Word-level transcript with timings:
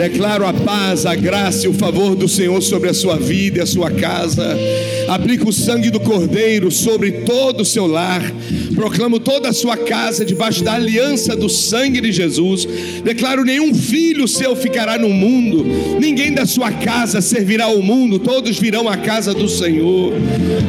Declaro 0.00 0.46
a 0.46 0.54
paz, 0.54 1.04
a 1.04 1.14
graça 1.14 1.66
e 1.66 1.68
o 1.68 1.74
favor 1.74 2.16
do 2.16 2.26
Senhor 2.26 2.62
sobre 2.62 2.88
a 2.88 2.94
sua 2.94 3.16
vida 3.16 3.58
e 3.58 3.60
a 3.60 3.66
sua 3.66 3.90
casa. 3.90 4.56
Aplico 5.06 5.50
o 5.50 5.52
sangue 5.52 5.90
do 5.90 6.00
Cordeiro 6.00 6.70
sobre 6.70 7.12
todo 7.12 7.60
o 7.60 7.66
seu 7.66 7.86
lar. 7.86 8.22
Proclamo 8.74 9.20
toda 9.20 9.50
a 9.50 9.52
sua 9.52 9.76
casa 9.76 10.24
debaixo 10.24 10.64
da 10.64 10.72
aliança 10.72 11.36
do 11.36 11.50
sangue 11.50 12.00
de 12.00 12.12
Jesus. 12.12 12.66
Declaro: 13.04 13.44
nenhum 13.44 13.74
filho 13.74 14.26
seu 14.26 14.56
ficará 14.56 14.96
no 14.96 15.10
mundo, 15.10 15.66
ninguém 16.00 16.32
da 16.32 16.46
sua 16.46 16.72
casa 16.72 17.20
servirá 17.20 17.66
ao 17.66 17.82
mundo, 17.82 18.18
todos 18.18 18.58
virão 18.58 18.88
à 18.88 18.96
casa 18.96 19.34
do 19.34 19.50
Senhor. 19.50 20.14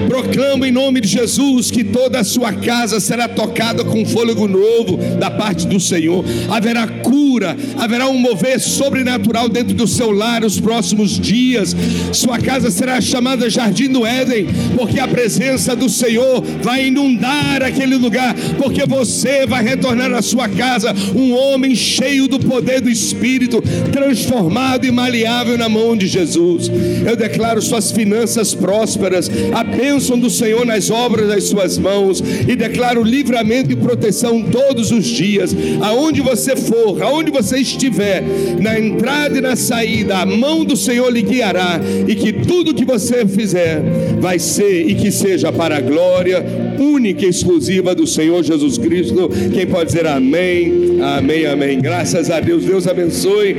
Proclamo 0.10 0.66
em 0.66 0.74
nome 0.74 1.00
de 1.00 1.08
Jesus 1.08 1.72
que 1.72 1.86
toda 1.86 2.20
a 2.20 2.24
sua 2.26 2.52
casa 2.52 3.00
será 3.00 3.30
tocada 3.30 3.86
com 3.86 4.06
fôlego 4.06 4.46
novo 4.46 4.98
da 5.18 5.32
parte 5.32 5.66
do 5.68 5.80
Senhor. 5.80 6.26
Haverá 6.50 6.86
cura, 6.86 7.56
haverá 7.78 8.10
um 8.10 8.18
mover 8.18 8.60
sobrenatural 8.60 9.21
dentro 9.52 9.74
do 9.74 9.88
seu 9.88 10.12
lar 10.12 10.44
os 10.44 10.60
próximos 10.60 11.20
dias. 11.20 11.76
Sua 12.12 12.40
casa 12.40 12.72
será 12.72 13.00
chamada 13.00 13.50
Jardim 13.50 13.90
do 13.90 14.06
Éden, 14.06 14.48
porque 14.76 15.00
a 15.00 15.08
presença 15.08 15.76
do 15.76 15.90
Senhor 15.90 16.42
vai 16.62 16.88
inundar 16.88 17.62
aquele 17.64 17.96
lugar, 17.96 18.36
porque 18.58 18.86
você 18.86 19.46
vai 19.46 19.64
retornar 19.64 20.12
à 20.14 20.22
sua 20.22 20.48
casa 20.50 20.94
um 21.16 21.34
homem 21.34 21.76
cheio 21.76 22.28
do 22.28 22.40
poder 22.40 22.82
do 22.82 22.90
Espírito, 22.90 23.62
transformado 23.92 24.86
e 24.86 24.92
maleável 24.92 25.58
na 25.58 25.70
mão 25.70 25.96
de 25.96 26.08
Jesus. 26.08 26.70
Eu 27.06 27.16
declaro 27.16 27.62
suas 27.62 27.92
finanças 27.92 28.54
prósperas, 28.54 29.30
a 29.54 29.64
bênção 29.64 30.18
do 30.18 30.30
Senhor 30.30 30.66
nas 30.66 30.90
obras 30.90 31.28
das 31.28 31.44
suas 31.46 31.78
mãos 31.78 32.24
e 32.48 32.56
declaro 32.56 33.04
livramento 33.04 33.72
e 33.72 33.76
proteção 33.76 34.42
todos 34.44 34.92
os 34.92 35.06
dias, 35.06 35.56
aonde 35.82 36.22
você 36.22 36.56
for, 36.56 37.02
aonde 37.02 37.32
você 37.32 37.60
estiver, 37.60 38.24
na 38.60 38.80
entrada 38.80 39.01
e 39.38 39.42
na 39.42 39.56
saída, 39.56 40.18
a 40.18 40.26
mão 40.26 40.64
do 40.64 40.76
Senhor 40.76 41.10
lhe 41.10 41.22
guiará 41.22 41.80
e 42.08 42.16
que 42.16 42.32
tudo 42.32 42.74
que 42.74 42.86
você 42.86 43.26
fizer 43.26 43.82
vai 44.20 44.40
ser 44.40 44.88
e 44.88 44.96
que 44.96 45.12
seja 45.12 45.52
para 45.52 45.78
a 45.78 45.82
glória 45.82 46.44
única 46.80 47.26
e 47.26 47.30
exclusiva 47.30 47.96
do 47.96 48.06
Senhor 48.06 48.44
Jesus 48.44 48.78
Cristo. 48.78 49.30
Quem 49.54 49.66
pode 49.66 49.88
dizer 49.88 50.08
amém, 50.08 51.00
amém, 51.02 51.46
amém. 51.46 51.80
Graças 51.80 52.30
a 52.30 52.40
Deus, 52.40 52.66
Deus 52.66 52.88
abençoe. 52.88 53.56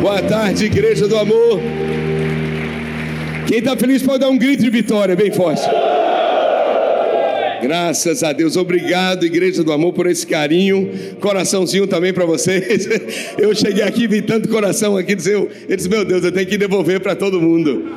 Boa 0.00 0.22
tarde, 0.22 0.64
igreja 0.64 1.06
do 1.06 1.16
amor. 1.16 1.60
Quem 3.46 3.58
está 3.58 3.76
feliz 3.76 4.02
pode 4.02 4.20
dar 4.20 4.28
um 4.28 4.38
grito 4.38 4.62
de 4.62 4.70
vitória 4.70 5.16
bem 5.16 5.30
forte. 5.30 5.62
Graças 7.62 8.22
a 8.22 8.32
Deus, 8.32 8.56
obrigado, 8.56 9.24
Igreja 9.26 9.62
do 9.62 9.72
Amor, 9.72 9.92
por 9.92 10.06
esse 10.06 10.26
carinho. 10.26 10.90
Coraçãozinho 11.20 11.86
também 11.86 12.12
para 12.12 12.24
vocês. 12.24 12.88
Eu 13.38 13.54
cheguei 13.54 13.82
aqui, 13.82 14.06
vi 14.06 14.22
tanto 14.22 14.48
coração 14.48 14.96
aqui, 14.96 15.14
disse, 15.14 15.30
eu, 15.30 15.50
meu 15.88 16.04
Deus, 16.04 16.24
eu 16.24 16.32
tenho 16.32 16.46
que 16.46 16.58
devolver 16.58 17.00
para 17.00 17.14
todo 17.14 17.40
mundo. 17.40 17.92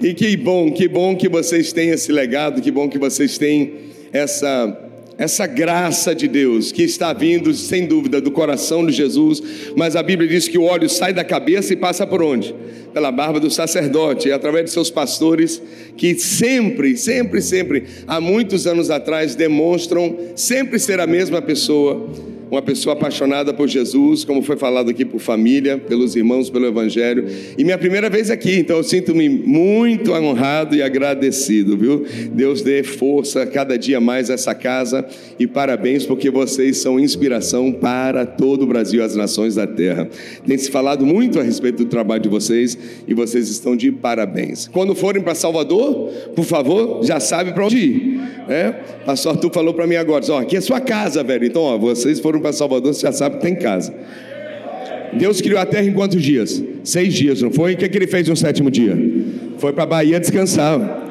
E 0.00 0.14
que 0.14 0.36
bom, 0.36 0.72
que 0.72 0.86
bom 0.86 1.16
que 1.16 1.28
vocês 1.28 1.72
têm 1.72 1.90
esse 1.90 2.12
legado, 2.12 2.60
que 2.60 2.70
bom 2.70 2.88
que 2.88 2.98
vocês 2.98 3.36
têm 3.36 3.72
essa 4.12 4.87
essa 5.18 5.48
graça 5.48 6.14
de 6.14 6.28
Deus 6.28 6.70
que 6.70 6.84
está 6.84 7.12
vindo, 7.12 7.52
sem 7.52 7.86
dúvida, 7.86 8.20
do 8.20 8.30
coração 8.30 8.86
de 8.86 8.92
Jesus, 8.92 9.42
mas 9.76 9.96
a 9.96 10.02
Bíblia 10.02 10.28
diz 10.28 10.46
que 10.46 10.56
o 10.56 10.62
óleo 10.62 10.88
sai 10.88 11.12
da 11.12 11.24
cabeça 11.24 11.72
e 11.72 11.76
passa 11.76 12.06
por 12.06 12.22
onde? 12.22 12.54
Pela 12.94 13.10
barba 13.10 13.40
do 13.40 13.50
sacerdote, 13.50 14.30
através 14.30 14.66
de 14.66 14.70
seus 14.70 14.90
pastores, 14.90 15.60
que 15.96 16.14
sempre, 16.14 16.96
sempre, 16.96 17.42
sempre, 17.42 17.84
há 18.06 18.20
muitos 18.20 18.64
anos 18.64 18.90
atrás, 18.90 19.34
demonstram 19.34 20.16
sempre 20.36 20.78
ser 20.78 21.00
a 21.00 21.06
mesma 21.06 21.42
pessoa 21.42 22.08
uma 22.50 22.62
pessoa 22.62 22.94
apaixonada 22.94 23.52
por 23.52 23.68
Jesus, 23.68 24.24
como 24.24 24.42
foi 24.42 24.56
falado 24.56 24.90
aqui 24.90 25.04
por 25.04 25.20
família, 25.20 25.78
pelos 25.78 26.16
irmãos, 26.16 26.48
pelo 26.50 26.66
Evangelho. 26.66 27.26
E 27.56 27.64
minha 27.64 27.78
primeira 27.78 28.08
vez 28.08 28.30
aqui, 28.30 28.56
então 28.56 28.78
eu 28.78 28.82
sinto-me 28.82 29.28
muito 29.28 30.12
honrado 30.12 30.74
e 30.74 30.82
agradecido, 30.82 31.76
viu? 31.76 32.04
Deus 32.32 32.62
dê 32.62 32.82
força 32.82 33.46
cada 33.46 33.78
dia 33.78 34.00
mais 34.00 34.30
a 34.30 34.34
essa 34.34 34.54
casa 34.54 35.06
e 35.38 35.46
parabéns 35.46 36.06
porque 36.06 36.30
vocês 36.30 36.78
são 36.78 36.98
inspiração 36.98 37.72
para 37.72 38.24
todo 38.24 38.62
o 38.62 38.66
Brasil 38.66 39.00
e 39.00 39.02
as 39.02 39.14
nações 39.14 39.54
da 39.54 39.66
terra. 39.66 40.08
Tem 40.46 40.56
se 40.56 40.70
falado 40.70 41.04
muito 41.04 41.38
a 41.38 41.42
respeito 41.42 41.84
do 41.84 41.86
trabalho 41.86 42.22
de 42.22 42.28
vocês 42.28 42.78
e 43.06 43.14
vocês 43.14 43.48
estão 43.48 43.76
de 43.76 43.92
parabéns. 43.92 44.68
Quando 44.68 44.94
forem 44.94 45.22
para 45.22 45.34
Salvador, 45.34 46.10
por 46.34 46.44
favor, 46.44 47.04
já 47.04 47.20
sabe 47.20 47.52
para 47.52 47.64
onde 47.64 47.78
ir. 47.78 48.20
É? 48.48 48.72
Pastor 49.04 49.32
Arthur 49.32 49.52
falou 49.52 49.74
para 49.74 49.86
mim 49.86 49.96
agora, 49.96 50.24
ó, 50.30 50.38
aqui 50.38 50.56
é 50.56 50.60
sua 50.60 50.80
casa, 50.80 51.22
velho. 51.22 51.44
Então, 51.44 51.62
ó, 51.62 51.76
vocês 51.76 52.18
foram 52.18 52.37
para 52.40 52.52
Salvador, 52.52 52.94
você 52.94 53.02
já 53.02 53.12
sabe 53.12 53.36
que 53.36 53.42
tem 53.42 53.54
casa. 53.54 53.94
Deus 55.12 55.40
criou 55.40 55.58
a 55.58 55.66
terra 55.66 55.84
em 55.84 55.92
quantos 55.92 56.22
dias? 56.22 56.62
Seis 56.84 57.14
dias, 57.14 57.40
não 57.40 57.50
foi? 57.50 57.74
O 57.74 57.76
que, 57.76 57.84
é 57.84 57.88
que 57.88 57.96
ele 57.96 58.06
fez 58.06 58.28
no 58.28 58.36
sétimo 58.36 58.70
dia? 58.70 58.96
Foi 59.58 59.72
para 59.72 59.84
a 59.84 59.86
Bahia 59.86 60.20
descansar. 60.20 61.06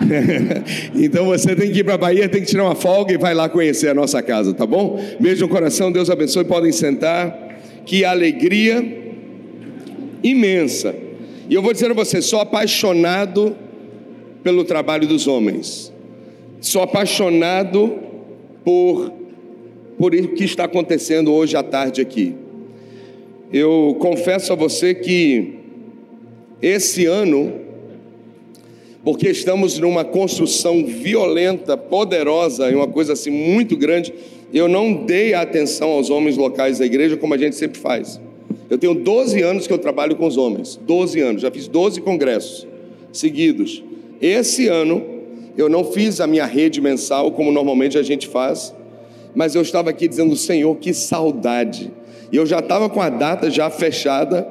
então 0.94 1.26
você 1.26 1.54
tem 1.54 1.70
que 1.70 1.80
ir 1.80 1.84
para 1.84 1.94
a 1.94 1.98
Bahia, 1.98 2.28
tem 2.28 2.40
que 2.40 2.46
tirar 2.46 2.64
uma 2.64 2.74
folga 2.74 3.12
e 3.12 3.18
vai 3.18 3.34
lá 3.34 3.48
conhecer 3.48 3.88
a 3.88 3.94
nossa 3.94 4.22
casa, 4.22 4.54
tá 4.54 4.64
bom? 4.66 5.00
Beijo 5.18 5.42
no 5.42 5.48
coração, 5.48 5.92
Deus 5.92 6.08
abençoe, 6.08 6.44
podem 6.44 6.72
sentar. 6.72 7.48
Que 7.84 8.04
alegria 8.04 8.98
imensa. 10.22 10.94
E 11.48 11.54
eu 11.54 11.62
vou 11.62 11.72
dizer 11.72 11.90
a 11.90 11.94
você, 11.94 12.22
sou 12.22 12.40
apaixonado 12.40 13.56
pelo 14.42 14.64
trabalho 14.64 15.06
dos 15.06 15.26
homens. 15.26 15.92
Sou 16.60 16.82
apaixonado 16.82 17.98
por 18.64 19.12
por 20.00 20.14
o 20.14 20.28
que 20.28 20.44
está 20.44 20.64
acontecendo 20.64 21.30
hoje 21.30 21.54
à 21.58 21.62
tarde 21.62 22.00
aqui. 22.00 22.34
Eu 23.52 23.94
confesso 24.00 24.50
a 24.50 24.56
você 24.56 24.94
que 24.94 25.56
esse 26.62 27.04
ano, 27.04 27.52
porque 29.04 29.28
estamos 29.28 29.78
numa 29.78 30.02
construção 30.02 30.86
violenta, 30.86 31.76
poderosa 31.76 32.70
e 32.70 32.74
uma 32.74 32.88
coisa 32.88 33.12
assim 33.12 33.30
muito 33.30 33.76
grande, 33.76 34.14
eu 34.54 34.68
não 34.68 35.04
dei 35.04 35.34
atenção 35.34 35.90
aos 35.90 36.08
homens 36.08 36.38
locais 36.38 36.78
da 36.78 36.86
igreja 36.86 37.18
como 37.18 37.34
a 37.34 37.36
gente 37.36 37.54
sempre 37.54 37.78
faz. 37.78 38.18
Eu 38.70 38.78
tenho 38.78 38.94
12 38.94 39.42
anos 39.42 39.66
que 39.66 39.72
eu 39.74 39.78
trabalho 39.78 40.16
com 40.16 40.26
os 40.26 40.38
homens, 40.38 40.80
12 40.82 41.20
anos, 41.20 41.42
já 41.42 41.50
fiz 41.50 41.68
12 41.68 42.00
congressos 42.00 42.66
seguidos. 43.12 43.84
Esse 44.18 44.66
ano 44.66 45.04
eu 45.58 45.68
não 45.68 45.84
fiz 45.84 46.22
a 46.22 46.26
minha 46.26 46.46
rede 46.46 46.80
mensal 46.80 47.32
como 47.32 47.52
normalmente 47.52 47.98
a 47.98 48.02
gente 48.02 48.26
faz, 48.26 48.74
mas 49.34 49.54
eu 49.54 49.62
estava 49.62 49.90
aqui 49.90 50.08
dizendo, 50.08 50.34
Senhor, 50.36 50.76
que 50.76 50.92
saudade. 50.92 51.90
E 52.32 52.36
eu 52.36 52.46
já 52.46 52.60
estava 52.60 52.88
com 52.88 53.00
a 53.00 53.08
data 53.08 53.50
já 53.50 53.68
fechada 53.70 54.46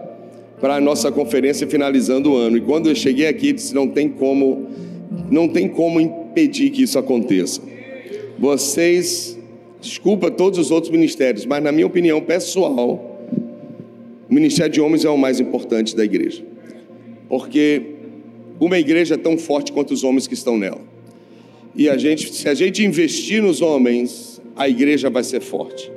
para 0.60 0.76
a 0.76 0.82
nossa 0.82 1.12
conferência 1.12 1.68
finalizando 1.68 2.32
o 2.32 2.36
ano. 2.36 2.58
E 2.58 2.62
quando 2.62 2.90
eu 2.90 2.96
cheguei 2.96 3.28
aqui, 3.28 3.54
disse, 3.54 3.74
não 3.74 3.88
tem 3.88 4.10
como, 4.10 4.68
não 5.30 5.48
tem 5.48 5.68
como 5.68 6.00
impedir 6.00 6.70
que 6.70 6.84
isso 6.84 7.00
aconteça. 7.00 7.62
Vocês, 8.38 9.38
desculpa 9.82 10.30
todos 10.30 10.60
os 10.60 10.72
outros 10.72 10.92
ministérios, 10.92 11.46
mas 11.46 11.64
na 11.64 11.72
minha 11.72 11.88
opinião 11.88 12.22
pessoal, 12.22 13.20
o 14.30 14.34
ministério 14.34 14.72
de 14.72 14.82
homens 14.82 15.06
é 15.06 15.10
o 15.10 15.18
mais 15.18 15.40
importante 15.40 15.96
da 15.96 16.04
igreja. 16.04 16.44
Porque 17.28 17.82
uma 18.60 18.78
igreja 18.78 19.16
é 19.16 19.18
tão 19.18 19.38
forte 19.38 19.72
quanto 19.72 19.94
os 19.94 20.04
homens 20.04 20.28
que 20.28 20.34
estão 20.34 20.58
nela. 20.58 20.82
E 21.76 21.88
a 21.88 21.98
gente, 21.98 22.34
se 22.34 22.50
a 22.50 22.54
gente 22.54 22.84
investir 22.84 23.42
nos 23.42 23.62
homens, 23.62 24.29
a 24.60 24.68
igreja 24.68 25.10
vai 25.10 25.24
ser 25.24 25.40
forte. 25.40 25.90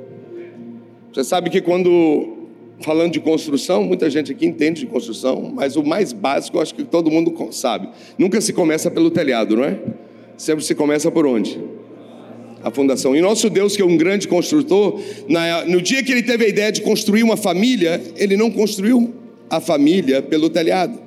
Você 1.13 1.25
sabe 1.25 1.49
que 1.49 1.59
quando 1.59 2.37
falando 2.79 3.11
de 3.11 3.19
construção, 3.19 3.83
muita 3.83 4.09
gente 4.09 4.31
aqui 4.31 4.45
entende 4.45 4.79
de 4.81 4.87
construção, 4.87 5.51
mas 5.53 5.75
o 5.75 5.83
mais 5.83 6.13
básico 6.13 6.57
eu 6.57 6.61
acho 6.61 6.73
que 6.73 6.83
todo 6.83 7.11
mundo 7.11 7.35
sabe. 7.51 7.89
Nunca 8.17 8.39
se 8.39 8.53
começa 8.53 8.89
pelo 8.89 9.11
telhado, 9.11 9.57
não 9.57 9.65
é? 9.65 9.77
Sempre 10.37 10.63
se 10.63 10.73
começa 10.73 11.11
por 11.11 11.27
onde? 11.27 11.61
A 12.63 12.71
fundação. 12.71 13.13
E 13.13 13.21
nosso 13.21 13.49
Deus, 13.49 13.75
que 13.75 13.81
é 13.81 13.85
um 13.85 13.97
grande 13.97 14.29
construtor, 14.29 14.97
no 15.67 15.81
dia 15.81 16.01
que 16.01 16.11
ele 16.13 16.23
teve 16.23 16.45
a 16.45 16.47
ideia 16.47 16.71
de 16.71 16.81
construir 16.81 17.21
uma 17.21 17.35
família, 17.35 18.01
ele 18.15 18.37
não 18.37 18.49
construiu 18.49 19.13
a 19.49 19.59
família 19.59 20.21
pelo 20.21 20.49
telhado. 20.49 20.97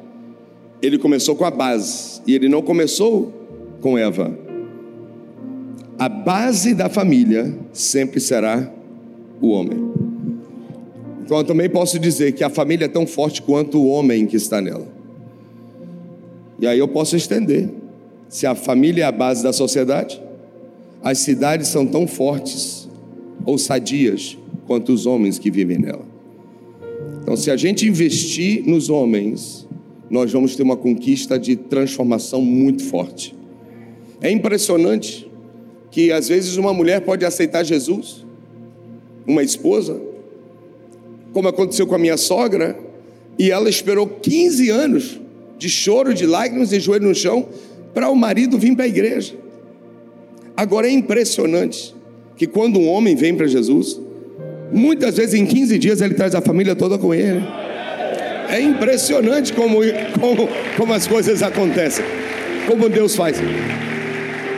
Ele 0.82 0.98
começou 0.98 1.34
com 1.34 1.44
a 1.46 1.50
base. 1.50 2.20
E 2.26 2.34
ele 2.34 2.48
não 2.48 2.60
começou 2.60 3.32
com 3.80 3.96
Eva 3.96 4.45
a 5.98 6.08
base 6.08 6.74
da 6.74 6.88
família 6.88 7.54
sempre 7.72 8.20
será 8.20 8.70
o 9.40 9.48
homem. 9.48 9.78
Então 11.24 11.38
eu 11.38 11.44
também 11.44 11.68
posso 11.68 11.98
dizer 11.98 12.32
que 12.32 12.44
a 12.44 12.50
família 12.50 12.84
é 12.84 12.88
tão 12.88 13.06
forte 13.06 13.42
quanto 13.42 13.78
o 13.78 13.88
homem 13.88 14.26
que 14.26 14.36
está 14.36 14.60
nela. 14.60 14.86
E 16.58 16.66
aí 16.66 16.78
eu 16.78 16.88
posso 16.88 17.16
estender. 17.16 17.68
Se 18.28 18.46
a 18.46 18.54
família 18.54 19.04
é 19.04 19.06
a 19.06 19.12
base 19.12 19.42
da 19.42 19.52
sociedade, 19.52 20.20
as 21.02 21.18
cidades 21.18 21.68
são 21.68 21.86
tão 21.86 22.06
fortes 22.06 22.88
ou 23.44 23.58
sadias 23.58 24.36
quanto 24.66 24.92
os 24.92 25.06
homens 25.06 25.38
que 25.38 25.50
vivem 25.50 25.78
nela. 25.78 26.04
Então, 27.22 27.36
se 27.36 27.50
a 27.50 27.56
gente 27.56 27.86
investir 27.86 28.64
nos 28.66 28.88
homens, 28.88 29.66
nós 30.10 30.32
vamos 30.32 30.54
ter 30.54 30.62
uma 30.62 30.76
conquista 30.76 31.38
de 31.38 31.56
transformação 31.56 32.40
muito 32.40 32.84
forte. 32.84 33.34
É 34.20 34.30
impressionante 34.30 35.25
que 35.96 36.12
às 36.12 36.28
vezes 36.28 36.58
uma 36.58 36.74
mulher 36.74 37.00
pode 37.00 37.24
aceitar 37.24 37.64
Jesus, 37.64 38.22
uma 39.26 39.42
esposa, 39.42 39.98
como 41.32 41.48
aconteceu 41.48 41.86
com 41.86 41.94
a 41.94 41.98
minha 41.98 42.18
sogra, 42.18 42.78
E 43.38 43.50
ela 43.50 43.68
esperou 43.68 44.06
15 44.06 44.68
anos 44.68 45.20
de 45.56 45.70
choro, 45.70 46.12
de 46.12 46.26
lágrimas 46.26 46.70
e 46.72 46.80
joelho 46.80 47.08
no 47.08 47.14
chão 47.14 47.48
para 47.94 48.10
o 48.10 48.14
marido 48.14 48.58
vir 48.58 48.74
para 48.74 48.84
a 48.84 48.88
igreja. 48.88 49.34
Agora 50.54 50.86
é 50.86 50.90
impressionante 50.90 51.94
que 52.36 52.46
quando 52.46 52.78
um 52.78 52.88
homem 52.88 53.16
vem 53.16 53.34
para 53.34 53.46
Jesus, 53.46 53.98
muitas 54.70 55.16
vezes 55.16 55.34
em 55.34 55.46
15 55.46 55.78
dias 55.78 56.02
ele 56.02 56.12
traz 56.12 56.34
a 56.34 56.42
família 56.42 56.76
toda 56.76 56.98
com 56.98 57.14
ele. 57.14 57.42
É 58.50 58.60
impressionante 58.60 59.50
como, 59.54 59.78
como, 60.20 60.46
como 60.76 60.92
as 60.92 61.06
coisas 61.06 61.42
acontecem, 61.42 62.04
como 62.66 62.86
Deus 62.90 63.16
faz. 63.16 63.38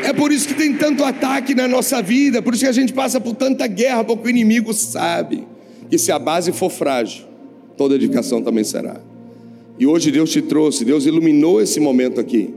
É 0.08 0.12
por 0.14 0.32
isso 0.32 0.48
que 0.48 0.54
tem 0.54 0.72
tanto 0.72 1.04
ataque 1.04 1.54
na 1.54 1.68
nossa 1.68 2.00
vida, 2.00 2.40
por 2.40 2.54
isso 2.54 2.64
que 2.64 2.68
a 2.70 2.72
gente 2.72 2.94
passa 2.94 3.20
por 3.20 3.34
tanta 3.34 3.66
guerra, 3.66 4.02
porque 4.02 4.26
o 4.26 4.30
inimigo 4.30 4.72
sabe 4.72 5.46
que 5.90 5.98
se 5.98 6.10
a 6.10 6.18
base 6.18 6.50
for 6.50 6.70
frágil, 6.70 7.26
toda 7.76 7.94
edificação 7.94 8.40
também 8.40 8.64
será. 8.64 9.02
E 9.78 9.86
hoje 9.86 10.10
Deus 10.10 10.30
te 10.30 10.40
trouxe, 10.40 10.82
Deus 10.82 11.04
iluminou 11.04 11.60
esse 11.60 11.78
momento 11.78 12.18
aqui, 12.18 12.54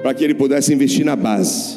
para 0.00 0.14
que 0.14 0.22
Ele 0.22 0.32
pudesse 0.32 0.72
investir 0.72 1.04
na 1.04 1.16
base. 1.16 1.76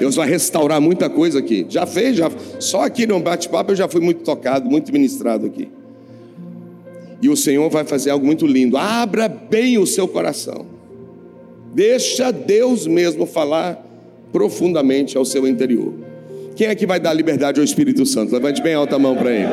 Deus 0.00 0.16
vai 0.16 0.28
restaurar 0.28 0.80
muita 0.80 1.08
coisa 1.08 1.38
aqui. 1.38 1.64
Já 1.68 1.86
fez, 1.86 2.16
já, 2.16 2.28
só 2.58 2.82
aqui 2.82 3.06
no 3.06 3.20
bate-papo 3.20 3.70
eu 3.70 3.76
já 3.76 3.86
fui 3.86 4.00
muito 4.00 4.24
tocado, 4.24 4.68
muito 4.68 4.92
ministrado 4.92 5.46
aqui. 5.46 5.68
E 7.22 7.28
o 7.28 7.36
Senhor 7.36 7.70
vai 7.70 7.84
fazer 7.84 8.10
algo 8.10 8.26
muito 8.26 8.48
lindo. 8.48 8.76
Abra 8.76 9.28
bem 9.28 9.78
o 9.78 9.86
seu 9.86 10.08
coração. 10.08 10.66
Deixa 11.72 12.32
Deus 12.32 12.84
mesmo 12.84 13.26
falar 13.26 13.83
profundamente 14.34 15.16
ao 15.16 15.24
seu 15.24 15.46
interior. 15.46 15.94
Quem 16.56 16.66
é 16.66 16.74
que 16.74 16.84
vai 16.84 16.98
dar 16.98 17.14
liberdade 17.14 17.60
ao 17.60 17.64
Espírito 17.64 18.04
Santo? 18.04 18.34
Levante 18.34 18.60
bem 18.60 18.74
alta 18.74 18.96
a 18.96 18.98
mão 18.98 19.14
para 19.14 19.30
ele. 19.30 19.46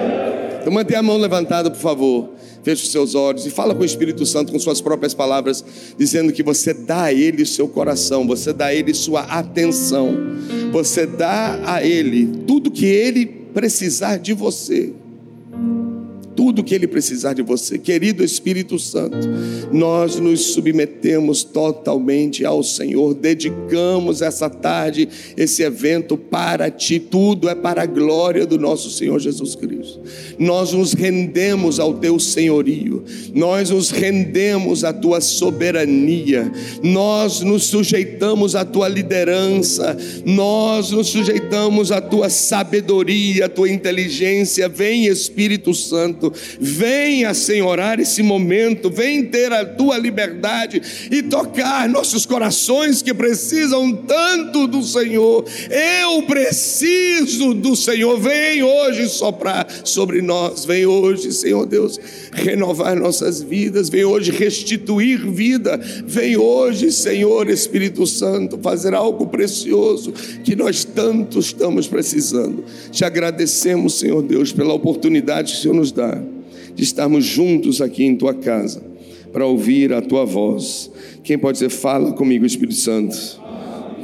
Então 0.60 0.74
mantenha 0.74 1.02
a 1.02 1.04
mão 1.04 1.18
levantada, 1.18 1.70
por 1.70 1.80
favor. 1.80 2.32
Feche 2.64 2.86
os 2.86 2.92
seus 2.92 3.14
olhos 3.14 3.46
e 3.46 3.52
fala 3.52 3.76
com 3.76 3.84
o 3.84 3.86
Espírito 3.86 4.26
Santo 4.26 4.52
com 4.52 4.58
suas 4.58 4.82
próprias 4.82 5.14
palavras, 5.14 5.64
dizendo 6.00 6.34
que 6.34 6.42
você 6.42 6.74
dá 6.74 7.04
a 7.04 7.14
ele 7.14 7.46
seu 7.46 7.68
coração, 7.68 8.26
você 8.26 8.52
dá 8.52 8.68
a 8.68 8.74
ele 8.74 8.92
sua 8.96 9.22
atenção, 9.22 10.18
você 10.72 11.06
dá 11.06 11.60
a 11.64 11.86
ele 11.86 12.26
tudo 12.48 12.72
que 12.72 12.86
ele 12.86 13.28
precisar 13.54 14.18
de 14.18 14.34
você 14.34 14.94
tudo 16.42 16.64
que 16.64 16.74
Ele 16.74 16.88
precisar 16.88 17.34
de 17.34 17.44
você. 17.44 17.78
Querido 17.78 18.24
Espírito 18.24 18.80
Santo, 18.80 19.16
nós 19.72 20.20
nos 20.20 20.54
submetemos 20.54 21.44
totalmente 21.44 22.44
ao 22.44 22.64
Senhor, 22.64 23.14
dedicamos 23.14 24.24
essa 24.24 24.50
tarde, 24.50 25.08
esse 25.38 25.62
evento 25.62 26.18
para 26.18 26.72
Ti, 26.72 27.00
tudo 27.00 27.48
é 27.48 27.54
para 27.54 27.84
a 27.84 27.86
glória 27.86 28.44
do 28.44 28.58
nosso 28.58 28.90
Senhor 28.90 29.20
Jesus 29.20 29.54
Cristo. 29.54 30.00
Nós 30.40 30.74
nos 30.74 30.94
rendemos 30.94 31.80
ao 31.80 31.94
Teu 31.94 32.18
senhorio, 32.18 33.04
nós 33.36 33.70
nos 33.70 33.92
rendemos 33.92 34.84
à 34.84 34.92
Tua 34.92 35.22
soberania, 35.22 36.52
nós 36.82 37.42
nos 37.42 37.66
sujeitamos 37.66 38.56
à 38.56 38.66
Tua 38.66 38.88
liderança, 38.88 39.96
nós 40.26 40.90
nos 40.90 41.10
sujeitamos 41.10 41.92
à 41.92 42.02
Tua 42.02 42.32
sabedoria, 42.32 43.46
à 43.46 43.50
Tua 43.50 43.70
inteligência. 43.70 44.68
Vem 44.68 45.06
Espírito 45.06 45.72
Santo 45.76 46.31
Santo, 46.32 46.58
venha 46.60 47.34
senhorar 47.34 48.00
esse 48.00 48.24
momento, 48.24 48.90
vem 48.90 49.26
ter 49.26 49.52
a 49.52 49.66
tua 49.66 49.98
liberdade 49.98 50.82
e 51.12 51.22
tocar 51.24 51.88
nossos 51.90 52.26
corações 52.26 53.02
que 53.02 53.14
precisam 53.14 53.94
tanto 53.94 54.68
do 54.68 54.82
Senhor. 54.84 55.46
Eu 55.70 56.24
preciso 56.24 57.54
do 57.54 57.76
Senhor. 57.76 58.20
Vem 58.20 58.64
hoje 58.64 59.08
soprar 59.10 59.68
sobre 59.84 60.22
nós, 60.22 60.66
vem 60.66 60.86
hoje, 60.86 61.32
Senhor 61.32 61.66
Deus, 61.66 62.00
renovar 62.32 62.96
nossas 62.96 63.42
vidas, 63.42 63.90
vem 63.90 64.06
hoje 64.06 64.32
restituir 64.32 65.30
vida, 65.30 65.80
vem 66.06 66.38
hoje, 66.38 66.92
Senhor 66.92 67.50
Espírito 67.50 68.06
Santo, 68.06 68.58
fazer 68.62 68.94
algo 68.94 69.28
precioso 69.28 70.12
que 70.44 70.56
nós 70.56 70.84
tanto 70.84 71.40
estamos 71.40 71.88
precisando. 71.88 72.64
Te 72.92 73.04
agradecemos, 73.04 73.96
Senhor 73.96 74.22
Deus, 74.22 74.52
pela 74.52 74.74
oportunidade 74.74 75.54
que 75.54 75.60
o 75.60 75.62
Senhor 75.62 75.74
nos 75.74 75.92
dá 75.92 76.21
de 76.76 76.84
estarmos 76.84 77.26
juntos 77.26 77.82
aqui 77.82 78.04
em 78.04 78.16
tua 78.16 78.34
casa 78.34 78.82
para 79.32 79.46
ouvir 79.46 79.94
a 79.94 80.02
tua 80.02 80.26
voz. 80.26 80.92
Quem 81.24 81.38
pode 81.38 81.60
dizer, 81.60 81.70
fala 81.70 82.14
comigo, 82.14 82.46
Espírito 82.46 82.78
Santo, 82.78 83.18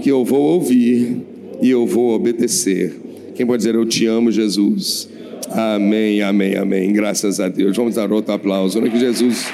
que 0.02 0.10
eu 0.10 0.24
vou 0.24 0.42
ouvir 0.42 1.22
e 1.62 1.70
eu 1.70 1.86
vou 1.86 2.14
obedecer. 2.14 2.96
Quem 3.36 3.46
pode 3.46 3.60
dizer, 3.60 3.76
eu 3.76 3.86
te 3.86 4.06
amo, 4.06 4.32
Jesus. 4.32 5.10
Amém, 5.50 6.22
amém, 6.22 6.56
amém. 6.56 6.92
Graças 6.92 7.40
a 7.40 7.50
Deus. 7.50 7.76
Vamos 7.76 7.96
dar 7.96 8.12
outro 8.12 8.34
aplauso. 8.34 8.80
Olha 8.80 8.90
que 8.90 9.00
Jesus, 9.00 9.46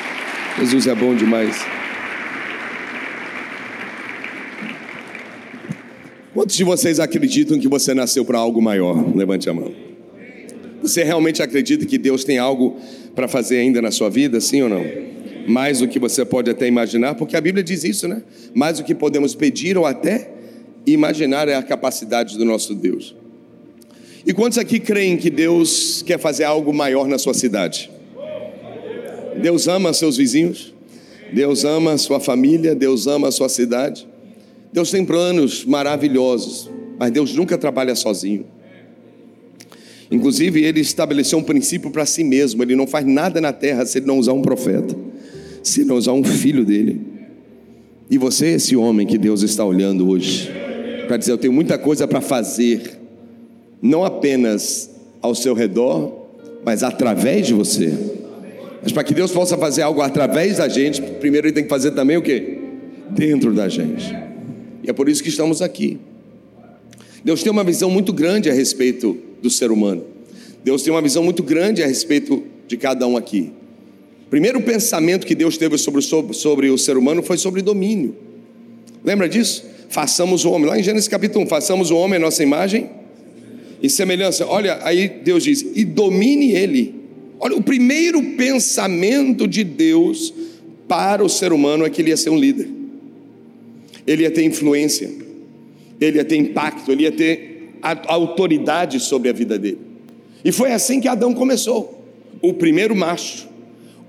Jesus 0.59 0.87
é 0.87 0.95
bom 0.95 1.15
demais. 1.15 1.55
Quantos 6.33 6.55
de 6.55 6.63
vocês 6.63 6.99
acreditam 6.99 7.59
que 7.59 7.67
você 7.67 7.93
nasceu 7.93 8.25
para 8.25 8.39
algo 8.39 8.61
maior? 8.61 9.15
Levante 9.15 9.49
a 9.49 9.53
mão. 9.53 9.92
Você 10.83 11.01
realmente 11.03 11.41
acredita 11.41 11.85
que 11.85 11.97
Deus 11.97 12.25
tem 12.25 12.37
algo 12.37 12.77
para 13.15 13.27
fazer 13.27 13.57
ainda 13.57 13.81
na 13.81 13.89
sua 13.89 14.09
vida, 14.09 14.41
sim 14.41 14.61
ou 14.61 14.69
não? 14.69 14.85
Mais 15.47 15.79
do 15.79 15.87
que 15.87 15.97
você 15.97 16.25
pode 16.25 16.51
até 16.51 16.67
imaginar, 16.67 17.15
porque 17.15 17.37
a 17.37 17.41
Bíblia 17.41 17.63
diz 17.63 17.85
isso, 17.85 18.05
né? 18.07 18.21
Mais 18.53 18.77
do 18.77 18.83
que 18.83 18.93
podemos 18.93 19.33
pedir 19.33 19.77
ou 19.77 19.85
até 19.85 20.29
imaginar 20.85 21.47
é 21.47 21.55
a 21.55 21.63
capacidade 21.63 22.37
do 22.37 22.43
nosso 22.43 22.75
Deus. 22.75 23.15
E 24.25 24.33
quantos 24.33 24.57
aqui 24.57 24.79
creem 24.79 25.15
que 25.15 25.29
Deus 25.29 26.03
quer 26.05 26.19
fazer 26.19 26.43
algo 26.43 26.73
maior 26.73 27.07
na 27.07 27.17
sua 27.17 27.33
cidade? 27.33 27.89
Deus 29.41 29.67
ama 29.67 29.93
seus 29.93 30.17
vizinhos, 30.17 30.73
Deus 31.31 31.63
ama 31.63 31.97
sua 31.97 32.19
família, 32.19 32.75
Deus 32.75 33.07
ama 33.07 33.31
sua 33.31 33.47
cidade. 33.47 34.05
Deus 34.71 34.91
tem 34.91 35.05
planos 35.05 35.63
maravilhosos, 35.65 36.69
mas 36.99 37.11
Deus 37.11 37.33
nunca 37.33 37.57
trabalha 37.57 37.95
sozinho. 37.95 38.45
Inclusive, 40.13 40.63
ele 40.63 40.79
estabeleceu 40.79 41.39
um 41.39 41.43
princípio 41.43 41.89
para 41.89 42.05
si 42.05 42.23
mesmo: 42.23 42.61
ele 42.61 42.75
não 42.75 42.85
faz 42.85 43.03
nada 43.03 43.41
na 43.41 43.51
terra 43.51 43.83
se 43.83 43.97
ele 43.97 44.05
não 44.05 44.19
usar 44.19 44.33
um 44.33 44.43
profeta, 44.43 44.95
se 45.63 45.83
não 45.83 45.95
usar 45.95 46.13
um 46.13 46.23
filho 46.23 46.63
dele. 46.63 47.01
E 48.11 48.17
você 48.19 48.45
é 48.45 48.51
esse 48.51 48.75
homem 48.75 49.07
que 49.07 49.17
Deus 49.17 49.41
está 49.41 49.65
olhando 49.65 50.07
hoje, 50.07 50.51
para 51.07 51.17
dizer: 51.17 51.31
Eu 51.31 51.37
tenho 51.39 51.51
muita 51.51 51.79
coisa 51.79 52.07
para 52.07 52.21
fazer, 52.21 52.99
não 53.81 54.05
apenas 54.05 54.91
ao 55.19 55.33
seu 55.33 55.55
redor, 55.55 56.27
mas 56.63 56.83
através 56.83 57.47
de 57.47 57.55
você. 57.55 57.91
Mas 58.83 58.91
para 58.91 59.03
que 59.03 59.15
Deus 59.15 59.31
possa 59.31 59.57
fazer 59.57 59.81
algo 59.81 60.01
através 60.01 60.57
da 60.57 60.67
gente, 60.67 61.01
primeiro 61.01 61.47
ele 61.47 61.53
tem 61.53 61.63
que 61.63 61.69
fazer 61.69 61.89
também 61.89 62.17
o 62.17 62.21
que? 62.21 62.59
Dentro 63.09 63.51
da 63.51 63.67
gente. 63.67 64.15
E 64.83 64.89
é 64.91 64.93
por 64.93 65.09
isso 65.09 65.23
que 65.23 65.29
estamos 65.29 65.59
aqui. 65.59 65.97
Deus 67.23 67.41
tem 67.41 67.51
uma 67.51 67.63
visão 67.63 67.89
muito 67.89 68.13
grande 68.13 68.47
a 68.47 68.53
respeito 68.53 69.17
do 69.41 69.49
ser 69.49 69.71
humano. 69.71 70.12
Deus 70.63 70.81
tem 70.81 70.91
uma 70.91 71.01
visão 71.01 71.23
muito 71.23 71.43
grande 71.43 71.83
a 71.83 71.87
respeito 71.87 72.43
de 72.67 72.77
cada 72.77 73.05
um 73.05 73.17
aqui. 73.17 73.51
O 74.25 74.29
primeiro 74.29 74.61
pensamento 74.61 75.27
que 75.27 75.35
Deus 75.35 75.57
teve 75.57 75.77
sobre, 75.77 76.01
sobre, 76.01 76.33
sobre 76.33 76.69
o 76.69 76.77
ser 76.77 76.97
humano 76.97 77.21
foi 77.21 77.37
sobre 77.37 77.61
domínio. 77.61 78.15
Lembra 79.03 79.27
disso? 79.27 79.65
Façamos 79.89 80.45
o 80.45 80.51
homem, 80.51 80.67
lá 80.67 80.79
em 80.79 80.83
Gênesis 80.83 81.07
capítulo 81.07 81.45
1, 81.45 81.47
façamos 81.47 81.91
o 81.91 81.97
homem 81.97 82.17
a 82.17 82.19
nossa 82.19 82.41
imagem 82.41 82.89
e 83.81 83.89
semelhança. 83.89 84.45
Olha, 84.47 84.79
aí 84.81 85.07
Deus 85.07 85.43
diz: 85.43 85.63
e 85.75 85.83
domine 85.83 86.51
ele. 86.51 86.95
Olha, 87.39 87.55
o 87.55 87.61
primeiro 87.61 88.23
pensamento 88.37 89.47
de 89.47 89.63
Deus 89.63 90.33
para 90.87 91.23
o 91.23 91.29
ser 91.29 91.51
humano 91.51 91.85
é 91.85 91.89
que 91.89 92.01
ele 92.01 92.09
ia 92.09 92.17
ser 92.17 92.29
um 92.29 92.37
líder, 92.37 92.69
ele 94.07 94.23
ia 94.23 94.31
ter 94.31 94.43
influência, 94.43 95.11
ele 95.99 96.17
ia 96.17 96.25
ter 96.25 96.37
impacto, 96.37 96.91
ele 96.91 97.03
ia 97.03 97.11
ter 97.11 97.69
autoridade 98.07 98.99
sobre 98.99 99.29
a 99.29 99.33
vida 99.33 99.59
dele. 99.59 99.92
E 100.43 100.51
foi 100.51 100.71
assim 100.71 100.99
que 100.99 101.07
Adão 101.07 101.33
começou. 101.33 102.03
O 102.41 102.53
primeiro 102.53 102.95
macho, 102.95 103.47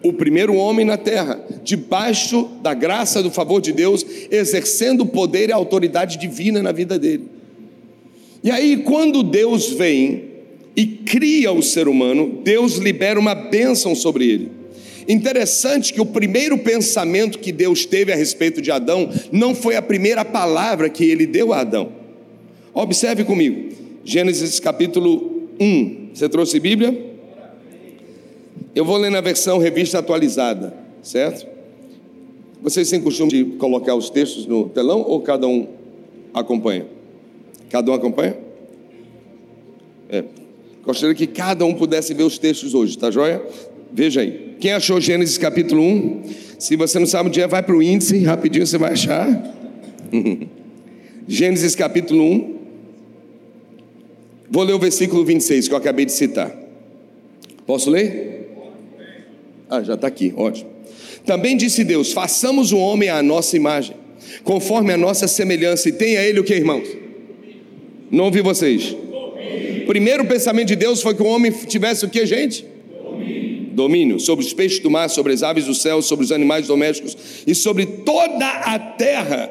o 0.03 0.13
primeiro 0.13 0.55
homem 0.55 0.85
na 0.85 0.97
terra, 0.97 1.43
debaixo 1.63 2.49
da 2.63 2.75
graça 2.75 3.23
do 3.23 3.31
favor 3.31 3.61
de 3.61 3.73
Deus, 3.73 4.05
exercendo 4.31 5.03
o 5.03 5.07
poder 5.07 5.49
e 5.49 5.53
a 5.53 5.57
autoridade 5.57 6.19
divina 6.19 6.63
na 6.63 6.73
vida 6.73 6.99
dele. 6.99 7.29
E 8.43 8.51
aí, 8.51 8.79
quando 8.79 9.23
Deus 9.23 9.71
vem 9.71 10.25
e 10.77 10.87
cria 10.87 11.53
o 11.53 11.63
ser 11.63 11.89
humano, 11.89 12.41
Deus 12.45 12.77
libera 12.77 13.19
uma 13.19 13.35
bênção 13.35 13.95
sobre 13.95 14.29
ele. 14.29 14.51
Interessante 15.09 15.93
que 15.93 16.01
o 16.01 16.07
primeiro 16.07 16.59
pensamento 16.59 17.39
que 17.39 17.53
Deus 17.53 17.87
teve 17.87 18.13
a 18.13 18.17
respeito 18.17 18.61
de 18.61 18.71
Adão 18.71 19.11
não 19.31 19.55
foi 19.55 19.77
a 19.77 19.83
primeira 19.83 20.25
palavra 20.25 20.89
que 20.89 21.05
ele 21.05 21.27
deu 21.27 21.53
a 21.53 21.61
Adão. 21.61 21.93
Observe 22.73 23.25
comigo, 23.25 23.71
Gênesis 24.05 24.59
capítulo 24.59 25.34
1. 25.61 26.11
Você 26.15 26.29
trouxe 26.29 26.59
Bíblia? 26.61 27.15
Eu 28.75 28.85
vou 28.85 28.97
ler 28.97 29.11
na 29.11 29.21
versão 29.21 29.59
revista 29.59 29.99
atualizada, 29.99 30.75
certo? 31.03 31.47
Vocês 32.61 32.89
têm 32.91 33.01
costume 33.01 33.31
de 33.31 33.45
colocar 33.57 33.95
os 33.95 34.11
textos 34.11 34.47
no 34.47 34.69
telão 34.69 35.03
ou 35.03 35.21
cada 35.21 35.47
um 35.47 35.69
acompanha? 36.33 36.87
Cada 37.71 37.91
um 37.91 37.95
acompanha? 37.95 38.37
É. 40.09 40.25
Gostaria 40.85 41.15
que 41.15 41.27
cada 41.27 41.65
um 41.65 41.75
pudesse 41.75 42.15
ver 42.15 42.25
os 42.25 42.39
textos 42.39 42.75
hoje, 42.75 42.99
tá 42.99 43.11
joia? 43.11 43.43
Veja 43.93 44.23
aí. 44.23 44.57
Quem 44.59 44.73
achou 44.73 45.01
Gênesis 45.01 45.39
capítulo 45.39 45.83
1? 45.83 46.23
Se 46.59 46.77
você 46.77 46.99
não 46.99 47.07
sabe 47.07 47.29
onde 47.29 47.41
é, 47.41 47.47
vai 47.47 47.63
para 47.63 47.77
o 47.77 47.83
índice, 47.83 48.19
rapidinho 48.19 48.67
você 48.67 48.79
vai 48.79 48.93
achar. 48.93 49.55
Gênesis 51.29 51.75
capítulo 51.75 52.23
1. 52.23 52.54
Vou 54.55 54.63
ler 54.63 54.73
o 54.73 54.79
versículo 54.79 55.25
26 55.25 55.67
que 55.67 55.75
eu 55.75 55.79
acabei 55.79 56.05
de 56.05 56.13
citar. 56.13 56.57
Posso 57.67 57.91
ler? 57.91 58.53
Ah, 59.69 59.83
já 59.83 59.95
está 59.95 60.07
aqui, 60.07 60.33
ótimo. 60.37 60.71
Também 61.27 61.57
disse 61.57 61.83
Deus: 61.83 62.13
façamos 62.13 62.71
o 62.71 62.79
homem 62.79 63.09
à 63.09 63.21
nossa 63.21 63.57
imagem, 63.57 63.97
conforme 64.45 64.93
a 64.93 64.97
nossa 64.97 65.27
semelhança, 65.27 65.89
e 65.89 65.93
tenha 65.93 66.23
ele 66.23 66.39
o 66.39 66.45
que, 66.45 66.55
irmãos? 66.55 66.87
Não 68.13 68.27
ouvi 68.27 68.43
vocês. 68.43 68.95
Primeiro 69.89 70.25
pensamento 70.25 70.69
de 70.69 70.77
Deus 70.77 71.03
foi 71.03 71.17
que 71.17 71.23
o 71.25 71.27
homem 71.27 71.51
tivesse 71.51 72.05
o 72.05 72.09
que, 72.09 72.25
gente? 72.25 72.65
Domínio. 73.03 73.71
Domínio 73.73 74.21
sobre 74.21 74.45
os 74.45 74.53
peixes 74.53 74.79
do 74.79 74.89
mar, 74.89 75.11
sobre 75.11 75.33
as 75.33 75.43
aves 75.43 75.65
do 75.65 75.75
céu, 75.75 76.01
sobre 76.01 76.25
os 76.25 76.31
animais 76.31 76.69
domésticos 76.69 77.17
e 77.45 77.57
sobre 77.57 77.87
toda 77.87 78.47
a 78.47 78.79
terra 78.79 79.51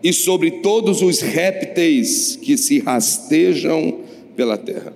e 0.00 0.12
sobre 0.12 0.52
todos 0.62 1.02
os 1.02 1.20
répteis 1.20 2.38
que 2.40 2.56
se 2.56 2.78
rastejam 2.78 4.03
pela 4.36 4.56
terra. 4.56 4.92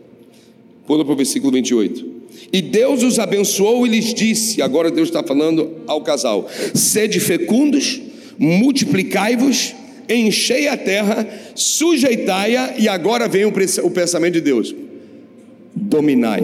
Pula 0.87 1.05
para 1.05 1.13
o 1.13 1.17
versículo 1.17 1.53
28. 1.53 2.19
E 2.53 2.63
Deus 2.63 3.03
os 3.03 3.19
abençoou 3.19 3.87
e 3.87 3.91
lhes 3.91 4.15
disse: 4.15 4.63
agora 4.63 4.91
Deus 4.91 5.09
está 5.09 5.23
falando 5.23 5.71
ao 5.87 6.01
casal: 6.01 6.49
sede 6.75 7.21
fecundos, 7.21 8.01
multiplicai-vos, 8.39 9.75
enchei 10.09 10.69
a 10.69 10.77
terra, 10.77 11.29
sujeitai-a, 11.55 12.75
e 12.79 12.89
agora 12.89 13.29
vem 13.29 13.45
o 13.45 13.91
pensamento 13.91 14.35
de 14.35 14.41
Deus: 14.41 14.75
dominai. 15.75 16.41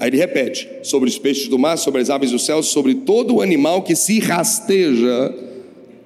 Aí 0.00 0.08
ele 0.08 0.16
repete: 0.16 0.68
sobre 0.82 1.08
os 1.08 1.18
peixes 1.18 1.46
do 1.46 1.58
mar, 1.58 1.76
sobre 1.76 2.00
as 2.00 2.10
aves 2.10 2.32
do 2.32 2.38
céu, 2.38 2.62
sobre 2.62 2.94
todo 2.94 3.36
o 3.36 3.40
animal 3.40 3.82
que 3.82 3.94
se 3.94 4.18
rasteja 4.18 5.32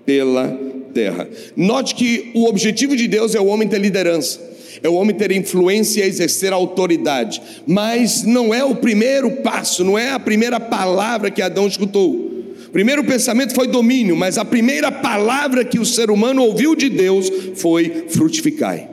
pela 0.04 0.58
terra. 0.92 1.26
Note 1.56 1.94
que 1.94 2.30
o 2.34 2.46
objetivo 2.46 2.94
de 2.94 3.08
Deus 3.08 3.34
é 3.34 3.40
o 3.40 3.46
homem 3.46 3.66
ter 3.66 3.78
liderança 3.78 4.55
é 4.82 4.88
o 4.88 4.94
homem 4.94 5.14
ter 5.14 5.30
influência 5.32 6.04
e 6.04 6.08
exercer 6.08 6.52
autoridade, 6.52 7.40
mas 7.66 8.22
não 8.22 8.52
é 8.54 8.64
o 8.64 8.76
primeiro 8.76 9.30
passo, 9.42 9.84
não 9.84 9.98
é 9.98 10.10
a 10.10 10.18
primeira 10.18 10.58
palavra 10.58 11.30
que 11.30 11.42
Adão 11.42 11.66
escutou. 11.66 12.14
O 12.66 12.70
primeiro 12.70 13.04
pensamento 13.04 13.54
foi 13.54 13.66
domínio, 13.66 14.16
mas 14.16 14.38
a 14.38 14.44
primeira 14.44 14.90
palavra 14.90 15.64
que 15.64 15.78
o 15.78 15.86
ser 15.86 16.10
humano 16.10 16.42
ouviu 16.42 16.74
de 16.74 16.88
Deus 16.88 17.30
foi 17.54 18.06
frutificai, 18.08 18.88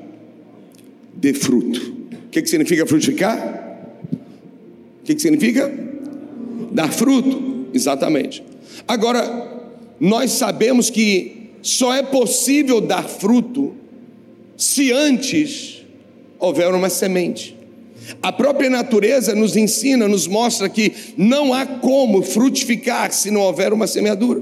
dê 1.15 1.33
fruto. 1.33 1.93
O 2.25 2.29
que, 2.29 2.41
que 2.41 2.49
significa 2.49 2.85
frutificar? 2.85 3.77
O 5.01 5.05
que, 5.05 5.15
que 5.15 5.21
significa? 5.21 5.71
Dar 6.71 6.91
fruto, 6.91 7.67
exatamente. 7.73 8.43
Agora, 8.87 9.51
nós 9.99 10.31
sabemos 10.31 10.89
que 10.89 11.51
só 11.61 11.93
é 11.93 12.03
possível 12.03 12.81
dar 12.81 13.03
fruto 13.03 13.73
se 14.63 14.93
antes 14.93 15.83
houver 16.39 16.73
uma 16.73 16.89
semente. 16.89 17.53
A 18.21 18.31
própria 18.31 18.69
natureza 18.69 19.35
nos 19.35 19.57
ensina, 19.57 20.07
nos 20.07 20.25
mostra 20.25 20.69
que 20.69 20.93
não 21.17 21.53
há 21.53 21.65
como 21.65 22.21
frutificar 22.23 23.11
se 23.11 23.29
não 23.29 23.41
houver 23.41 23.73
uma 23.73 23.87
semeadura. 23.87 24.41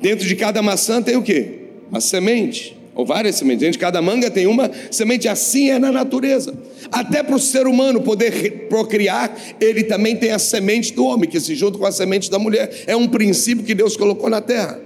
Dentro 0.00 0.26
de 0.26 0.34
cada 0.36 0.62
maçã 0.62 1.02
tem 1.02 1.16
o 1.16 1.22
que? 1.22 1.66
Uma 1.90 2.00
semente, 2.00 2.76
ou 2.94 3.04
várias 3.04 3.36
sementes. 3.36 3.60
Dentro 3.60 3.72
de 3.72 3.78
cada 3.78 4.00
manga 4.00 4.30
tem 4.30 4.46
uma 4.46 4.70
semente. 4.90 5.28
Assim 5.28 5.70
é 5.70 5.78
na 5.78 5.92
natureza. 5.92 6.54
Até 6.90 7.22
para 7.22 7.36
o 7.36 7.38
ser 7.38 7.66
humano 7.66 8.00
poder 8.00 8.68
procriar, 8.70 9.36
ele 9.60 9.84
também 9.84 10.16
tem 10.16 10.32
a 10.32 10.38
semente 10.38 10.94
do 10.94 11.04
homem, 11.04 11.28
que 11.28 11.38
se 11.40 11.54
junta 11.54 11.76
com 11.76 11.84
a 11.84 11.92
semente 11.92 12.30
da 12.30 12.38
mulher. 12.38 12.84
É 12.86 12.96
um 12.96 13.06
princípio 13.06 13.64
que 13.64 13.74
Deus 13.74 13.98
colocou 13.98 14.30
na 14.30 14.40
terra. 14.40 14.80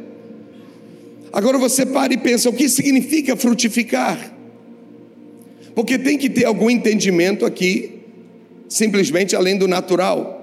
Agora 1.33 1.57
você 1.57 1.87
para 1.87 2.13
e 2.13 2.17
pensa: 2.17 2.51
o 2.51 2.53
que 2.53 2.69
significa 2.69 3.37
frutificar? 3.37 4.40
Porque 5.81 5.97
tem 5.97 6.19
que 6.19 6.29
ter 6.29 6.45
algum 6.45 6.69
entendimento 6.69 7.47
aqui, 7.47 7.93
simplesmente 8.69 9.35
além 9.35 9.57
do 9.57 9.67
natural. 9.67 10.39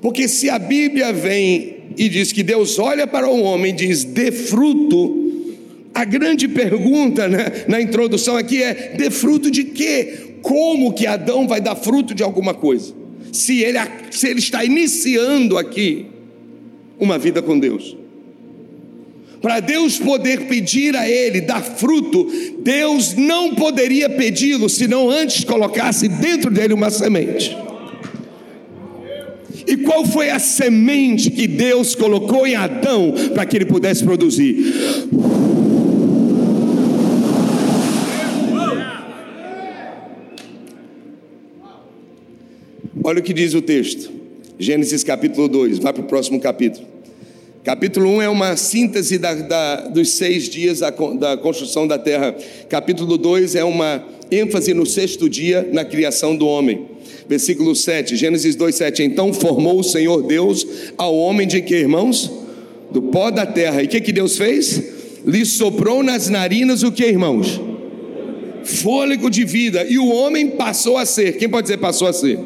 Porque 0.00 0.28
se 0.28 0.48
a 0.48 0.60
Bíblia 0.60 1.12
vem 1.12 1.78
e 1.98 2.08
diz 2.08 2.30
que 2.30 2.44
Deus 2.44 2.78
olha 2.78 3.04
para 3.04 3.28
o 3.28 3.42
homem 3.42 3.72
e 3.72 3.76
diz: 3.76 4.04
dê 4.04 4.30
fruto, 4.30 5.52
a 5.92 6.04
grande 6.04 6.46
pergunta 6.46 7.26
né, 7.26 7.64
na 7.66 7.80
introdução 7.80 8.36
aqui 8.36 8.62
é: 8.62 8.94
dê 8.96 9.10
fruto 9.10 9.50
de 9.50 9.64
quê? 9.64 10.36
Como 10.40 10.92
que 10.92 11.04
Adão 11.04 11.48
vai 11.48 11.60
dar 11.60 11.74
fruto 11.74 12.14
de 12.14 12.22
alguma 12.22 12.54
coisa? 12.54 12.94
Se 13.32 13.64
ele, 13.64 13.78
se 14.12 14.28
ele 14.28 14.38
está 14.38 14.64
iniciando 14.64 15.58
aqui 15.58 16.06
uma 16.96 17.18
vida 17.18 17.42
com 17.42 17.58
Deus. 17.58 17.96
Para 19.40 19.60
Deus 19.60 19.98
poder 19.98 20.46
pedir 20.46 20.94
a 20.94 21.08
ele 21.08 21.40
dar 21.40 21.62
fruto, 21.62 22.26
Deus 22.58 23.14
não 23.14 23.54
poderia 23.54 24.10
pedi-lo 24.10 24.68
se 24.68 24.86
não 24.86 25.08
antes 25.08 25.44
colocasse 25.44 26.08
dentro 26.08 26.50
dele 26.50 26.74
uma 26.74 26.90
semente. 26.90 27.56
E 29.66 29.78
qual 29.78 30.04
foi 30.04 30.30
a 30.30 30.38
semente 30.38 31.30
que 31.30 31.46
Deus 31.46 31.94
colocou 31.94 32.46
em 32.46 32.54
Adão 32.54 33.14
para 33.32 33.46
que 33.46 33.56
ele 33.56 33.64
pudesse 33.64 34.04
produzir? 34.04 34.74
Olha 43.02 43.20
o 43.20 43.22
que 43.22 43.32
diz 43.32 43.54
o 43.54 43.62
texto, 43.62 44.10
Gênesis 44.58 45.02
capítulo 45.02 45.48
2, 45.48 45.78
vai 45.78 45.92
para 45.92 46.02
o 46.02 46.06
próximo 46.06 46.38
capítulo. 46.38 46.86
Capítulo 47.62 48.08
1 48.08 48.22
é 48.22 48.28
uma 48.30 48.56
síntese 48.56 49.18
da, 49.18 49.34
da, 49.34 49.76
dos 49.88 50.12
seis 50.12 50.48
dias 50.48 50.80
da, 50.80 50.88
da 50.90 51.36
construção 51.36 51.86
da 51.86 51.98
terra. 51.98 52.34
Capítulo 52.70 53.18
2 53.18 53.54
é 53.54 53.62
uma 53.62 54.02
ênfase 54.30 54.72
no 54.72 54.86
sexto 54.86 55.28
dia 55.28 55.68
na 55.70 55.84
criação 55.84 56.34
do 56.34 56.46
homem. 56.46 56.86
Versículo 57.28 57.76
7, 57.76 58.16
Gênesis 58.16 58.56
2, 58.56 58.74
7. 58.74 59.02
Então 59.02 59.34
formou 59.34 59.78
o 59.78 59.84
Senhor 59.84 60.22
Deus 60.22 60.66
ao 60.96 61.14
homem 61.14 61.46
de 61.46 61.60
que, 61.60 61.74
irmãos? 61.74 62.32
Do 62.90 63.02
pó 63.02 63.30
da 63.30 63.44
terra. 63.44 63.82
E 63.82 63.84
o 63.84 63.88
que, 63.88 64.00
que 64.00 64.12
Deus 64.12 64.38
fez? 64.38 64.82
Lhe 65.26 65.44
soprou 65.44 66.02
nas 66.02 66.30
narinas 66.30 66.82
o 66.82 66.90
que, 66.90 67.04
irmãos? 67.04 67.60
Fôlego 68.64 69.28
de 69.28 69.44
vida. 69.44 69.84
E 69.84 69.98
o 69.98 70.08
homem 70.08 70.48
passou 70.48 70.96
a 70.96 71.04
ser. 71.04 71.36
Quem 71.36 71.48
pode 71.48 71.66
dizer 71.66 71.76
passou 71.76 72.08
a 72.08 72.12
ser? 72.14 72.38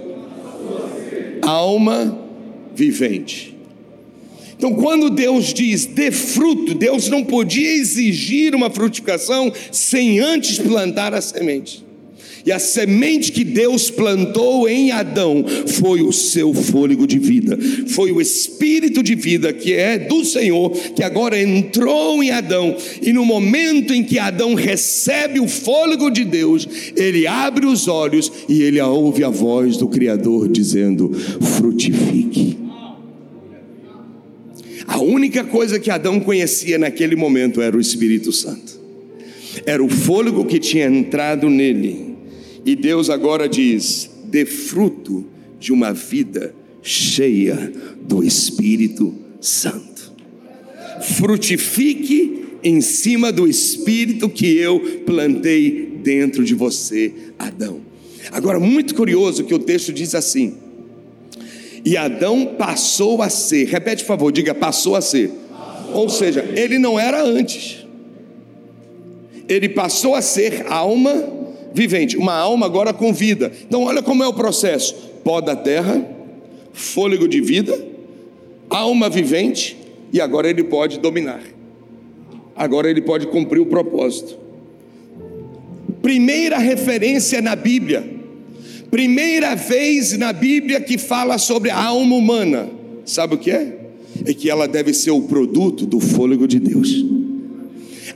Alma 1.40 2.18
vivente. 2.75 3.54
Então, 4.64 4.76
quando 4.76 5.11
Deus 5.11 5.52
diz 5.52 5.85
dê 5.85 6.11
fruto, 6.11 6.73
Deus 6.73 7.11
não 7.11 7.23
podia 7.23 7.71
exigir 7.71 8.54
uma 8.54 8.71
frutificação 8.71 9.52
sem 9.71 10.21
antes 10.21 10.59
plantar 10.59 11.12
a 11.12 11.21
semente. 11.21 11.85
E 12.47 12.50
a 12.50 12.59
semente 12.59 13.30
que 13.30 13.44
Deus 13.44 13.90
plantou 13.90 14.66
em 14.66 14.90
Adão 14.90 15.44
foi 15.66 16.00
o 16.00 16.11
seu 16.11 16.54
fôlego 16.54 17.06
de 17.06 17.18
vida, 17.18 17.59
foi 17.88 18.11
o 18.11 18.23
espírito 18.23 19.02
de 19.02 19.14
vida 19.14 19.52
que 19.52 19.75
é 19.75 19.99
do 19.99 20.25
Senhor, 20.25 20.71
que 20.71 21.02
agora 21.02 21.38
entrou 21.38 22.23
em 22.23 22.30
Adão, 22.30 22.75
e 23.02 23.12
no 23.12 23.26
momento 23.26 23.92
em 23.92 24.02
que 24.02 24.18
Adão 24.18 24.54
recebe 24.54 25.40
o 25.40 25.49
fôlego 25.49 26.09
de 26.09 26.25
Deus, 26.25 26.66
ele 26.97 27.26
abre 27.26 27.66
os 27.66 27.87
olhos 27.87 28.33
e 28.49 28.62
ele 28.62 28.80
ouve 28.80 29.25
a 29.25 29.28
voz 29.28 29.76
do 29.76 29.88
Criador 29.88 30.49
dizendo: 30.49 31.12
frutifique. 31.59 32.63
A 34.87 34.99
única 35.00 35.45
coisa 35.45 35.79
que 35.79 35.91
Adão 35.91 36.21
conhecia 36.21 36.79
naquele 36.79 37.17
momento 37.17 37.61
era 37.61 37.76
o 37.76 37.81
Espírito 37.81 38.33
Santo, 38.33 38.81
era 39.64 39.83
o 39.83 39.88
fôlego 39.88 40.45
que 40.45 40.59
tinha 40.59 40.87
entrado 40.87 41.49
nele, 41.49 42.14
e 42.64 42.75
Deus 42.76 43.11
agora 43.11 43.49
diz: 43.49 44.11
dê 44.25 44.45
fruto 44.45 45.25
de 45.59 45.73
uma 45.73 45.93
vida 45.93 46.55
cheia 46.83 47.73
do 48.03 48.23
Espírito 48.23 49.14
Santo, 49.41 50.12
frutifique 51.03 52.45
em 52.62 52.81
cima 52.81 53.31
do 53.31 53.47
Espírito 53.47 54.29
que 54.29 54.57
eu 54.57 54.81
plantei 55.05 55.99
dentro 56.03 56.45
de 56.45 56.55
você, 56.55 57.12
Adão. 57.38 57.81
Agora, 58.33 58.59
muito 58.59 58.95
curioso 58.95 59.45
que 59.45 59.55
o 59.55 59.59
texto 59.59 59.93
diz 59.93 60.14
assim: 60.14 60.55
e 61.85 61.99
Adão 61.99 62.47
passou 62.59 63.21
a 63.21 63.29
ser, 63.29 63.67
repete 63.67 64.03
por 64.05 64.09
favor, 64.09 64.33
diga 64.33 64.55
passou 64.55 64.97
a 64.97 65.03
ser. 65.03 65.31
Passou 65.50 65.95
Ou 65.95 66.09
seja, 66.09 66.43
ele 66.57 66.79
não 66.79 66.99
era 66.99 67.23
antes. 67.23 67.85
Ele 69.47 69.69
passou 69.69 70.14
a 70.14 70.23
ser 70.23 70.67
alma 70.69 71.12
vivente, 71.75 72.17
uma 72.17 72.35
alma 72.35 72.64
agora 72.64 72.95
com 72.95 73.12
vida. 73.12 73.53
Então, 73.67 73.83
olha 73.83 74.03
como 74.03 74.25
é 74.25 74.26
o 74.26 74.33
processo: 74.33 74.95
pó 75.23 75.43
da 75.43 75.55
terra, 75.55 76.03
fôlego 76.73 77.29
de 77.29 77.43
vida, 77.43 77.79
alma 78.71 79.11
vivente, 79.11 79.76
e 80.11 80.23
agora 80.23 80.49
ele 80.49 80.64
pode 80.64 80.99
dominar. 80.99 81.43
Agora 82.57 82.88
ele 82.88 83.03
pode 83.03 83.26
cumprir 83.26 83.61
o 83.61 83.67
propósito. 83.67 84.38
Primeira 86.00 86.57
referência 86.57 87.43
na 87.43 87.55
Bíblia 87.55 88.13
Primeira 88.95 89.57
vez 89.57 90.17
na 90.17 90.33
Bíblia 90.33 90.81
que 90.81 90.97
fala 90.97 91.37
sobre 91.37 91.69
a 91.69 91.83
alma 91.83 92.15
humana. 92.15 92.69
sabe 93.05 93.35
o 93.35 93.39
que 93.39 93.51
é? 93.51 93.77
É 94.25 94.33
que 94.33 94.49
ela 94.49 94.69
deve 94.69 94.95
ser 94.95 95.11
o 95.11 95.23
produto 95.23 95.85
do 95.85 95.99
fôlego 95.99 96.47
de 96.47 96.61
Deus. 96.61 97.05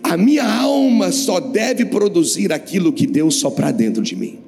A 0.05 0.17
minha 0.17 0.45
alma 0.45 1.11
só 1.11 1.41
deve 1.41 1.85
produzir 1.85 2.53
aquilo 2.53 2.93
que 2.93 3.09
Deus 3.09 3.41
soprar 3.41 3.73
dentro 3.73 4.05
de 4.05 4.15
mim. 4.15 4.39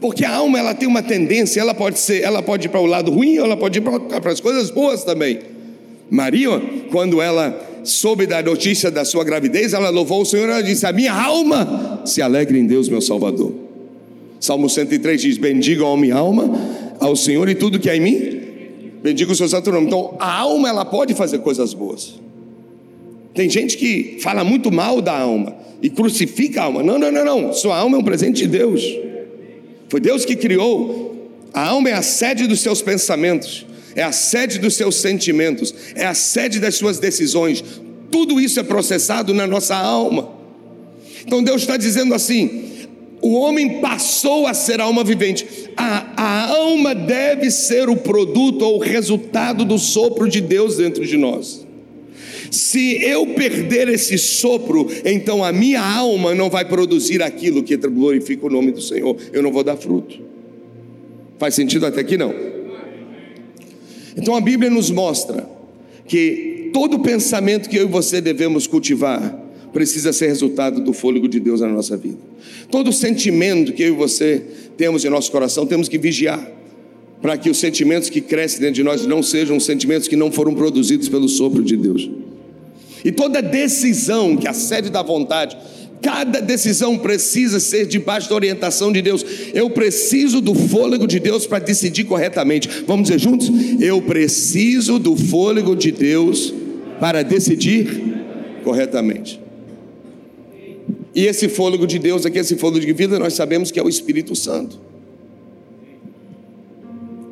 Porque 0.00 0.24
a 0.24 0.34
alma 0.34 0.58
ela 0.58 0.72
tem 0.72 0.88
uma 0.88 1.02
tendência, 1.02 1.60
ela 1.60 1.74
pode 1.74 1.98
ser, 1.98 2.22
ela 2.22 2.40
pode 2.40 2.66
ir 2.66 2.70
para 2.70 2.80
o 2.80 2.86
lado 2.86 3.12
ruim, 3.12 3.36
ela 3.36 3.54
pode 3.54 3.80
ir 3.80 3.82
para 3.82 4.32
as 4.32 4.40
coisas 4.40 4.70
boas 4.70 5.04
também. 5.04 5.40
Maria, 6.08 6.58
quando 6.90 7.20
ela 7.20 7.82
soube 7.84 8.24
da 8.24 8.42
notícia 8.42 8.90
da 8.90 9.04
sua 9.04 9.24
gravidez, 9.24 9.74
ela 9.74 9.90
louvou 9.90 10.22
o 10.22 10.24
Senhor, 10.24 10.48
ela 10.48 10.62
disse: 10.62 10.86
"A 10.86 10.92
minha 10.92 11.12
alma 11.12 12.00
se 12.06 12.22
alegra 12.22 12.56
em 12.56 12.66
Deus, 12.66 12.88
meu 12.88 13.02
Salvador". 13.02 13.65
Salmo 14.40 14.68
103 14.68 15.20
diz: 15.20 15.38
"Bendiga 15.38 15.86
a 15.86 15.96
minha 15.96 16.16
alma 16.16 16.50
ao 17.00 17.16
Senhor 17.16 17.48
e 17.48 17.54
tudo 17.54 17.78
que 17.78 17.88
há 17.88 17.96
em 17.96 18.00
mim, 18.00 18.40
bendiga 19.02 19.32
o 19.32 19.36
seu 19.36 19.48
santo 19.48 19.70
nome". 19.72 19.86
Então, 19.86 20.16
a 20.18 20.32
alma 20.32 20.68
ela 20.68 20.84
pode 20.84 21.14
fazer 21.14 21.38
coisas 21.38 21.72
boas. 21.74 22.20
Tem 23.34 23.50
gente 23.50 23.76
que 23.76 24.18
fala 24.22 24.42
muito 24.42 24.72
mal 24.72 25.02
da 25.02 25.16
alma 25.16 25.54
e 25.82 25.90
crucifica 25.90 26.62
a 26.62 26.64
alma. 26.64 26.82
Não, 26.82 26.98
não, 26.98 27.12
não, 27.12 27.24
não. 27.24 27.52
Sua 27.52 27.76
alma 27.76 27.98
é 27.98 28.00
um 28.00 28.04
presente 28.04 28.38
de 28.38 28.48
Deus. 28.48 28.82
Foi 29.88 30.00
Deus 30.00 30.24
que 30.24 30.34
criou. 30.34 31.30
A 31.52 31.68
alma 31.68 31.90
é 31.90 31.92
a 31.92 32.02
sede 32.02 32.46
dos 32.46 32.60
seus 32.60 32.82
pensamentos, 32.82 33.66
é 33.94 34.02
a 34.02 34.12
sede 34.12 34.58
dos 34.58 34.74
seus 34.74 34.96
sentimentos, 34.96 35.74
é 35.94 36.04
a 36.04 36.12
sede 36.12 36.58
das 36.58 36.74
suas 36.74 36.98
decisões. 36.98 37.64
Tudo 38.10 38.40
isso 38.40 38.60
é 38.60 38.62
processado 38.62 39.32
na 39.32 39.46
nossa 39.46 39.74
alma. 39.74 40.30
Então 41.26 41.42
Deus 41.42 41.62
está 41.62 41.76
dizendo 41.76 42.14
assim: 42.14 42.75
o 43.22 43.34
homem 43.34 43.80
passou 43.80 44.46
a 44.46 44.54
ser 44.54 44.80
alma 44.80 45.02
vivente. 45.02 45.46
A, 45.76 46.12
a 46.16 46.50
alma 46.50 46.94
deve 46.94 47.50
ser 47.50 47.88
o 47.88 47.96
produto 47.96 48.62
ou 48.62 48.76
o 48.76 48.80
resultado 48.80 49.64
do 49.64 49.78
sopro 49.78 50.28
de 50.28 50.40
Deus 50.40 50.76
dentro 50.76 51.04
de 51.04 51.16
nós. 51.16 51.66
Se 52.50 53.02
eu 53.02 53.26
perder 53.28 53.88
esse 53.88 54.16
sopro, 54.18 54.88
então 55.04 55.42
a 55.42 55.52
minha 55.52 55.82
alma 55.82 56.34
não 56.34 56.48
vai 56.48 56.64
produzir 56.64 57.22
aquilo 57.22 57.62
que 57.62 57.76
glorifica 57.76 58.46
o 58.46 58.50
nome 58.50 58.70
do 58.70 58.80
Senhor. 58.80 59.16
Eu 59.32 59.42
não 59.42 59.50
vou 59.50 59.64
dar 59.64 59.76
fruto. 59.76 60.20
Faz 61.38 61.54
sentido 61.54 61.86
até 61.86 62.00
aqui 62.00 62.16
não? 62.16 62.34
Então 64.16 64.34
a 64.34 64.40
Bíblia 64.40 64.70
nos 64.70 64.90
mostra 64.90 65.48
que 66.06 66.70
todo 66.72 67.00
pensamento 67.00 67.68
que 67.68 67.76
eu 67.76 67.82
e 67.82 67.90
você 67.90 68.20
devemos 68.20 68.66
cultivar 68.66 69.45
precisa 69.76 70.10
ser 70.10 70.28
resultado 70.28 70.80
do 70.80 70.94
fôlego 70.94 71.28
de 71.28 71.38
Deus 71.38 71.60
na 71.60 71.68
nossa 71.68 71.98
vida. 71.98 72.16
Todo 72.70 72.90
sentimento 72.94 73.74
que 73.74 73.82
eu 73.82 73.88
e 73.88 73.90
você 73.90 74.42
temos 74.74 75.04
em 75.04 75.10
nosso 75.10 75.30
coração, 75.30 75.66
temos 75.66 75.86
que 75.86 75.98
vigiar 75.98 76.50
para 77.20 77.36
que 77.36 77.50
os 77.50 77.58
sentimentos 77.58 78.08
que 78.08 78.22
crescem 78.22 78.60
dentro 78.60 78.76
de 78.76 78.82
nós 78.82 79.06
não 79.06 79.22
sejam 79.22 79.60
sentimentos 79.60 80.08
que 80.08 80.16
não 80.16 80.32
foram 80.32 80.54
produzidos 80.54 81.10
pelo 81.10 81.28
sopro 81.28 81.62
de 81.62 81.76
Deus. 81.76 82.08
E 83.04 83.12
toda 83.12 83.42
decisão 83.42 84.34
que 84.38 84.48
a 84.48 84.54
sede 84.54 84.88
da 84.88 85.02
vontade, 85.02 85.54
cada 86.00 86.40
decisão 86.40 86.96
precisa 86.96 87.60
ser 87.60 87.84
debaixo 87.84 88.30
da 88.30 88.34
orientação 88.34 88.90
de 88.90 89.02
Deus. 89.02 89.26
Eu 89.52 89.68
preciso 89.68 90.40
do 90.40 90.54
fôlego 90.54 91.06
de 91.06 91.20
Deus 91.20 91.46
para 91.46 91.58
decidir 91.58 92.04
corretamente. 92.04 92.66
Vamos 92.86 93.08
dizer 93.08 93.20
juntos? 93.20 93.50
Eu 93.78 94.00
preciso 94.00 94.98
do 94.98 95.14
fôlego 95.14 95.76
de 95.76 95.92
Deus 95.92 96.54
para 96.98 97.22
decidir 97.22 98.24
corretamente. 98.64 99.44
E 101.16 101.24
esse 101.24 101.48
fôlego 101.48 101.86
de 101.86 101.98
Deus 101.98 102.26
aqui, 102.26 102.38
esse 102.38 102.56
fôlego 102.56 102.84
de 102.84 102.92
vida, 102.92 103.18
nós 103.18 103.32
sabemos 103.32 103.70
que 103.70 103.80
é 103.80 103.82
o 103.82 103.88
Espírito 103.88 104.36
Santo. 104.36 104.78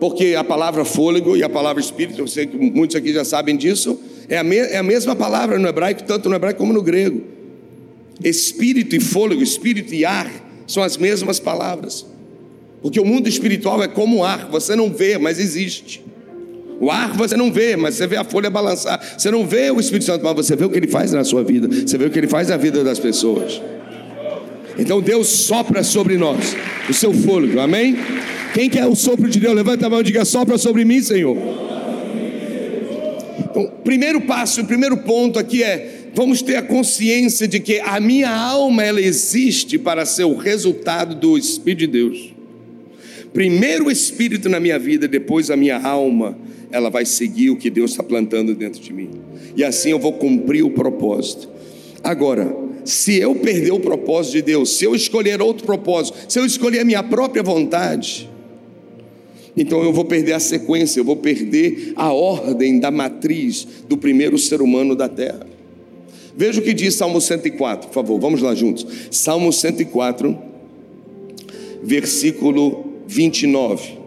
Porque 0.00 0.34
a 0.34 0.42
palavra 0.42 0.86
fôlego 0.86 1.36
e 1.36 1.42
a 1.42 1.50
palavra 1.50 1.82
espírito, 1.82 2.18
eu 2.18 2.26
sei 2.26 2.46
que 2.46 2.56
muitos 2.56 2.96
aqui 2.96 3.12
já 3.12 3.26
sabem 3.26 3.54
disso, 3.56 4.00
é 4.26 4.38
a, 4.38 4.44
é 4.44 4.78
a 4.78 4.82
mesma 4.82 5.14
palavra 5.14 5.58
no 5.58 5.68
hebraico, 5.68 6.02
tanto 6.02 6.30
no 6.30 6.34
hebraico 6.34 6.60
como 6.60 6.72
no 6.72 6.82
grego. 6.82 7.24
Espírito 8.22 8.96
e 8.96 9.00
fôlego, 9.00 9.42
espírito 9.42 9.94
e 9.94 10.02
ar 10.02 10.30
são 10.66 10.82
as 10.82 10.96
mesmas 10.96 11.38
palavras. 11.38 12.06
Porque 12.80 12.98
o 12.98 13.04
mundo 13.04 13.28
espiritual 13.28 13.82
é 13.82 13.88
como 13.88 14.24
ar, 14.24 14.48
você 14.50 14.74
não 14.74 14.90
vê, 14.90 15.18
mas 15.18 15.38
existe. 15.38 16.02
O 16.80 16.90
ar 16.90 17.12
você 17.16 17.36
não 17.36 17.52
vê, 17.52 17.76
mas 17.76 17.94
você 17.94 18.06
vê 18.06 18.16
a 18.16 18.24
folha 18.24 18.50
balançar. 18.50 19.00
Você 19.16 19.30
não 19.30 19.46
vê 19.46 19.70
o 19.70 19.78
Espírito 19.78 20.06
Santo, 20.06 20.24
mas 20.24 20.34
você 20.34 20.56
vê 20.56 20.64
o 20.64 20.70
que 20.70 20.78
ele 20.78 20.88
faz 20.88 21.12
na 21.12 21.24
sua 21.24 21.42
vida. 21.42 21.68
Você 21.68 21.96
vê 21.96 22.06
o 22.06 22.10
que 22.10 22.18
ele 22.18 22.26
faz 22.26 22.48
na 22.48 22.56
vida 22.56 22.82
das 22.82 22.98
pessoas. 22.98 23.60
Então 24.78 25.00
Deus 25.00 25.28
sopra 25.28 25.82
sobre 25.84 26.16
nós 26.16 26.56
o 26.88 26.92
seu 26.92 27.12
fôlego, 27.12 27.60
amém? 27.60 27.96
Quem 28.52 28.68
quer 28.68 28.86
o 28.86 28.94
sopro 28.94 29.28
de 29.28 29.38
Deus? 29.38 29.54
Levanta 29.54 29.86
a 29.86 29.90
mão 29.90 30.00
e 30.00 30.04
diga: 30.04 30.24
sopra 30.24 30.58
sobre 30.58 30.84
mim, 30.84 31.00
Senhor. 31.02 31.36
Então, 33.38 33.70
primeiro 33.84 34.20
passo, 34.22 34.60
o 34.62 34.64
primeiro 34.64 34.96
ponto 34.98 35.38
aqui 35.38 35.62
é: 35.62 36.10
vamos 36.14 36.42
ter 36.42 36.56
a 36.56 36.62
consciência 36.62 37.46
de 37.46 37.60
que 37.60 37.80
a 37.80 38.00
minha 38.00 38.30
alma 38.30 38.82
ela 38.82 39.00
existe 39.00 39.78
para 39.78 40.04
ser 40.04 40.24
o 40.24 40.36
resultado 40.36 41.14
do 41.14 41.38
Espírito 41.38 41.80
de 41.80 41.86
Deus. 41.86 42.34
Primeiro 43.32 43.86
o 43.86 43.90
Espírito 43.90 44.48
na 44.48 44.60
minha 44.60 44.78
vida, 44.78 45.08
depois 45.08 45.50
a 45.50 45.56
minha 45.56 45.80
alma, 45.80 46.38
ela 46.74 46.90
vai 46.90 47.04
seguir 47.04 47.50
o 47.50 47.56
que 47.56 47.70
Deus 47.70 47.92
está 47.92 48.02
plantando 48.02 48.52
dentro 48.52 48.80
de 48.80 48.92
mim. 48.92 49.08
E 49.56 49.62
assim 49.62 49.90
eu 49.90 49.98
vou 49.98 50.14
cumprir 50.14 50.64
o 50.64 50.70
propósito. 50.70 51.48
Agora, 52.02 52.52
se 52.84 53.16
eu 53.16 53.32
perder 53.36 53.70
o 53.70 53.78
propósito 53.78 54.32
de 54.32 54.42
Deus, 54.42 54.76
se 54.76 54.84
eu 54.84 54.92
escolher 54.92 55.40
outro 55.40 55.64
propósito, 55.64 56.18
se 56.28 56.36
eu 56.36 56.44
escolher 56.44 56.80
a 56.80 56.84
minha 56.84 57.00
própria 57.00 57.44
vontade, 57.44 58.28
então 59.56 59.84
eu 59.84 59.92
vou 59.92 60.04
perder 60.04 60.32
a 60.32 60.40
sequência, 60.40 60.98
eu 60.98 61.04
vou 61.04 61.14
perder 61.14 61.92
a 61.94 62.12
ordem 62.12 62.80
da 62.80 62.90
matriz 62.90 63.68
do 63.88 63.96
primeiro 63.96 64.36
ser 64.36 64.60
humano 64.60 64.96
da 64.96 65.08
terra. 65.08 65.46
Veja 66.36 66.60
o 66.60 66.64
que 66.64 66.74
diz 66.74 66.94
Salmo 66.94 67.20
104, 67.20 67.86
por 67.86 67.94
favor, 67.94 68.18
vamos 68.18 68.42
lá 68.42 68.52
juntos. 68.52 68.84
Salmo 69.12 69.52
104, 69.52 70.36
versículo 71.84 72.84
29. 73.06 74.03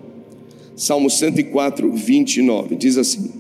Salmo 0.77 1.09
104, 1.09 1.91
29, 1.91 2.75
diz 2.75 2.97
assim: 2.97 3.31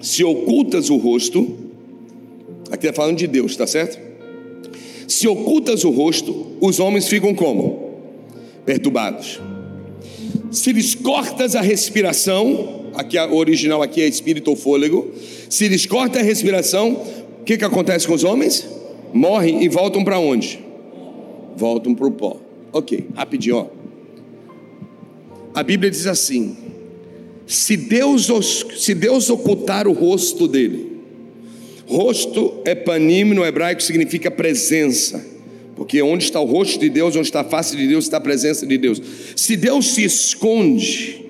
Se 0.00 0.24
ocultas 0.24 0.88
o 0.88 0.96
rosto, 0.96 1.56
aqui 2.70 2.86
está 2.86 2.96
falando 2.96 3.18
de 3.18 3.26
Deus, 3.26 3.52
está 3.52 3.66
certo? 3.66 4.00
Se 5.06 5.28
ocultas 5.28 5.84
o 5.84 5.90
rosto, 5.90 6.46
os 6.60 6.80
homens 6.80 7.06
ficam 7.06 7.34
como? 7.34 7.88
perturbados. 8.68 9.40
Se 10.50 10.72
lhes 10.72 10.94
cortas 10.94 11.56
a 11.56 11.62
respiração, 11.62 12.90
aqui 12.94 13.16
a 13.16 13.26
original 13.26 13.82
aqui 13.82 14.02
é 14.02 14.06
espírito 14.06 14.50
ou 14.50 14.56
fôlego, 14.56 15.10
se 15.48 15.66
lhes 15.68 15.86
corta 15.86 16.18
a 16.18 16.22
respiração, 16.22 16.92
o 17.40 17.44
que, 17.44 17.56
que 17.56 17.64
acontece 17.64 18.06
com 18.06 18.12
os 18.12 18.24
homens? 18.24 18.68
Morrem 19.14 19.64
e 19.64 19.70
voltam 19.70 20.04
para 20.04 20.18
onde? 20.18 20.62
Voltam 21.56 21.94
para 21.94 22.06
o 22.06 22.10
pó. 22.10 22.36
Ok, 22.70 23.06
rapidinho, 23.14 23.56
ó. 23.56 23.77
A 25.58 25.62
Bíblia 25.64 25.90
diz 25.90 26.06
assim: 26.06 26.56
se 27.44 27.76
Deus, 27.76 28.28
se 28.76 28.94
Deus 28.94 29.28
ocultar 29.28 29.88
o 29.88 29.92
rosto 29.92 30.46
dele, 30.46 31.00
rosto 31.84 32.62
é 32.64 32.76
panim 32.76 33.24
no 33.24 33.44
hebraico 33.44 33.82
significa 33.82 34.30
presença. 34.30 35.20
Porque 35.74 36.00
onde 36.00 36.22
está 36.22 36.38
o 36.38 36.44
rosto 36.44 36.78
de 36.78 36.88
Deus, 36.88 37.16
onde 37.16 37.26
está 37.26 37.40
a 37.40 37.44
face 37.44 37.76
de 37.76 37.88
Deus, 37.88 38.04
está 38.04 38.18
a 38.18 38.20
presença 38.20 38.64
de 38.64 38.78
Deus. 38.78 39.02
Se 39.34 39.56
Deus 39.56 39.94
se 39.94 40.04
esconde, 40.04 41.24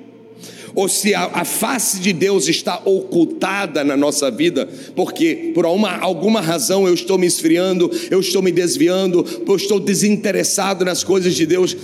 ou 0.75 0.91
se 0.91 1.14
a, 1.14 1.25
a, 1.25 1.45
face 1.47 1.99
de 1.99 2.12
Deus 2.12 2.49
está 2.49 2.83
ocultada 2.85 3.83
na 3.83 3.97
nossa 3.97 4.31
vida, 4.31 4.69
porque 4.95 5.53
por 5.55 5.64
uma, 5.64 5.97
alguma 5.97 6.43
razão 6.43 6.87
eu 6.87 6.93
estou 6.93 7.17
me 7.17 7.27
esfriando, 7.27 7.91
eu 8.11 8.21
estou 8.21 8.43
me 8.43 8.53
desviando, 8.53 9.25
eu 9.47 9.57
estou 9.57 9.81
desinteressado 9.81 10.85
nas 10.85 11.03
coisas 11.03 11.35
de 11.35 11.47
Deus. 11.47 11.75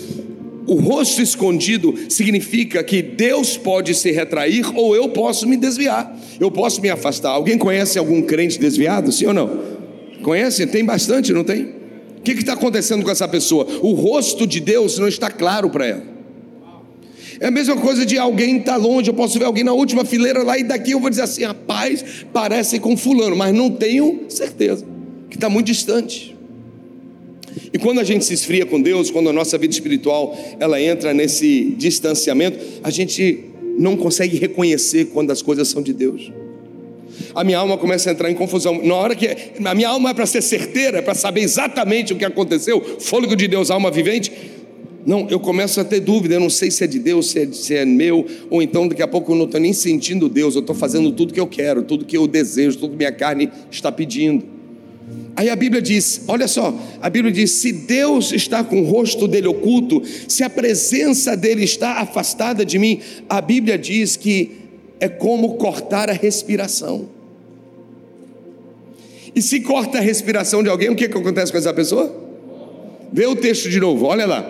O 0.67 0.75
rosto 0.77 1.21
escondido 1.21 1.95
significa 2.09 2.83
que 2.83 3.03
Deus 3.03 3.57
pode 3.57 3.95
se 3.95 4.11
retrair 4.11 4.65
ou 4.75 4.97
eu 4.97 5.09
posso 5.11 5.47
me 5.47 5.57
desviar, 5.57 6.19
eu 6.41 6.51
posso 6.51 6.81
me 6.81 6.89
afastar. 6.89 7.31
Alguém 7.31 7.59
conhece 7.59 7.99
algum 7.99 8.23
crente 8.23 8.59
desviado, 8.59 9.13
sim 9.13 9.27
ou 9.27 9.35
não? 9.35 9.61
Conhece? 10.23 10.67
Tem 10.67 10.85
bastante, 10.85 11.33
não 11.33 11.45
tem? 11.45 11.75
O 12.19 12.23
que 12.23 12.33
está 12.33 12.55
acontecendo 12.55 13.05
com 13.05 13.11
essa 13.11 13.29
pessoa? 13.29 13.67
O 13.83 13.93
rosto 13.93 14.47
de 14.47 14.59
Deus 14.59 14.99
não 14.99 15.07
está 15.07 15.31
claro 15.31 15.69
para 15.69 15.87
ela. 15.87 16.15
É 17.41 17.49
a 17.49 17.51
mesma 17.51 17.77
coisa 17.77 18.07
de 18.07 18.17
alguém 18.17 18.59
estar 18.59 18.73
tá 18.73 18.79
longe, 18.79 19.11
eu 19.11 19.15
posso 19.15 19.39
ver 19.39 19.45
alguém 19.45 19.65
na 19.65 19.73
última 19.73 20.05
fileira 20.05 20.43
lá 20.43 20.57
e 20.57 20.63
daqui 20.63 20.93
eu 20.93 21.01
vou 21.01 21.11
dizer 21.11 21.23
assim: 21.23 21.45
rapaz, 21.45 22.25
parece 22.33 22.79
com 22.79 22.97
fulano, 22.97 23.37
mas 23.37 23.53
não 23.53 23.71
tenho 23.71 24.25
certeza, 24.29 24.87
que 25.29 25.37
está 25.37 25.51
muito 25.51 25.67
distante. 25.67 26.34
E 27.75 27.79
quando 27.79 27.99
a 27.99 28.05
gente 28.05 28.25
se 28.25 28.33
esfria 28.33 28.65
com 28.65 28.81
Deus, 28.81 29.11
quando 29.11 29.29
a 29.29 29.33
nossa 29.33 29.59
vida 29.59 29.75
espiritual 29.75 30.39
ela 30.59 30.81
entra 30.81 31.13
nesse 31.13 31.75
distanciamento, 31.77 32.59
a 32.83 32.89
gente 32.89 33.45
não 33.77 33.97
consegue 33.97 34.39
reconhecer 34.39 35.07
quando 35.07 35.31
as 35.31 35.43
coisas 35.43 35.69
são 35.69 35.83
de 35.83 35.93
Deus 35.93 36.31
a 37.35 37.45
minha 37.45 37.59
alma 37.59 37.77
começa 37.77 38.11
a 38.11 38.13
entrar 38.13 38.31
em 38.31 38.35
confusão. 38.35 38.81
Na 38.83 38.95
hora 38.95 39.15
que 39.15 39.29
a 39.65 39.75
minha 39.75 39.89
alma 39.89 40.11
é 40.11 40.15
para 40.15 40.27
ser 40.27 40.43
certeira, 40.43 40.99
é 40.99 41.03
para 41.03 41.15
saber 41.15 41.43
exatamente 41.43 42.13
o 42.13 42.17
que 42.17 42.25
aconteceu, 42.25 42.81
fôlego 43.01 43.35
de 43.35 43.49
Deus, 43.49 43.71
alma 43.71 43.91
vivente. 43.91 44.33
Não, 45.07 45.29
eu 45.29 45.39
começo 45.39 45.79
a 45.81 45.85
ter 45.85 46.01
dúvida, 46.01 46.35
eu 46.35 46.41
não 46.41 46.49
sei 46.49 46.71
se 46.71 46.83
é 46.83 46.87
de 46.87 46.99
Deus, 46.99 47.31
se 47.31 47.39
é, 47.39 47.53
se 47.53 47.75
é 47.75 47.85
meu, 47.85 48.25
ou 48.49 48.63
então 48.63 48.89
daqui 48.89 49.03
a 49.03 49.09
pouco 49.09 49.33
eu 49.33 49.37
não 49.37 49.45
estou 49.45 49.61
nem 49.61 49.73
sentindo 49.73 50.31
Deus, 50.31 50.55
eu 50.55 50.63
estou 50.63 50.75
fazendo 50.75 51.13
tudo 51.13 51.35
que 51.35 51.41
eu 51.41 51.47
quero, 51.47 51.83
tudo 51.83 52.07
que 52.07 52.17
eu 52.17 52.27
desejo, 52.27 52.79
tudo 52.79 52.93
que 52.93 52.97
minha 52.97 53.13
carne 53.13 53.51
está 53.71 53.93
pedindo. 53.93 54.54
Aí 55.37 55.49
a 55.49 55.57
Bíblia 55.57 55.83
diz: 55.83 56.23
olha 56.29 56.47
só, 56.47 56.75
a 57.01 57.11
Bíblia 57.11 57.33
diz: 57.33 57.51
se 57.53 57.73
Deus 57.73 58.33
está 58.33 58.63
com 58.63 58.83
o 58.83 58.85
rosto 58.85 59.27
dele 59.27 59.49
oculto, 59.49 60.03
se 60.29 60.45
a 60.45 60.51
presença 60.51 61.37
dele 61.37 61.65
está 61.65 62.01
afastada 62.01 62.65
de 62.65 62.79
mim, 62.79 63.01
a 63.29 63.41
Bíblia 63.41 63.77
diz 63.77 64.17
que 64.17 64.53
é 65.01 65.09
como 65.09 65.55
cortar 65.55 66.09
a 66.09 66.13
respiração. 66.13 67.09
E 69.35 69.43
se 69.43 69.61
corta 69.61 69.99
a 69.99 70.01
respiração 70.01 70.63
de 70.63 70.69
alguém, 70.69 70.91
o 70.91 70.95
que, 70.95 71.09
que 71.09 71.19
acontece 71.19 71.51
com 71.51 71.59
essa 71.59 71.75
pessoa? 71.75 72.15
Vê 73.13 73.27
o 73.27 73.35
texto 73.35 73.69
de 73.69 73.81
novo, 73.81 74.07
olha 74.07 74.27
lá. 74.27 74.49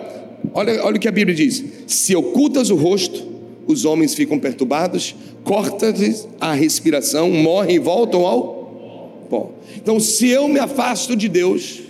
Olha, 0.53 0.83
olha 0.83 0.97
o 0.97 0.99
que 0.99 1.07
a 1.07 1.11
Bíblia 1.11 1.35
diz: 1.35 1.63
se 1.87 2.15
ocultas 2.15 2.69
o 2.69 2.75
rosto, 2.75 3.25
os 3.65 3.85
homens 3.85 4.13
ficam 4.13 4.37
perturbados, 4.37 5.15
cortas 5.43 6.27
a 6.39 6.53
respiração, 6.53 7.31
morrem 7.31 7.77
e 7.77 7.79
voltam 7.79 8.23
ao 8.25 8.54
Então, 9.75 9.99
se 9.99 10.27
eu 10.27 10.47
me 10.47 10.59
afasto 10.59 11.15
de 11.15 11.27
Deus, 11.27 11.81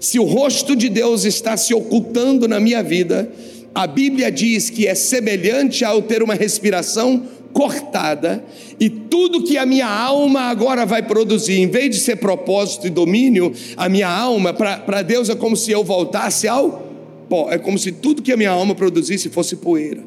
se 0.00 0.18
o 0.18 0.24
rosto 0.24 0.76
de 0.76 0.88
Deus 0.88 1.24
está 1.24 1.56
se 1.56 1.72
ocultando 1.72 2.46
na 2.46 2.60
minha 2.60 2.82
vida, 2.82 3.30
a 3.74 3.86
Bíblia 3.86 4.30
diz 4.30 4.70
que 4.70 4.86
é 4.86 4.94
semelhante 4.94 5.84
ao 5.84 6.02
ter 6.02 6.22
uma 6.22 6.34
respiração 6.34 7.22
cortada, 7.52 8.44
e 8.80 8.90
tudo 8.90 9.44
que 9.44 9.56
a 9.56 9.64
minha 9.64 9.88
alma 9.88 10.42
agora 10.42 10.84
vai 10.84 11.02
produzir, 11.02 11.60
em 11.60 11.68
vez 11.68 11.94
de 11.94 12.00
ser 12.00 12.16
propósito 12.16 12.86
e 12.86 12.90
domínio, 12.90 13.52
a 13.76 13.88
minha 13.88 14.08
alma, 14.08 14.52
para 14.52 15.02
Deus 15.02 15.28
é 15.28 15.36
como 15.36 15.56
se 15.56 15.70
eu 15.70 15.84
voltasse 15.84 16.48
ao 16.48 16.90
pó, 17.28 17.48
é 17.50 17.56
como 17.56 17.78
se 17.78 17.92
tudo 17.92 18.22
que 18.22 18.32
a 18.32 18.36
minha 18.36 18.50
alma 18.50 18.74
produzisse 18.74 19.28
fosse 19.28 19.56
poeira. 19.56 20.02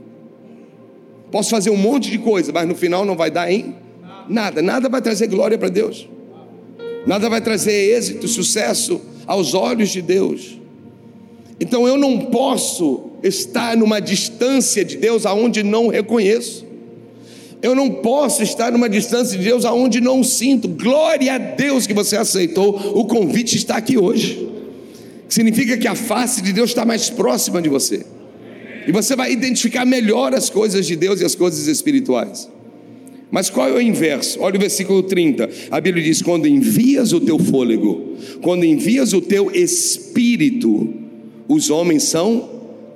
Posso 1.31 1.49
fazer 1.49 1.69
um 1.69 1.77
monte 1.77 2.11
de 2.11 2.17
coisa, 2.17 2.51
mas 2.51 2.67
no 2.67 2.75
final 2.75 3.05
não 3.05 3.15
vai 3.15 3.31
dar 3.31 3.51
em 3.51 3.75
nada, 4.29 4.61
nada 4.61 4.89
vai 4.89 5.01
trazer 5.01 5.27
glória 5.27 5.57
para 5.57 5.69
Deus, 5.69 6.07
nada 7.07 7.29
vai 7.29 7.41
trazer 7.41 7.95
êxito, 7.95 8.27
sucesso 8.27 9.01
aos 9.25 9.53
olhos 9.53 9.89
de 9.89 10.01
Deus. 10.01 10.59
Então 11.59 11.87
eu 11.87 11.97
não 11.97 12.19
posso 12.25 13.11
estar 13.23 13.75
numa 13.75 13.99
distância 13.99 14.85
de 14.85 14.97
Deus 14.97 15.25
aonde 15.25 15.63
não 15.63 15.87
reconheço. 15.87 16.67
Eu 17.61 17.73
não 17.73 17.89
posso 17.89 18.43
estar 18.43 18.71
numa 18.71 18.87
distância 18.87 19.37
de 19.37 19.43
Deus 19.43 19.65
aonde 19.65 19.99
não 19.99 20.23
sinto. 20.23 20.67
Glória 20.67 21.33
a 21.33 21.37
Deus 21.37 21.87
que 21.87 21.93
você 21.93 22.15
aceitou. 22.15 22.75
O 22.95 23.05
convite 23.05 23.57
está 23.57 23.77
aqui 23.77 23.97
hoje. 23.97 24.47
Significa 25.27 25.75
que 25.77 25.87
a 25.87 25.95
face 25.95 26.41
de 26.41 26.53
Deus 26.53 26.69
está 26.69 26.85
mais 26.85 27.09
próxima 27.09 27.61
de 27.61 27.67
você. 27.67 28.05
E 28.87 28.91
você 28.91 29.15
vai 29.15 29.31
identificar 29.31 29.85
melhor 29.85 30.33
as 30.35 30.49
coisas 30.49 30.85
de 30.85 30.95
Deus 30.95 31.19
e 31.19 31.25
as 31.25 31.35
coisas 31.35 31.67
espirituais. 31.67 32.47
Mas 33.29 33.49
qual 33.49 33.67
é 33.67 33.73
o 33.73 33.81
inverso? 33.81 34.39
Olha 34.41 34.55
o 34.55 34.59
versículo 34.59 35.03
30. 35.03 35.49
A 35.69 35.81
Bíblia 35.81 36.03
diz: 36.03 36.21
Quando 36.21 36.47
envias 36.47 37.11
o 37.11 37.19
teu 37.19 37.37
fôlego, 37.37 38.15
quando 38.41 38.63
envias 38.63 39.13
o 39.13 39.21
teu 39.21 39.51
espírito, 39.51 40.93
os 41.47 41.69
homens 41.69 42.03
são 42.03 42.49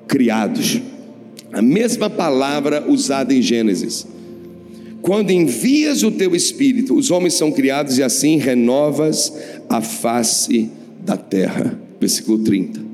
criados. 0.08 0.82
A 1.52 1.62
mesma 1.62 2.10
palavra 2.10 2.86
usada 2.90 3.34
em 3.34 3.42
Gênesis. 3.42 4.08
Quando 5.02 5.32
envias 5.32 6.04
o 6.04 6.12
teu 6.12 6.36
espírito, 6.36 6.96
os 6.96 7.12
homens 7.12 7.34
são 7.34 7.52
criados 7.52 7.98
e 7.98 8.04
assim 8.04 8.38
renovas 8.38 9.34
a 9.68 9.82
face 9.82 10.70
da 11.04 11.18
terra. 11.18 11.78
Versículo 12.00 12.40
30. 12.40 12.91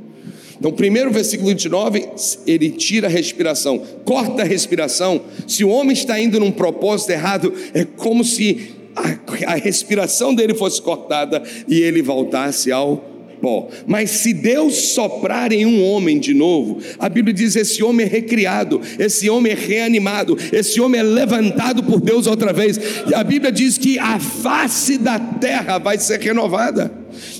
Então, 0.59 0.71
primeiro 0.71 1.11
versículo 1.11 1.49
29, 1.49 2.07
ele 2.45 2.71
tira 2.71 3.07
a 3.07 3.09
respiração, 3.09 3.81
corta 4.03 4.41
a 4.41 4.45
respiração. 4.45 5.21
Se 5.47 5.63
o 5.63 5.69
homem 5.69 5.93
está 5.93 6.19
indo 6.19 6.39
num 6.39 6.51
propósito 6.51 7.11
errado, 7.11 7.53
é 7.73 7.85
como 7.85 8.23
se 8.23 8.71
a, 8.95 9.53
a 9.53 9.55
respiração 9.55 10.33
dele 10.33 10.55
fosse 10.55 10.81
cortada 10.81 11.43
e 11.67 11.79
ele 11.79 12.01
voltasse 12.01 12.71
ao 12.71 13.17
pó. 13.41 13.67
Mas 13.85 14.09
se 14.11 14.33
Deus 14.33 14.75
soprar 14.93 15.51
em 15.51 15.65
um 15.65 15.83
homem 15.83 16.19
de 16.19 16.33
novo, 16.33 16.79
a 16.99 17.07
Bíblia 17.07 17.33
diz: 17.33 17.55
esse 17.55 17.83
homem 17.83 18.05
é 18.05 18.09
recriado, 18.09 18.81
esse 18.99 19.29
homem 19.29 19.51
é 19.51 19.55
reanimado, 19.55 20.37
esse 20.51 20.79
homem 20.81 20.99
é 20.99 21.03
levantado 21.03 21.83
por 21.83 22.01
Deus 22.01 22.27
outra 22.27 22.51
vez. 22.51 22.79
E 23.07 23.13
a 23.13 23.23
Bíblia 23.23 23.51
diz 23.51 23.77
que 23.77 23.97
a 23.99 24.19
face 24.19 24.97
da 24.97 25.19
terra 25.19 25.77
vai 25.77 25.97
ser 25.97 26.19
renovada. 26.19 26.91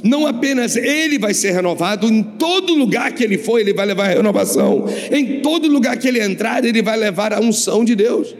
Não 0.04 0.26
apenas 0.26 0.76
ele 0.76 1.18
vai 1.18 1.34
ser 1.34 1.52
renovado, 1.52 2.08
em 2.08 2.24
todo 2.24 2.74
lugar 2.74 3.12
que 3.14 3.24
ele 3.24 3.38
for, 3.38 3.60
ele 3.60 3.74
vai 3.74 3.86
levar 3.86 4.06
a 4.06 4.14
renovação. 4.14 4.86
Em 5.12 5.40
todo 5.42 5.68
lugar 5.68 5.98
que 5.98 6.08
ele 6.08 6.22
entrar, 6.22 6.64
ele 6.64 6.82
vai 6.82 6.98
levar 6.98 7.34
a 7.34 7.40
unção 7.40 7.84
de 7.84 7.96
Deus 7.96 8.36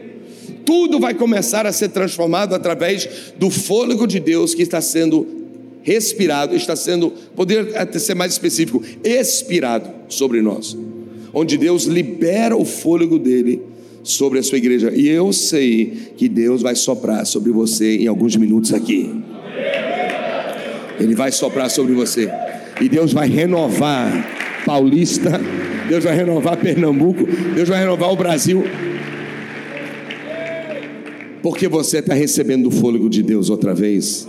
tudo 0.64 1.00
vai 1.00 1.14
começar 1.14 1.64
a 1.64 1.72
ser 1.72 1.88
transformado 1.88 2.54
através 2.54 3.08
do 3.38 3.48
fôlego 3.48 4.06
de 4.06 4.20
Deus 4.20 4.54
que 4.54 4.60
está 4.60 4.82
sendo 4.82 5.26
respirado, 5.82 6.54
está 6.54 6.76
sendo, 6.76 7.10
poder 7.34 7.68
ser 7.98 8.14
mais 8.14 8.32
específico, 8.32 8.82
expirado 9.02 9.88
sobre 10.10 10.42
nós, 10.42 10.76
onde 11.32 11.56
Deus 11.56 11.84
libera 11.84 12.54
o 12.54 12.66
fôlego 12.66 13.18
dele 13.18 13.62
sobre 14.02 14.38
a 14.38 14.42
sua 14.42 14.58
igreja. 14.58 14.92
E 14.94 15.08
eu 15.08 15.32
sei 15.32 16.12
que 16.18 16.28
Deus 16.28 16.60
vai 16.60 16.74
soprar 16.74 17.24
sobre 17.24 17.50
você 17.50 17.96
em 17.96 18.06
alguns 18.06 18.36
minutos 18.36 18.74
aqui. 18.74 19.10
Ele 20.98 21.14
vai 21.14 21.30
soprar 21.32 21.70
sobre 21.70 21.94
você. 21.94 22.30
E 22.80 22.88
Deus 22.88 23.12
vai 23.12 23.28
renovar 23.28 24.62
Paulista, 24.64 25.40
Deus 25.88 26.04
vai 26.04 26.14
renovar 26.14 26.56
Pernambuco, 26.56 27.26
Deus 27.54 27.68
vai 27.68 27.78
renovar 27.78 28.12
o 28.12 28.16
Brasil. 28.16 28.64
Porque 31.42 31.68
você 31.68 31.98
está 31.98 32.14
recebendo 32.14 32.66
o 32.66 32.70
fôlego 32.70 33.08
de 33.08 33.22
Deus 33.22 33.48
outra 33.48 33.74
vez 33.74 34.28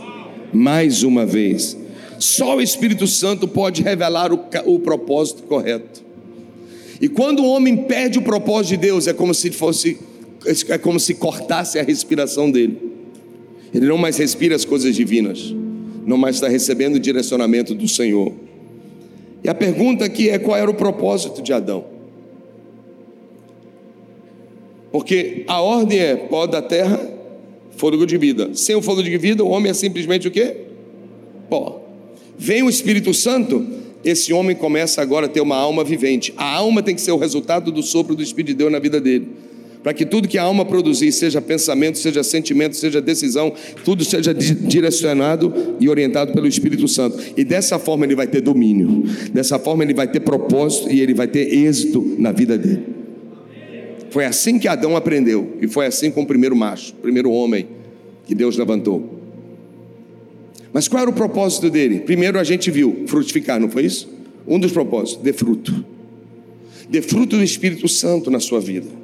mais 0.54 1.04
uma 1.04 1.26
vez. 1.26 1.78
Só 2.18 2.58
o 2.58 2.62
Espírito 2.62 3.08
Santo 3.08 3.48
pode 3.48 3.82
revelar 3.82 4.34
o, 4.34 4.40
o 4.66 4.80
propósito 4.80 5.44
correto. 5.44 6.04
E 7.00 7.08
quando 7.08 7.42
o 7.42 7.48
homem 7.48 7.78
perde 7.78 8.20
o 8.20 8.22
propósito 8.22 8.72
de 8.72 8.78
Deus, 8.78 9.08
é 9.08 9.14
como 9.14 9.34
se 9.34 9.52
fosse, 9.52 9.98
é 10.68 10.78
como 10.78 11.00
se 11.00 11.14
cortasse 11.14 11.80
a 11.80 11.84
respiração 11.84 12.52
dele. 12.52 12.78
Ele 13.74 13.88
não 13.88 13.98
mais 13.98 14.18
respira 14.18 14.56
as 14.56 14.66
coisas 14.66 14.96
divinas, 14.96 15.56
não 16.06 16.18
mais 16.18 16.36
está 16.36 16.48
recebendo 16.48 16.96
o 16.96 17.00
direcionamento 17.00 17.74
do 17.74 17.88
Senhor. 17.88 18.34
E 19.44 19.50
a 19.50 19.56
pergunta 19.56 20.06
aqui 20.06 20.30
é: 20.30 20.38
qual 20.38 20.58
era 20.58 20.70
o 20.70 20.74
propósito 20.74 21.42
de 21.42 21.54
Adão? 21.54 21.86
Porque 24.92 25.44
a 25.48 25.62
ordem 25.62 26.00
é 26.00 26.16
pó 26.16 26.48
da 26.48 26.62
terra, 26.62 27.00
fôlego 27.78 28.06
de 28.06 28.18
vida. 28.18 28.50
Sem 28.54 28.76
o 28.76 28.82
fôlego 28.82 29.08
de 29.08 29.18
vida, 29.18 29.44
o 29.44 29.50
homem 29.50 29.70
é 29.70 29.74
simplesmente 29.74 30.28
o 30.28 30.32
quê? 30.32 30.56
Pó. 31.50 31.82
Vem 32.38 32.64
o 32.64 32.70
Espírito 32.70 33.14
Santo, 33.14 33.66
esse 34.04 34.34
homem 34.34 34.56
começa 34.56 35.02
agora 35.02 35.26
a 35.26 35.30
ter 35.30 35.42
uma 35.42 35.58
alma 35.58 35.84
vivente. 35.84 36.34
A 36.38 36.56
alma 36.56 36.82
tem 36.82 36.96
que 36.96 37.02
ser 37.02 37.12
o 37.12 37.18
resultado 37.18 37.72
do 37.72 37.84
sopro 37.84 38.16
do 38.16 38.24
Espírito 38.24 38.48
de 38.48 38.54
Deus 38.56 38.72
na 38.72 38.80
vida 38.80 39.00
dele. 39.00 39.28
Para 39.90 39.96
que 39.96 40.06
tudo 40.06 40.28
que 40.28 40.38
a 40.38 40.44
alma 40.44 40.64
produzir, 40.64 41.12
seja 41.12 41.42
pensamento, 41.42 41.98
seja 41.98 42.22
sentimento, 42.22 42.76
seja 42.76 43.02
decisão, 43.02 43.52
tudo 43.84 44.06
seja 44.06 44.32
direcionado 44.36 45.52
e 45.80 45.90
orientado 45.90 46.32
pelo 46.32 46.46
Espírito 46.46 46.88
Santo. 46.88 47.18
E 47.36 47.44
dessa 47.44 47.80
forma 47.80 48.06
ele 48.06 48.14
vai 48.14 48.28
ter 48.28 48.40
domínio, 48.40 49.02
dessa 49.34 49.58
forma 49.58 49.84
ele 49.84 49.96
vai 49.96 50.08
ter 50.08 50.20
propósito 50.20 50.92
e 50.92 51.02
ele 51.02 51.16
vai 51.16 51.28
ter 51.28 51.52
êxito 51.52 52.06
na 52.20 52.32
vida 52.32 52.56
dele. 52.56 52.84
Foi 54.12 54.26
assim 54.26 54.60
que 54.60 54.68
Adão 54.68 54.96
aprendeu, 54.96 55.58
e 55.60 55.68
foi 55.68 55.88
assim 55.88 56.12
com 56.12 56.22
o 56.22 56.28
primeiro 56.28 56.56
macho, 56.56 56.94
o 56.94 57.02
primeiro 57.02 57.32
homem 57.32 57.66
que 58.28 58.36
Deus 58.36 58.58
levantou. 58.58 59.20
Mas 60.72 60.88
qual 60.88 61.02
era 61.02 61.10
o 61.10 61.14
propósito 61.14 61.68
dele? 61.68 62.02
Primeiro 62.02 62.38
a 62.38 62.44
gente 62.44 62.70
viu 62.70 63.06
frutificar, 63.08 63.60
não 63.60 63.72
foi 63.72 63.86
isso? 63.86 64.08
Um 64.48 64.60
dos 64.60 64.72
propósitos, 64.72 65.24
dê 65.24 65.34
fruto. 65.34 65.84
Dê 66.88 67.02
fruto 67.02 67.38
do 67.38 67.44
Espírito 67.44 67.88
Santo 67.88 68.30
na 68.30 68.40
sua 68.40 68.60
vida. 68.60 68.99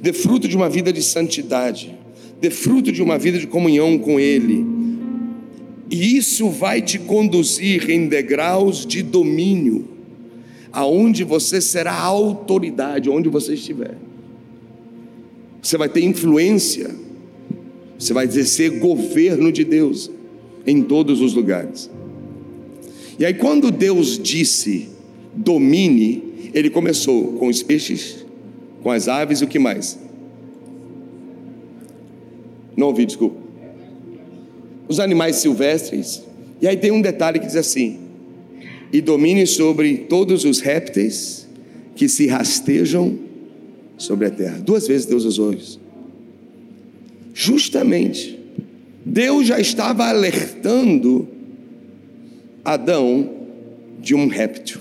Dê 0.00 0.12
fruto 0.12 0.48
de 0.48 0.56
uma 0.56 0.68
vida 0.68 0.92
de 0.92 1.02
santidade. 1.02 1.94
Dê 2.40 2.50
fruto 2.50 2.92
de 2.92 3.02
uma 3.02 3.18
vida 3.18 3.38
de 3.38 3.46
comunhão 3.46 3.98
com 3.98 4.18
Ele. 4.18 4.64
E 5.90 6.16
isso 6.16 6.50
vai 6.50 6.82
te 6.82 6.98
conduzir 6.98 7.90
em 7.90 8.06
degraus 8.06 8.84
de 8.84 9.02
domínio, 9.02 9.88
aonde 10.70 11.24
você 11.24 11.60
será 11.60 11.94
autoridade, 11.94 13.08
onde 13.08 13.28
você 13.28 13.54
estiver. 13.54 13.96
Você 15.62 15.76
vai 15.76 15.88
ter 15.88 16.02
influência. 16.04 16.94
Você 17.98 18.12
vai 18.12 18.26
exercer 18.26 18.78
governo 18.78 19.50
de 19.50 19.64
Deus 19.64 20.10
em 20.66 20.82
todos 20.82 21.20
os 21.20 21.34
lugares. 21.34 21.90
E 23.18 23.24
aí, 23.24 23.34
quando 23.34 23.70
Deus 23.70 24.18
disse 24.18 24.88
domine, 25.34 26.50
ele 26.54 26.70
começou 26.70 27.32
com 27.32 27.48
os 27.48 27.62
peixes, 27.62 28.24
com 28.82 28.90
as 28.90 29.08
aves 29.08 29.40
e 29.40 29.44
o 29.44 29.48
que 29.48 29.58
mais? 29.58 29.98
Não 32.76 32.88
ouvi, 32.88 33.06
desculpa. 33.06 33.36
Os 34.88 35.00
animais 35.00 35.36
silvestres. 35.36 36.22
E 36.60 36.68
aí 36.68 36.76
tem 36.76 36.90
um 36.90 37.00
detalhe 37.00 37.38
que 37.38 37.46
diz 37.46 37.56
assim: 37.56 37.98
e 38.92 39.00
domine 39.00 39.46
sobre 39.46 39.96
todos 39.96 40.44
os 40.44 40.60
répteis 40.60 41.46
que 41.94 42.08
se 42.08 42.26
rastejam 42.26 43.18
sobre 43.96 44.26
a 44.26 44.30
terra. 44.30 44.58
Duas 44.58 44.86
vezes 44.86 45.06
Deus 45.06 45.24
usou 45.24 45.52
isso. 45.52 45.80
Justamente, 47.34 48.38
Deus 49.04 49.46
já 49.46 49.60
estava 49.60 50.06
alertando 50.06 51.28
Adão 52.64 53.30
de 54.00 54.14
um 54.14 54.28
réptil 54.28 54.80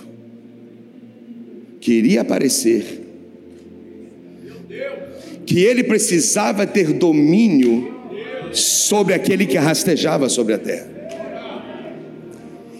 que 1.79 1.93
iria 1.93 2.21
aparecer, 2.21 3.06
que 5.47 5.63
ele 5.63 5.81
precisava 5.81 6.67
ter 6.67 6.91
domínio 6.91 7.95
sobre 8.51 9.13
aquele 9.13 9.45
que 9.45 9.57
rastejava 9.57 10.27
sobre 10.27 10.53
a 10.53 10.57
terra. 10.59 10.97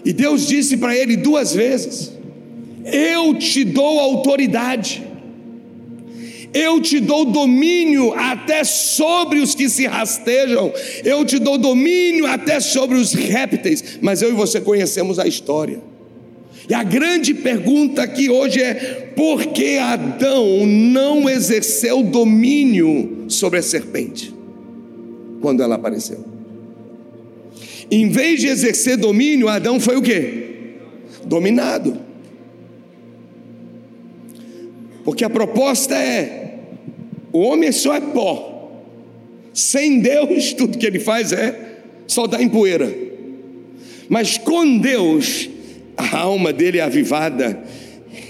E 0.04 0.12
Deus 0.12 0.46
disse 0.46 0.76
para 0.76 0.94
ele 0.94 1.16
duas 1.16 1.54
vezes: 1.54 2.12
Eu 2.84 3.34
te 3.34 3.64
dou 3.64 3.98
autoridade, 3.98 5.02
eu 6.52 6.78
te 6.80 7.00
dou 7.00 7.24
domínio 7.24 8.12
até 8.12 8.62
sobre 8.64 9.38
os 9.38 9.54
que 9.54 9.70
se 9.70 9.86
rastejam, 9.86 10.70
eu 11.04 11.24
te 11.24 11.38
dou 11.38 11.56
domínio 11.56 12.26
até 12.26 12.60
sobre 12.60 12.98
os 12.98 13.14
répteis, 13.14 13.98
mas 14.02 14.20
eu 14.20 14.28
e 14.28 14.34
você 14.34 14.60
conhecemos 14.60 15.18
a 15.18 15.26
história. 15.26 15.80
E 16.68 16.74
a 16.74 16.82
grande 16.82 17.32
pergunta 17.32 18.02
aqui 18.02 18.28
hoje 18.28 18.60
é: 18.60 18.74
por 19.16 19.46
que 19.46 19.78
Adão 19.78 20.66
não 20.66 21.28
exerceu 21.28 22.02
domínio 22.02 23.24
sobre 23.28 23.58
a 23.58 23.62
serpente 23.62 24.34
quando 25.40 25.62
ela 25.62 25.76
apareceu? 25.76 26.24
Em 27.90 28.10
vez 28.10 28.40
de 28.40 28.48
exercer 28.48 28.98
domínio, 28.98 29.48
Adão 29.48 29.80
foi 29.80 29.96
o 29.96 30.02
que? 30.02 30.76
Dominado. 31.24 31.98
Porque 35.04 35.24
a 35.24 35.30
proposta 35.30 35.94
é: 35.94 36.58
o 37.32 37.38
homem 37.38 37.72
só 37.72 37.94
é 37.94 38.00
pó. 38.00 38.56
Sem 39.54 40.00
Deus, 40.00 40.52
tudo 40.54 40.76
que 40.76 40.84
ele 40.84 41.00
faz 41.00 41.32
é 41.32 41.78
só 42.06 42.26
dar 42.26 42.42
em 42.42 42.48
poeira. 42.48 42.94
Mas 44.06 44.36
com 44.36 44.78
Deus, 44.78 45.48
a 45.98 46.16
alma 46.16 46.52
dele 46.52 46.78
é 46.78 46.82
avivada 46.82 47.60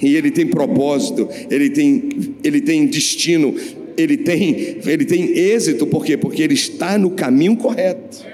e 0.02 0.16
ele 0.16 0.30
tem 0.30 0.46
propósito, 0.46 1.28
ele 1.50 1.68
tem, 1.68 2.08
ele 2.42 2.60
tem 2.60 2.86
destino, 2.86 3.54
ele 3.96 4.16
tem, 4.16 4.78
ele 4.86 5.04
tem 5.04 5.36
êxito, 5.36 5.86
por 5.86 6.04
quê? 6.04 6.16
Porque 6.16 6.42
ele 6.42 6.54
está 6.54 6.96
no 6.96 7.10
caminho 7.10 7.56
correto. 7.56 8.26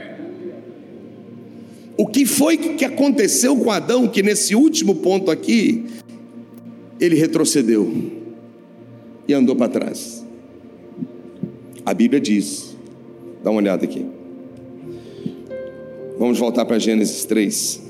O 1.96 2.06
que 2.06 2.24
foi 2.24 2.56
que 2.56 2.84
aconteceu 2.84 3.56
com 3.56 3.70
Adão 3.70 4.08
que 4.08 4.22
nesse 4.22 4.54
último 4.54 4.96
ponto 4.96 5.30
aqui 5.30 5.84
ele 7.00 7.16
retrocedeu 7.16 7.92
e 9.26 9.34
andou 9.34 9.56
para 9.56 9.68
trás? 9.68 10.24
A 11.84 11.92
Bíblia 11.92 12.20
diz, 12.20 12.76
dá 13.42 13.50
uma 13.50 13.60
olhada 13.60 13.84
aqui. 13.84 14.04
Vamos 16.18 16.38
voltar 16.38 16.64
para 16.64 16.78
Gênesis 16.78 17.24
3. 17.24 17.83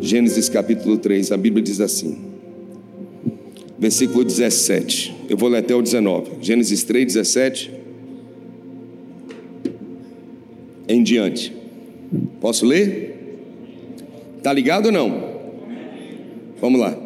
Gênesis 0.00 0.48
capítulo 0.48 0.98
3, 0.98 1.32
a 1.32 1.36
Bíblia 1.36 1.62
diz 1.62 1.80
assim, 1.80 2.18
versículo 3.78 4.24
17. 4.24 5.26
Eu 5.28 5.36
vou 5.36 5.48
ler 5.48 5.58
até 5.58 5.74
o 5.74 5.82
19. 5.82 6.32
Gênesis 6.40 6.82
3, 6.84 7.14
17. 7.14 7.70
Em 10.88 11.02
diante. 11.02 11.54
Posso 12.40 12.66
ler? 12.66 13.14
Tá 14.42 14.52
ligado 14.52 14.86
ou 14.86 14.92
não? 14.92 15.34
Vamos 16.60 16.80
lá. 16.80 16.96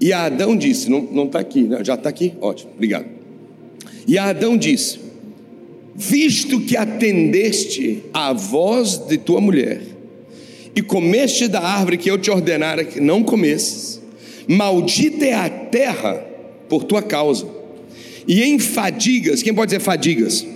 E 0.00 0.12
Adão 0.12 0.56
disse: 0.56 0.88
Não 0.88 1.24
está 1.24 1.40
aqui, 1.40 1.62
né? 1.62 1.84
já 1.84 1.94
está 1.94 2.08
aqui? 2.08 2.32
Ótimo, 2.40 2.72
obrigado. 2.74 3.06
E 4.06 4.16
Adão 4.16 4.56
disse: 4.56 4.98
Visto 5.94 6.60
que 6.60 6.76
atendeste 6.76 8.04
à 8.12 8.32
voz 8.32 8.96
de 8.96 9.18
tua 9.18 9.40
mulher, 9.40 9.82
e 10.74 10.82
comeste 10.82 11.48
da 11.48 11.60
árvore 11.60 11.98
que 11.98 12.10
eu 12.10 12.18
te 12.18 12.30
ordenara 12.30 12.84
que 12.84 13.00
não 13.00 13.22
comesses, 13.22 14.00
maldita 14.46 15.24
é 15.24 15.34
a 15.34 15.48
terra 15.48 16.24
por 16.68 16.84
tua 16.84 17.02
causa, 17.02 17.46
e 18.26 18.42
em 18.42 18.58
fadigas, 18.58 19.42
quem 19.42 19.52
pode 19.52 19.70
dizer 19.70 19.80
fadigas? 19.80 20.46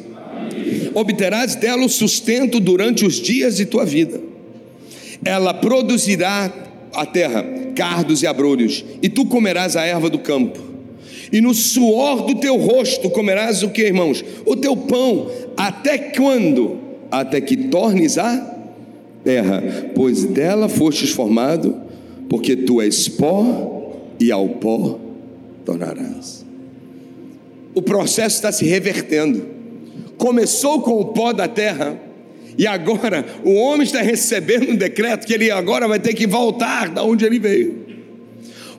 Obterás 0.95 1.57
dela 1.57 1.85
o 1.85 1.89
sustento 1.89 2.61
durante 2.61 3.05
os 3.05 3.21
dias 3.21 3.57
de 3.57 3.67
tua 3.67 3.85
vida. 3.85 4.21
Ela 5.25 5.53
produzirá 5.53 6.53
a 6.93 7.05
terra 7.05 7.45
cardos 7.75 8.23
e 8.23 8.27
abrolhos, 8.27 8.85
e 9.03 9.09
tu 9.09 9.27
comerás 9.27 9.75
a 9.75 9.85
erva 9.85 10.09
do 10.09 10.21
campo. 10.21 10.61
E 11.33 11.41
no 11.41 11.53
suor 11.53 12.23
do 12.23 12.37
teu 12.37 12.57
rosto 12.57 13.11
comerás 13.11 13.65
o 13.65 13.71
que, 13.71 13.83
irmãos? 13.83 14.25
O 14.47 14.55
teu 14.55 14.77
pão, 14.77 15.29
até 15.57 15.99
quando? 15.99 16.79
Até 17.11 17.41
que 17.41 17.57
tornes 17.57 18.19
a 18.19 18.54
terra, 19.25 19.63
pois 19.95 20.25
dela 20.25 20.69
fostes 20.69 21.11
formado, 21.11 21.75
porque 22.29 22.55
tu 22.55 22.81
és 22.81 23.09
pó 23.09 23.97
e 24.21 24.31
ao 24.31 24.49
pó 24.49 25.01
tornarás. 25.65 26.45
O 27.75 27.83
processo 27.83 28.37
está 28.37 28.53
se 28.53 28.65
revertendo. 28.67 29.47
Começou 30.17 30.81
com 30.83 31.01
o 31.01 31.07
pó 31.07 31.33
da 31.33 31.49
terra, 31.49 31.99
e 32.57 32.67
agora 32.67 33.25
o 33.43 33.55
homem 33.55 33.83
está 33.83 34.01
recebendo 34.01 34.71
um 34.71 34.77
decreto 34.77 35.27
que 35.27 35.33
ele 35.33 35.51
agora 35.51 35.89
vai 35.89 35.99
ter 35.99 36.15
que 36.15 36.27
voltar 36.27 36.89
da 36.91 37.03
onde 37.03 37.25
ele 37.25 37.41
veio, 37.41 37.85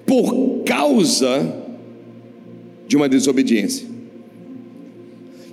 por 0.06 0.64
causa 0.64 1.66
de 2.88 2.96
uma 2.96 3.10
desobediência. 3.10 3.86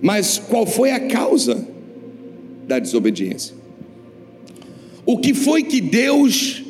Mas 0.00 0.38
qual 0.38 0.66
foi 0.66 0.90
a 0.90 1.00
causa 1.00 1.66
da 2.66 2.78
desobediência? 2.78 3.62
O 5.04 5.18
que 5.18 5.34
foi 5.34 5.62
que 5.62 5.80
Deus 5.80 6.62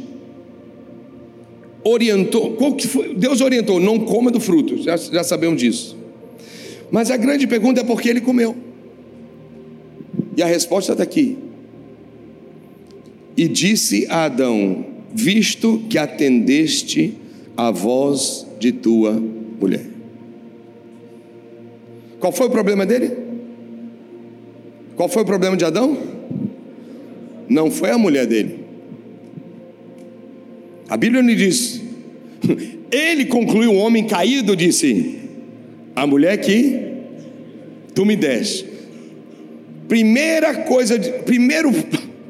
orientou? 1.85 2.53
Qual 2.53 2.75
que 2.75 2.87
foi? 2.87 3.15
Deus 3.15 3.41
orientou: 3.41 3.79
não 3.79 4.01
coma 4.01 4.31
do 4.31 4.41
fruto, 4.41 4.83
já, 4.83 4.97
já 4.97 5.23
sabemos 5.23 5.61
disso. 5.61 5.97
Mas 6.91 7.11
a 7.11 7.17
grande 7.17 7.47
pergunta 7.47 7.81
é 7.81 7.85
por 7.85 8.01
que 8.01 8.09
ele 8.09 8.21
comeu. 8.21 8.55
E 10.37 10.43
a 10.43 10.47
resposta 10.47 10.93
está 10.93 11.05
aqui. 11.05 11.37
E 13.37 13.49
disse 13.49 14.07
a 14.09 14.25
Adão: 14.25 14.85
Visto 15.15 15.83
que 15.89 15.99
atendeste 15.99 17.15
a 17.57 17.71
voz 17.71 18.47
de 18.59 18.73
tua 18.73 19.13
mulher. 19.61 19.87
Qual 22.19 22.33
foi 22.33 22.47
o 22.47 22.51
problema 22.51 22.87
dele? 22.87 23.11
Qual 24.97 25.09
foi 25.09 25.23
o 25.23 25.27
problema 25.27 25.57
de 25.57 25.65
Adão? 25.65 25.97
Não 27.49 27.71
foi 27.71 27.91
a 27.91 27.99
mulher 27.99 28.27
dele. 28.27 28.63
A 30.89 30.97
Bíblia 30.97 31.23
não 31.23 31.35
diz. 31.35 31.81
Ele 32.91 33.25
concluiu 33.25 33.73
o 33.73 33.77
homem 33.77 34.07
caído, 34.07 34.55
disse: 34.55 35.21
A 35.97 36.07
mulher 36.07 36.37
que 36.39 36.79
tu 37.95 38.05
me 38.05 38.17
deste. 38.17 38.67
Primeira 39.89 40.55
coisa, 40.65 40.99
primeiro, 41.25 41.73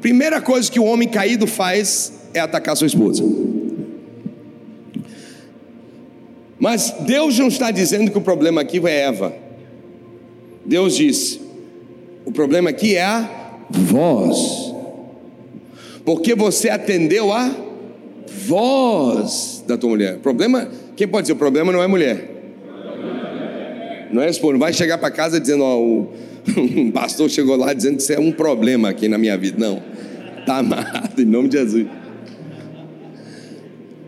primeira 0.01 0.39
coisa 0.41 0.71
que 0.71 0.79
o 0.79 0.85
homem 0.85 1.09
caído 1.09 1.45
faz 1.45 2.13
é 2.33 2.39
atacar 2.39 2.77
sua 2.77 2.87
esposa. 2.87 3.23
Mas 6.57 6.95
Deus 7.01 7.37
não 7.37 7.49
está 7.49 7.69
dizendo 7.71 8.09
que 8.09 8.17
o 8.17 8.21
problema 8.21 8.61
aqui 8.61 8.79
é 8.87 9.01
Eva. 9.01 9.33
Deus 10.65 10.95
disse: 10.95 11.41
o 12.25 12.31
problema 12.31 12.69
aqui 12.69 12.95
é 12.95 13.03
a 13.03 13.29
voz 13.69 14.62
porque 16.05 16.35
você 16.35 16.69
atendeu 16.69 17.31
a 17.31 17.49
voz 18.45 19.63
da 19.67 19.77
tua 19.77 19.89
mulher. 19.89 20.17
Problema, 20.17 20.69
quem 20.95 21.07
pode 21.07 21.23
dizer? 21.23 21.33
O 21.33 21.37
problema 21.37 21.71
não 21.71 21.81
é 21.81 21.87
mulher. 21.87 22.29
Não 24.11 24.21
é 24.21 24.29
esposa. 24.29 24.53
Não 24.53 24.59
vai 24.59 24.73
chegar 24.73 24.97
para 24.97 25.09
casa 25.09 25.39
dizendo, 25.39 25.63
ó, 25.63 25.79
o, 25.79 26.09
um 26.57 26.91
pastor 26.91 27.29
chegou 27.29 27.55
lá 27.55 27.73
dizendo 27.73 27.97
que 27.97 28.03
isso 28.03 28.13
é 28.13 28.19
um 28.19 28.31
problema 28.31 28.89
aqui 28.89 29.07
na 29.07 29.17
minha 29.17 29.37
vida. 29.37 29.57
Não. 29.57 29.81
Está 30.39 30.57
amado, 30.57 31.21
em 31.21 31.25
nome 31.25 31.47
de 31.47 31.57
Jesus. 31.57 31.87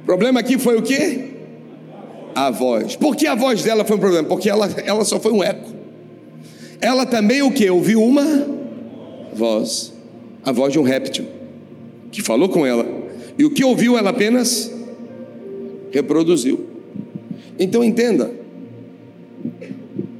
O 0.01 0.05
problema 0.05 0.41
aqui 0.41 0.58
foi 0.58 0.77
o 0.77 0.81
quê? 0.81 1.29
A 2.36 2.51
voz. 2.51 2.97
Por 2.97 3.15
que 3.15 3.25
a 3.25 3.36
voz 3.36 3.63
dela 3.63 3.86
foi 3.86 3.95
um 3.95 3.99
problema? 3.99 4.27
Porque 4.27 4.49
ela, 4.49 4.69
ela 4.86 5.05
só 5.05 5.17
foi 5.19 5.31
um 5.31 5.41
eco. 5.41 5.73
Ela 6.81 7.05
também 7.05 7.41
o 7.41 7.49
que? 7.51 7.69
Ouviu 7.69 8.03
uma 8.03 8.45
voz. 9.34 9.93
A 10.43 10.51
voz 10.51 10.73
de 10.73 10.77
um 10.77 10.84
réptil 10.84 11.35
que 12.15 12.21
falou 12.21 12.47
com 12.47 12.65
ela, 12.65 12.88
e 13.38 13.43
o 13.43 13.49
que 13.49 13.65
ouviu 13.65 13.97
ela 13.97 14.12
apenas 14.12 14.71
reproduziu. 15.91 16.65
Então 17.60 17.84
entenda: 17.84 18.32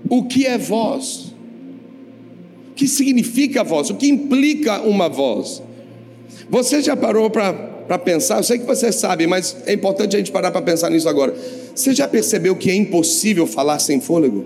o 0.10 0.26
que 0.26 0.46
é 0.46 0.58
voz? 0.58 1.34
O 2.72 2.74
que 2.76 2.86
significa 2.86 3.64
voz? 3.64 3.90
O 3.90 3.96
que 3.96 4.10
implica 4.10 4.82
uma 4.82 5.08
voz? 5.08 5.64
Você 6.50 6.82
já 6.82 6.98
parou 6.98 7.30
para 7.30 7.98
pensar, 7.98 8.40
eu 8.40 8.44
sei 8.44 8.60
que 8.60 8.66
você 8.66 8.92
sabe, 8.92 9.26
mas 9.26 9.56
é 9.66 9.72
importante 9.72 10.18
a 10.18 10.20
gente 10.20 10.34
parar 10.34 10.52
para 10.52 10.62
pensar 10.62 10.90
nisso 10.90 11.08
agora. 11.08 11.34
Você 11.74 11.96
já 11.96 12.10
percebeu 12.10 12.58
que 12.58 12.70
é 12.70 12.76
impossível 12.76 13.48
falar 13.48 13.80
sem 13.80 14.02
fôlego? 14.02 14.46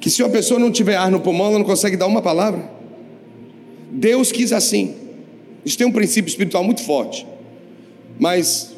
Que 0.00 0.08
se 0.08 0.22
uma 0.22 0.30
pessoa 0.30 0.58
não 0.58 0.70
tiver 0.70 0.96
ar 0.96 1.10
no 1.10 1.20
pulmão, 1.20 1.48
ela 1.48 1.58
não 1.58 1.64
consegue 1.66 1.94
dar 1.94 2.06
uma 2.06 2.22
palavra? 2.22 2.70
Deus 3.92 4.32
quis 4.32 4.50
assim. 4.50 4.94
Isso 5.66 5.76
tem 5.76 5.84
um 5.84 5.90
princípio 5.90 6.28
espiritual 6.28 6.62
muito 6.62 6.80
forte. 6.84 7.26
Mas, 8.20 8.72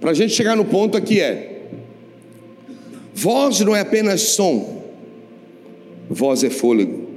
para 0.00 0.10
a 0.10 0.14
gente 0.14 0.34
chegar 0.34 0.56
no 0.56 0.64
ponto 0.64 0.96
aqui 0.96 1.20
é: 1.20 1.68
voz 3.14 3.60
não 3.60 3.74
é 3.74 3.78
apenas 3.78 4.22
som, 4.22 4.82
voz 6.10 6.42
é 6.42 6.50
fôlego, 6.50 7.08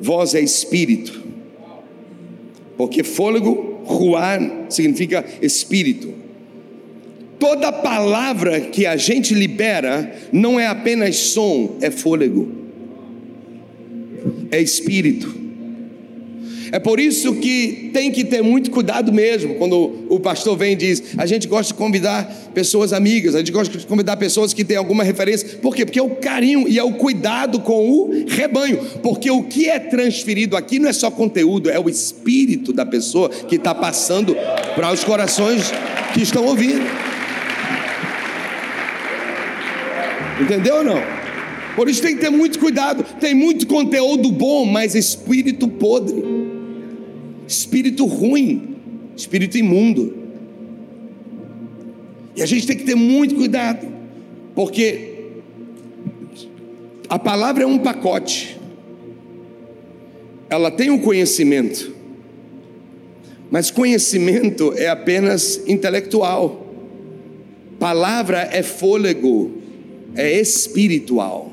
voz 0.00 0.34
é 0.34 0.40
espírito, 0.40 1.22
porque 2.78 3.04
fôlego, 3.04 3.82
ruar, 3.84 4.40
significa 4.70 5.22
espírito. 5.42 6.14
Toda 7.38 7.70
palavra 7.72 8.60
que 8.60 8.86
a 8.86 8.96
gente 8.96 9.34
libera 9.34 10.14
não 10.32 10.58
é 10.58 10.66
apenas 10.66 11.16
som, 11.16 11.76
é 11.82 11.90
fôlego, 11.90 12.50
é 14.50 14.60
espírito. 14.60 15.39
É 16.72 16.78
por 16.78 17.00
isso 17.00 17.34
que 17.34 17.90
tem 17.92 18.10
que 18.10 18.24
ter 18.24 18.42
muito 18.42 18.70
cuidado 18.70 19.12
mesmo 19.12 19.56
quando 19.56 20.06
o 20.08 20.20
pastor 20.20 20.56
vem 20.56 20.72
e 20.72 20.76
diz: 20.76 21.02
a 21.18 21.26
gente 21.26 21.48
gosta 21.48 21.72
de 21.72 21.78
convidar 21.78 22.50
pessoas 22.54 22.92
amigas, 22.92 23.34
a 23.34 23.38
gente 23.38 23.52
gosta 23.52 23.76
de 23.76 23.86
convidar 23.86 24.16
pessoas 24.16 24.52
que 24.52 24.64
têm 24.64 24.76
alguma 24.76 25.02
referência. 25.02 25.58
Por 25.60 25.74
quê? 25.74 25.84
Porque 25.84 25.98
é 25.98 26.02
o 26.02 26.10
carinho 26.10 26.68
e 26.68 26.78
é 26.78 26.84
o 26.84 26.92
cuidado 26.92 27.60
com 27.60 27.90
o 27.90 28.24
rebanho. 28.26 28.78
Porque 29.02 29.30
o 29.30 29.42
que 29.42 29.68
é 29.68 29.78
transferido 29.78 30.56
aqui 30.56 30.78
não 30.78 30.88
é 30.88 30.92
só 30.92 31.10
conteúdo, 31.10 31.70
é 31.70 31.78
o 31.78 31.88
espírito 31.88 32.72
da 32.72 32.86
pessoa 32.86 33.28
que 33.28 33.56
está 33.56 33.74
passando 33.74 34.36
para 34.74 34.92
os 34.92 35.02
corações 35.02 35.72
que 36.14 36.22
estão 36.22 36.44
ouvindo. 36.44 36.82
Entendeu 40.40 40.76
ou 40.76 40.84
não? 40.84 41.20
Por 41.76 41.88
isso 41.88 42.02
tem 42.02 42.14
que 42.14 42.20
ter 42.20 42.30
muito 42.30 42.58
cuidado. 42.58 43.04
Tem 43.20 43.34
muito 43.34 43.66
conteúdo 43.66 44.30
bom, 44.30 44.64
mas 44.64 44.94
espírito 44.94 45.68
podre 45.68 46.29
espírito 47.50 48.06
ruim, 48.06 48.76
espírito 49.16 49.58
imundo. 49.58 50.14
E 52.36 52.42
a 52.42 52.46
gente 52.46 52.64
tem 52.64 52.76
que 52.76 52.84
ter 52.84 52.94
muito 52.94 53.34
cuidado, 53.34 53.88
porque 54.54 55.32
a 57.08 57.18
palavra 57.18 57.64
é 57.64 57.66
um 57.66 57.78
pacote, 57.78 58.56
ela 60.48 60.70
tem 60.70 60.90
um 60.90 60.98
conhecimento, 60.98 61.92
mas 63.50 63.68
conhecimento 63.68 64.72
é 64.76 64.86
apenas 64.86 65.60
intelectual, 65.66 66.68
palavra 67.80 68.48
é 68.52 68.62
fôlego, 68.62 69.50
é 70.14 70.38
espiritual. 70.38 71.50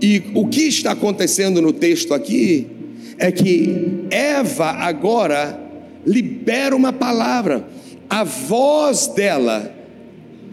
E 0.00 0.22
o 0.34 0.46
que 0.46 0.62
está 0.62 0.92
acontecendo 0.92 1.60
no 1.60 1.72
texto 1.72 2.14
aqui 2.14 2.73
é 3.18 3.30
que 3.30 4.06
Eva 4.10 4.70
agora 4.70 5.60
libera 6.06 6.74
uma 6.74 6.92
palavra, 6.92 7.66
a 8.08 8.24
voz 8.24 9.06
dela 9.08 9.74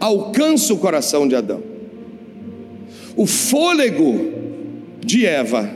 alcança 0.00 0.72
o 0.72 0.78
coração 0.78 1.28
de 1.28 1.34
Adão. 1.34 1.62
O 3.14 3.26
fôlego 3.26 4.32
de 5.04 5.26
Eva 5.26 5.70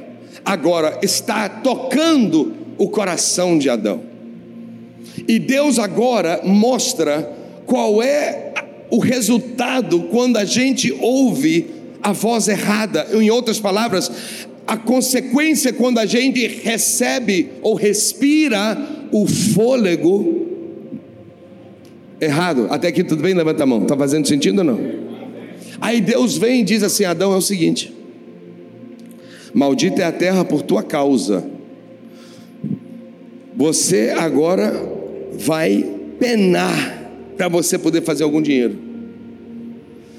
agora 0.45 0.99
está 1.03 1.49
tocando 1.49 2.55
o 2.79 2.89
coração 2.89 3.59
de 3.59 3.69
Adão. 3.69 4.01
E 5.29 5.39
Deus 5.39 5.79
agora 5.79 6.41
mostra 6.45 7.33
qual 7.67 8.03
é 8.03 8.53
o 8.91 8.99
resultado 8.99 10.05
quando 10.05 10.37
a 10.37 10.45
gente 10.45 10.93
ouve 11.01 11.67
a 12.03 12.13
voz 12.13 12.49
errada. 12.49 13.07
Em 13.13 13.31
outras 13.31 13.59
palavras, 13.59 14.11
a 14.67 14.77
consequência 14.77 15.73
quando 15.73 15.99
a 15.99 16.07
gente 16.07 16.47
recebe 16.47 17.51
ou 17.63 17.75
respira 17.75 18.77
o 19.13 19.27
fôlego 19.27 20.47
errado. 22.21 22.67
Até 22.71 22.89
aqui 22.89 23.05
tudo 23.05 23.23
bem? 23.23 23.35
Levanta 23.35 23.63
a 23.63 23.67
mão. 23.67 23.83
Está 23.83 23.97
fazendo 23.97 24.27
sentido 24.27 24.59
ou 24.59 24.65
não? 24.65 24.81
Aí 25.81 26.01
Deus 26.01 26.37
vem 26.37 26.61
e 26.61 26.65
diz 26.65 26.83
assim: 26.83 27.05
Adão, 27.05 27.33
é 27.33 27.37
o 27.37 27.43
seguinte: 27.43 27.95
Maldita 29.55 30.03
é 30.03 30.05
a 30.05 30.13
terra 30.13 30.45
por 30.45 30.63
tua 30.63 30.83
causa. 30.83 31.45
Você 33.55 34.15
agora 34.19 34.75
vai 35.33 35.85
penar 36.19 37.11
para 37.37 37.49
você 37.49 37.79
poder 37.79 38.03
fazer 38.03 38.25
algum 38.25 38.43
dinheiro. 38.43 38.86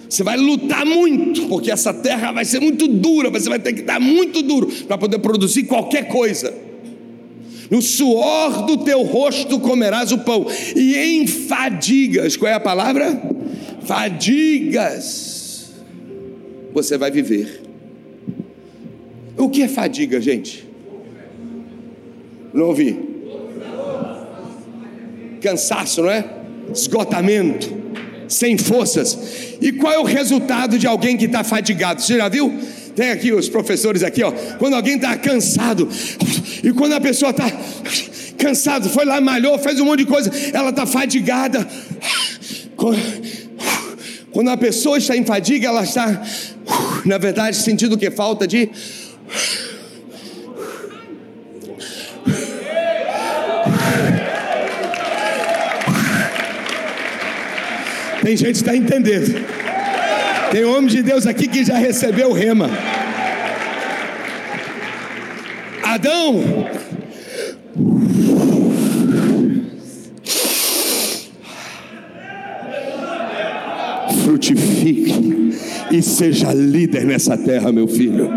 Você 0.10 0.24
vai 0.24 0.38
lutar 0.38 0.86
muito, 0.86 1.48
porque 1.48 1.70
essa 1.70 1.94
terra 1.94 2.32
vai 2.32 2.46
ser 2.46 2.62
muito 2.62 2.88
dura, 2.88 3.30
você 3.30 3.50
vai 3.50 3.60
ter 3.60 3.74
que 3.74 3.82
dar 3.82 4.00
muito 4.00 4.42
duro 4.42 4.68
para 4.88 4.98
poder 4.98 5.20
produzir 5.20 5.64
qualquer 5.64 6.08
coisa. 6.08 6.54
No 7.70 7.82
suor 7.82 8.66
do 8.66 8.78
teu 8.78 9.04
rosto 9.04 9.60
comerás 9.60 10.14
o 10.14 10.20
pão, 10.20 10.48
e 10.76 10.96
em 10.96 11.28
fadigas, 11.28 12.38
qual 12.38 12.50
é 12.50 12.56
a 12.56 12.60
palavra? 12.60 13.22
Fadigas, 13.82 15.74
você 16.74 16.98
vai 16.98 17.12
viver. 17.12 17.64
O 19.38 19.50
que 19.50 19.64
é 19.64 19.68
fadiga, 19.68 20.22
gente? 20.22 20.66
Não 22.54 22.68
ouvi. 22.68 22.98
Cansaço, 25.42 26.02
não 26.02 26.10
é? 26.10 26.26
Esgotamento 26.74 27.77
sem 28.28 28.58
forças. 28.58 29.18
E 29.62 29.72
qual 29.72 29.94
é 29.94 30.00
o 30.00 30.04
resultado 30.04 30.78
de 30.78 30.88
alguém 30.88 31.18
que 31.18 31.26
está 31.26 31.44
fadigado? 31.44 32.02
Você 32.02 32.18
já 32.18 32.30
viu? 32.30 32.54
Tem 32.96 33.12
aqui 33.12 33.32
os 33.32 33.48
professores 33.48 34.04
aqui, 34.04 34.24
ó. 34.24 34.32
Quando 34.58 34.76
alguém 34.76 34.96
está 34.96 35.16
cansado, 35.16 35.88
e 36.64 36.72
quando 36.74 36.94
a 36.94 37.02
pessoa 37.02 37.32
está 37.32 37.52
cansado, 38.38 38.90
foi 38.90 39.06
lá, 39.06 39.22
malhou, 39.22 39.58
fez 39.60 39.80
um 39.80 39.86
monte 39.86 40.00
de 40.00 40.06
coisa, 40.06 40.32
ela 40.54 40.72
está 40.72 40.86
fadigada. 40.86 41.68
Quando 44.32 44.50
a 44.50 44.58
pessoa 44.58 44.98
está 44.98 45.16
em 45.16 45.26
fadiga, 45.26 45.68
ela 45.68 45.84
está, 45.84 46.24
na 47.06 47.18
verdade, 47.18 47.58
sentindo 47.58 47.98
que 47.98 48.10
falta 48.12 48.48
de 48.48 48.70
Tem 58.28 58.36
gente 58.36 58.56
que 58.56 58.70
está 58.70 58.76
entendendo. 58.76 59.42
Tem 60.52 60.66
homem 60.66 60.90
de 60.90 61.02
Deus 61.02 61.26
aqui 61.26 61.48
que 61.48 61.64
já 61.64 61.78
recebeu 61.78 62.32
o 62.32 62.34
rema. 62.34 62.70
Adão. 65.82 66.44
Frutifique 74.26 75.54
e 75.90 76.02
seja 76.02 76.54
líder 76.54 77.06
nessa 77.06 77.38
terra, 77.38 77.72
meu 77.72 77.88
filho. 77.88 78.30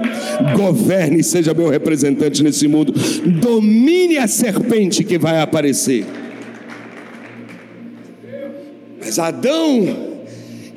Governe 0.56 1.18
e 1.18 1.24
seja 1.24 1.52
meu 1.52 1.68
representante 1.68 2.44
nesse 2.44 2.68
mundo. 2.68 2.94
Domine 3.42 4.18
a 4.18 4.28
serpente 4.28 5.02
que 5.02 5.18
vai 5.18 5.40
aparecer. 5.40 6.19
Mas 9.10 9.18
Adão, 9.18 10.20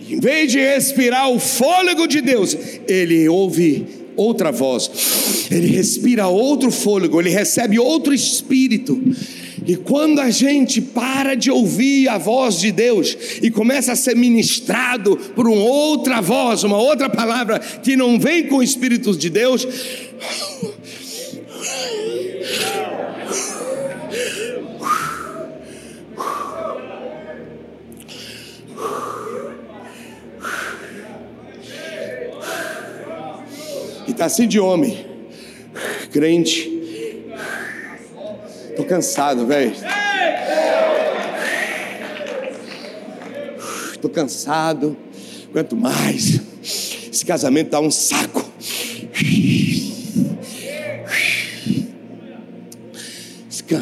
em 0.10 0.20
vez 0.20 0.52
de 0.52 0.58
respirar 0.58 1.30
o 1.30 1.40
fôlego 1.40 2.08
de 2.08 2.20
Deus, 2.20 2.58
ele 2.88 3.30
ouve 3.30 3.86
outra 4.16 4.52
voz, 4.52 5.46
ele 5.52 5.68
respira 5.68 6.26
outro 6.26 6.72
fôlego, 6.72 7.22
ele 7.22 7.30
recebe 7.30 7.78
outro 7.78 8.12
espírito. 8.12 9.00
E 9.68 9.76
quando 9.76 10.20
a 10.20 10.32
gente 10.32 10.82
para 10.82 11.36
de 11.36 11.52
ouvir 11.52 12.08
a 12.08 12.18
voz 12.18 12.60
de 12.60 12.72
Deus 12.72 13.16
e 13.40 13.52
começa 13.52 13.92
a 13.92 13.96
ser 13.96 14.16
ministrado 14.16 15.16
por 15.36 15.48
uma 15.48 15.62
outra 15.62 16.20
voz, 16.20 16.64
uma 16.64 16.80
outra 16.80 17.08
palavra 17.08 17.60
que 17.60 17.96
não 17.96 18.20
vem 18.20 18.48
com 18.48 18.56
o 18.56 18.64
Espírito 18.64 19.16
de 19.16 19.30
Deus, 19.30 19.68
Está 34.14 34.26
assim 34.26 34.48
de 34.48 34.60
homem, 34.60 35.08
crente. 36.12 36.72
Estou 38.70 38.86
cansado, 38.86 39.48
velho. 39.48 39.74
Estou 43.92 44.12
cansado, 44.12 44.96
aguento 45.50 45.76
mais. 45.76 46.40
Esse 47.12 47.26
casamento 47.26 47.66
está 47.66 47.80
um 47.80 47.90
saco. 47.90 48.46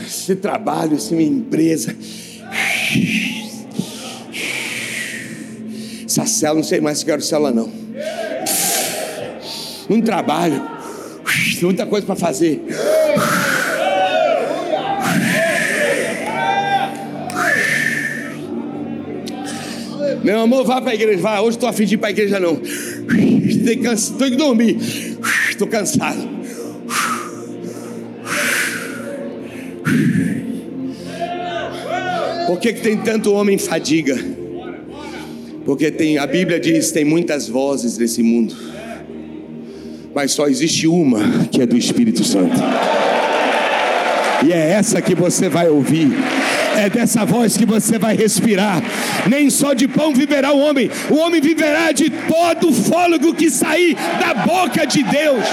esse 0.08 0.38
trabalho, 0.38 0.96
essa 0.96 1.14
minha 1.14 1.30
empresa. 1.30 1.94
Essa 6.06 6.26
cela, 6.26 6.56
não 6.56 6.64
sei 6.64 6.80
mais 6.80 7.00
se 7.00 7.06
quero 7.06 7.22
cela 7.22 7.52
não. 7.52 7.81
Muito 9.92 10.06
trabalho, 10.06 10.66
muita 11.62 11.86
coisa 11.86 12.06
para 12.06 12.16
fazer. 12.16 12.62
Meu 20.24 20.40
amor, 20.40 20.64
vá 20.64 20.80
para 20.80 20.92
a 20.92 20.96
igreja, 20.96 21.22
vá. 21.22 21.42
Hoje 21.42 21.58
estou 21.58 21.68
a 21.68 21.74
fingir 21.74 22.00
para 22.00 22.08
a 22.08 22.12
igreja 22.12 22.40
não. 22.40 22.62
Estou 23.94 24.30
que 24.30 24.38
dormir. 24.38 24.78
Estou 25.50 25.68
cansado. 25.68 26.26
Por 32.48 32.60
que, 32.62 32.72
que 32.72 32.80
tem 32.80 32.96
tanto 32.96 33.34
homem 33.34 33.56
em 33.56 33.60
fadiga? 33.60 34.18
Porque 35.66 35.92
tem, 35.92 36.18
a 36.18 36.26
Bíblia 36.26 36.62
diz 36.62 36.92
tem 36.92 37.04
muitas 37.04 37.50
vozes 37.50 37.98
nesse 37.98 38.24
mundo, 38.24 38.56
mas 40.14 40.32
só 40.32 40.48
existe 40.48 40.88
uma 40.88 41.20
que 41.52 41.62
é 41.62 41.66
do 41.66 41.78
Espírito 41.78 42.24
Santo. 42.24 42.60
E 44.46 44.52
é 44.52 44.72
essa 44.72 45.02
que 45.02 45.14
você 45.14 45.48
vai 45.48 45.70
ouvir 45.70 46.12
é 46.78 46.90
dessa 46.90 47.26
voz 47.26 47.58
que 47.58 47.66
você 47.66 48.00
vai 48.00 48.16
respirar. 48.16 48.82
Nem 49.30 49.50
só 49.50 49.74
de 49.74 49.88
pão 49.88 50.14
viverá 50.14 50.52
o 50.52 50.60
homem, 50.60 50.90
o 51.10 51.16
homem 51.16 51.42
viverá 51.42 51.92
de 51.92 52.10
todo 52.10 52.70
o 52.70 52.74
fôlego 52.74 53.34
que 53.34 53.50
sair 53.50 53.96
da 54.20 54.34
boca 54.34 54.86
de 54.86 55.04
Deus. 55.04 55.46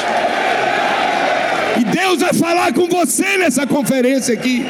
E 1.80 1.84
Deus 1.84 2.20
vai 2.20 2.32
falar 2.32 2.72
com 2.72 2.88
você 2.88 3.36
nessa 3.36 3.66
conferência 3.66 4.34
aqui. 4.34 4.64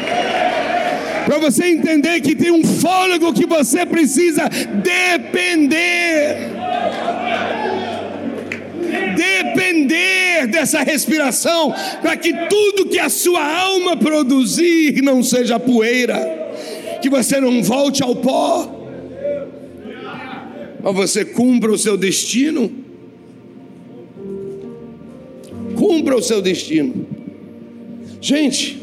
Para 1.25 1.39
você 1.39 1.67
entender 1.67 2.21
que 2.21 2.35
tem 2.35 2.51
um 2.51 2.65
fôlego 2.65 3.33
que 3.35 3.47
você 3.47 3.85
precisa 3.85 4.49
depender 4.83 6.08
dessa 10.47 10.83
respiração, 10.83 11.75
para 12.01 12.17
que 12.17 12.33
tudo 12.49 12.87
que 12.87 12.99
a 12.99 13.09
sua 13.09 13.43
alma 13.43 13.97
produzir 13.97 15.03
não 15.03 15.23
seja 15.23 15.59
poeira, 15.59 16.17
que 17.01 17.11
você 17.11 17.41
não 17.41 17.63
volte 17.63 18.03
ao 18.03 18.17
pó, 18.17 18.79
mas 20.83 20.95
você 20.95 21.25
cumpra 21.25 21.73
o 21.73 21.79
seu 21.79 21.97
destino. 21.97 22.71
Cumpra 25.77 26.17
o 26.17 26.23
seu 26.23 26.41
destino. 26.41 27.07
Gente, 28.21 28.79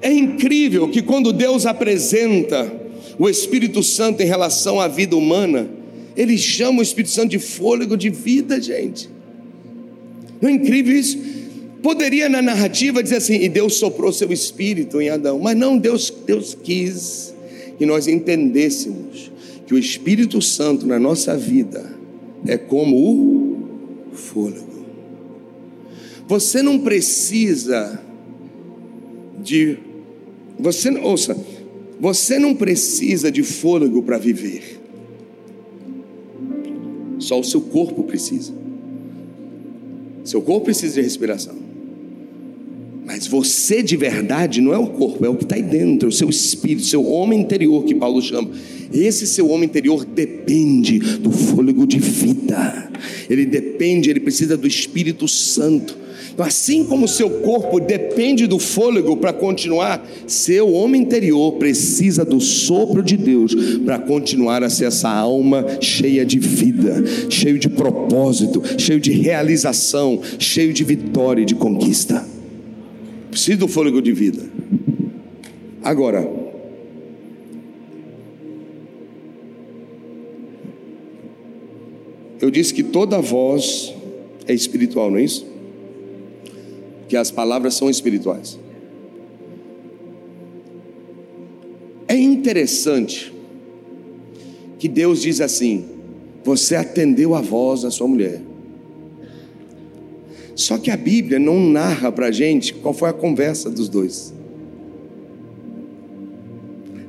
é 0.00 0.12
incrível 0.12 0.88
que 0.88 1.02
quando 1.02 1.32
Deus 1.32 1.66
apresenta 1.66 2.72
o 3.18 3.28
Espírito 3.28 3.82
Santo 3.82 4.22
em 4.22 4.26
relação 4.26 4.80
à 4.80 4.88
vida 4.88 5.14
humana, 5.16 5.68
ele 6.16 6.38
chama 6.38 6.80
o 6.80 6.82
Espírito 6.82 7.12
Santo 7.12 7.30
de 7.30 7.38
fôlego 7.38 7.96
de 7.96 8.08
vida, 8.08 8.60
gente. 8.60 9.10
Não 10.40 10.48
é 10.48 10.52
incrível 10.52 10.96
isso? 10.96 11.18
Poderia 11.82 12.28
na 12.28 12.42
narrativa 12.42 13.02
dizer 13.02 13.16
assim, 13.16 13.36
e 13.36 13.48
Deus 13.48 13.74
soprou 13.74 14.12
seu 14.12 14.30
espírito 14.32 15.00
em 15.00 15.08
Adão, 15.08 15.38
mas 15.38 15.56
não, 15.56 15.78
Deus, 15.78 16.12
Deus 16.26 16.56
quis 16.62 17.34
que 17.78 17.86
nós 17.86 18.06
entendêssemos 18.06 19.30
que 19.66 19.72
o 19.72 19.78
Espírito 19.78 20.42
Santo 20.42 20.86
na 20.86 20.98
nossa 20.98 21.36
vida 21.36 21.98
é 22.46 22.58
como 22.58 22.96
o 22.96 24.14
fôlego. 24.14 24.84
Você 26.28 26.62
não 26.62 26.80
precisa 26.80 28.00
de 29.42 29.78
você 30.58 30.90
ouça, 30.90 31.36
você 31.98 32.38
não 32.38 32.54
precisa 32.54 33.30
de 33.32 33.42
fôlego 33.42 34.02
para 34.02 34.18
viver. 34.18 34.80
Só 37.18 37.40
o 37.40 37.44
seu 37.44 37.60
corpo 37.60 38.02
precisa. 38.02 38.52
Seu 40.30 40.40
corpo 40.40 40.66
precisa 40.66 40.94
de 40.94 41.00
respiração. 41.00 41.56
Mas 43.04 43.26
você 43.26 43.82
de 43.82 43.96
verdade 43.96 44.60
não 44.60 44.72
é 44.72 44.78
o 44.78 44.86
corpo, 44.86 45.26
é 45.26 45.28
o 45.28 45.34
que 45.34 45.42
está 45.42 45.56
aí 45.56 45.62
dentro, 45.62 46.08
o 46.08 46.12
seu 46.12 46.30
espírito, 46.30 46.86
seu 46.86 47.04
homem 47.04 47.40
interior, 47.40 47.82
que 47.82 47.96
Paulo 47.96 48.22
chama. 48.22 48.48
Esse 48.92 49.26
seu 49.26 49.48
homem 49.48 49.68
interior 49.68 50.04
depende 50.04 51.00
do 51.00 51.32
fôlego 51.32 51.84
de 51.84 51.98
vida, 51.98 52.92
ele 53.28 53.44
depende, 53.44 54.08
ele 54.08 54.20
precisa 54.20 54.56
do 54.56 54.68
Espírito 54.68 55.26
Santo. 55.26 55.98
Assim 56.42 56.84
como 56.84 57.06
seu 57.06 57.28
corpo 57.40 57.78
depende 57.78 58.46
do 58.46 58.58
fôlego 58.58 59.16
para 59.16 59.32
continuar, 59.32 60.08
seu 60.26 60.72
homem 60.72 61.02
interior 61.02 61.52
precisa 61.52 62.24
do 62.24 62.40
sopro 62.40 63.02
de 63.02 63.16
Deus 63.16 63.54
para 63.84 63.98
continuar 63.98 64.62
a 64.62 64.70
ser 64.70 64.86
essa 64.86 65.10
alma 65.10 65.66
cheia 65.80 66.24
de 66.24 66.38
vida, 66.38 67.04
cheio 67.28 67.58
de 67.58 67.68
propósito, 67.68 68.62
cheio 68.78 69.00
de 69.00 69.10
realização, 69.10 70.20
cheio 70.38 70.72
de 70.72 70.84
vitória 70.84 71.42
e 71.42 71.44
de 71.46 71.54
conquista. 71.54 72.26
Precisa 73.30 73.58
do 73.58 73.68
fôlego 73.68 74.00
de 74.00 74.12
vida. 74.12 74.42
Agora, 75.82 76.28
eu 82.40 82.50
disse 82.50 82.72
que 82.72 82.82
toda 82.82 83.20
voz 83.20 83.94
é 84.46 84.54
espiritual, 84.54 85.10
não 85.10 85.18
é 85.18 85.24
isso? 85.24 85.49
Que 87.10 87.16
as 87.16 87.28
palavras 87.28 87.74
são 87.74 87.90
espirituais. 87.90 88.56
É 92.06 92.14
interessante 92.14 93.34
que 94.78 94.86
Deus 94.86 95.20
diz 95.20 95.40
assim: 95.40 95.86
você 96.44 96.76
atendeu 96.76 97.34
a 97.34 97.40
voz 97.40 97.82
da 97.82 97.90
sua 97.90 98.06
mulher. 98.06 98.40
Só 100.54 100.78
que 100.78 100.88
a 100.88 100.96
Bíblia 100.96 101.40
não 101.40 101.58
narra 101.58 102.12
para 102.12 102.26
a 102.26 102.30
gente 102.30 102.74
qual 102.74 102.94
foi 102.94 103.08
a 103.08 103.12
conversa 103.12 103.68
dos 103.68 103.88
dois. 103.88 104.32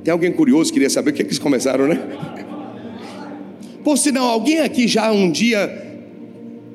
Tem 0.04 0.12
alguém 0.12 0.32
curioso 0.32 0.72
que 0.72 0.74
queria 0.74 0.90
saber 0.90 1.12
o 1.12 1.14
que, 1.14 1.22
é 1.22 1.26
que 1.26 1.30
eles 1.30 1.38
começaram, 1.38 1.88
né? 1.88 2.02
Por 3.84 4.00
sinal, 4.00 4.30
alguém 4.30 4.62
aqui 4.62 4.88
já 4.88 5.12
um 5.12 5.30
dia 5.30 6.02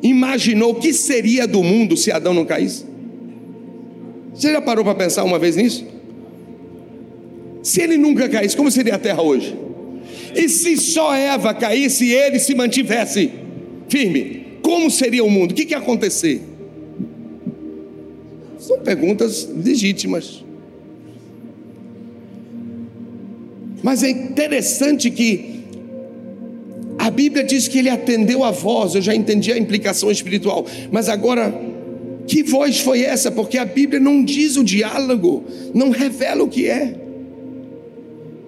imaginou 0.00 0.70
o 0.70 0.74
que 0.76 0.92
seria 0.92 1.44
do 1.48 1.64
mundo 1.64 1.96
se 1.96 2.12
Adão 2.12 2.32
não 2.32 2.44
caísse? 2.44 2.85
Você 4.36 4.52
já 4.52 4.60
parou 4.60 4.84
para 4.84 4.94
pensar 4.94 5.24
uma 5.24 5.38
vez 5.38 5.56
nisso? 5.56 5.84
Se 7.62 7.80
ele 7.80 7.96
nunca 7.96 8.28
caísse, 8.28 8.56
como 8.56 8.70
seria 8.70 8.96
a 8.96 8.98
terra 8.98 9.22
hoje? 9.22 9.56
E 10.34 10.48
se 10.48 10.76
só 10.76 11.14
Eva 11.14 11.54
caísse 11.54 12.04
e 12.04 12.12
ele 12.12 12.38
se 12.38 12.54
mantivesse 12.54 13.32
firme, 13.88 14.58
como 14.62 14.90
seria 14.90 15.24
o 15.24 15.30
mundo? 15.30 15.52
O 15.52 15.54
que, 15.54 15.64
que 15.64 15.72
ia 15.72 15.78
acontecer? 15.78 16.42
São 18.58 18.78
perguntas 18.80 19.48
legítimas. 19.64 20.44
Mas 23.82 24.02
é 24.02 24.10
interessante 24.10 25.10
que 25.10 25.64
a 26.98 27.10
Bíblia 27.10 27.42
diz 27.42 27.68
que 27.68 27.78
ele 27.78 27.88
atendeu 27.88 28.44
a 28.44 28.50
voz, 28.50 28.94
eu 28.94 29.02
já 29.02 29.14
entendi 29.14 29.50
a 29.52 29.58
implicação 29.58 30.10
espiritual, 30.10 30.66
mas 30.90 31.08
agora 31.08 31.54
que 32.26 32.42
voz 32.42 32.80
foi 32.80 33.02
essa? 33.02 33.30
Porque 33.30 33.56
a 33.58 33.64
Bíblia 33.64 34.00
não 34.00 34.24
diz 34.24 34.56
o 34.56 34.64
diálogo, 34.64 35.44
não 35.72 35.90
revela 35.90 36.42
o 36.42 36.48
que 36.48 36.66
é. 36.66 36.94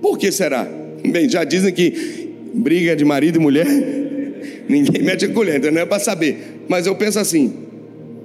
Por 0.01 0.19
que 0.19 0.33
será? 0.33 0.69
Bem, 1.07 1.29
já 1.29 1.45
dizem 1.45 1.73
que 1.73 2.29
briga 2.55 2.97
de 2.97 3.05
marido 3.05 3.37
e 3.37 3.41
mulher, 3.41 3.67
ninguém 4.69 5.03
mete 5.03 5.25
a 5.25 5.29
colher, 5.29 5.59
então 5.59 5.71
não 5.71 5.81
é 5.81 5.87
para 5.87 5.99
saber. 5.99 6.63
Mas 6.69 6.87
eu 6.87 6.95
penso 6.95 7.19
assim: 7.19 7.53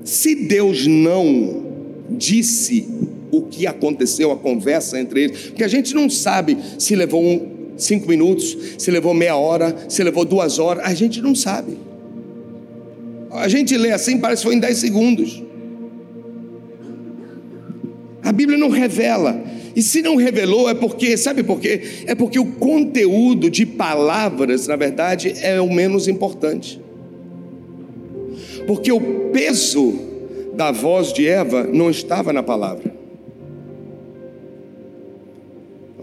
se 0.03 0.35
Deus 0.35 0.87
não 0.87 1.63
disse 2.09 2.87
o 3.31 3.43
que 3.43 3.65
aconteceu, 3.65 4.31
a 4.31 4.35
conversa 4.35 4.99
entre 4.99 5.23
eles, 5.23 5.41
porque 5.47 5.63
a 5.63 5.67
gente 5.67 5.93
não 5.93 6.09
sabe 6.09 6.57
se 6.77 6.95
levou 6.95 7.23
um, 7.23 7.53
cinco 7.77 8.07
minutos, 8.07 8.57
se 8.77 8.91
levou 8.91 9.13
meia 9.13 9.35
hora, 9.35 9.75
se 9.89 10.03
levou 10.03 10.25
duas 10.25 10.59
horas, 10.59 10.83
a 10.85 10.93
gente 10.93 11.21
não 11.21 11.33
sabe. 11.33 11.77
A 13.33 13.47
gente 13.47 13.75
lê 13.75 13.91
assim, 13.91 14.19
parece 14.19 14.43
que 14.43 14.47
foi 14.47 14.55
em 14.55 14.59
10 14.59 14.77
segundos. 14.77 15.43
A 18.23 18.31
Bíblia 18.31 18.57
não 18.57 18.69
revela. 18.69 19.43
E 19.75 19.81
se 19.81 20.01
não 20.01 20.15
revelou 20.15 20.69
é 20.69 20.75
porque, 20.75 21.17
sabe 21.17 21.41
por 21.41 21.59
quê? 21.59 21.81
É 22.05 22.13
porque 22.13 22.39
o 22.39 22.45
conteúdo 22.45 23.49
de 23.49 23.65
palavras, 23.65 24.67
na 24.67 24.75
verdade, 24.75 25.33
é 25.41 25.59
o 25.59 25.71
menos 25.71 26.07
importante. 26.07 26.79
Porque 28.67 28.91
o 28.91 29.31
peso 29.31 29.93
da 30.53 30.71
voz 30.71 31.11
de 31.11 31.27
Eva 31.27 31.63
não 31.63 31.89
estava 31.89 32.31
na 32.31 32.43
palavra. 32.43 32.93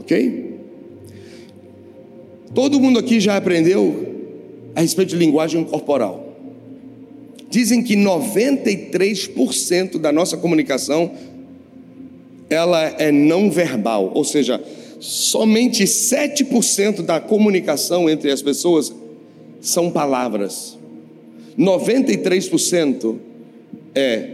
Ok? 0.01 0.59
Todo 2.53 2.81
mundo 2.81 2.99
aqui 2.99 3.21
já 3.21 3.37
aprendeu 3.37 4.09
a 4.75 4.81
respeito 4.81 5.11
de 5.11 5.17
linguagem 5.17 5.63
corporal. 5.63 6.30
Dizem 7.51 7.83
que 7.83 7.97
93% 7.97 9.99
da 9.99 10.13
nossa 10.13 10.37
comunicação 10.37 11.11
ela 12.49 12.81
é 12.81 13.11
não 13.11 13.51
verbal, 13.51 14.13
ou 14.15 14.25
seja, 14.25 14.63
somente 15.01 15.85
7% 15.85 17.03
da 17.03 17.21
comunicação 17.21 18.09
entre 18.09 18.31
as 18.31 18.41
pessoas 18.41 18.95
são 19.61 19.91
palavras. 19.91 20.79
93% 21.59 23.17
é 23.95 24.31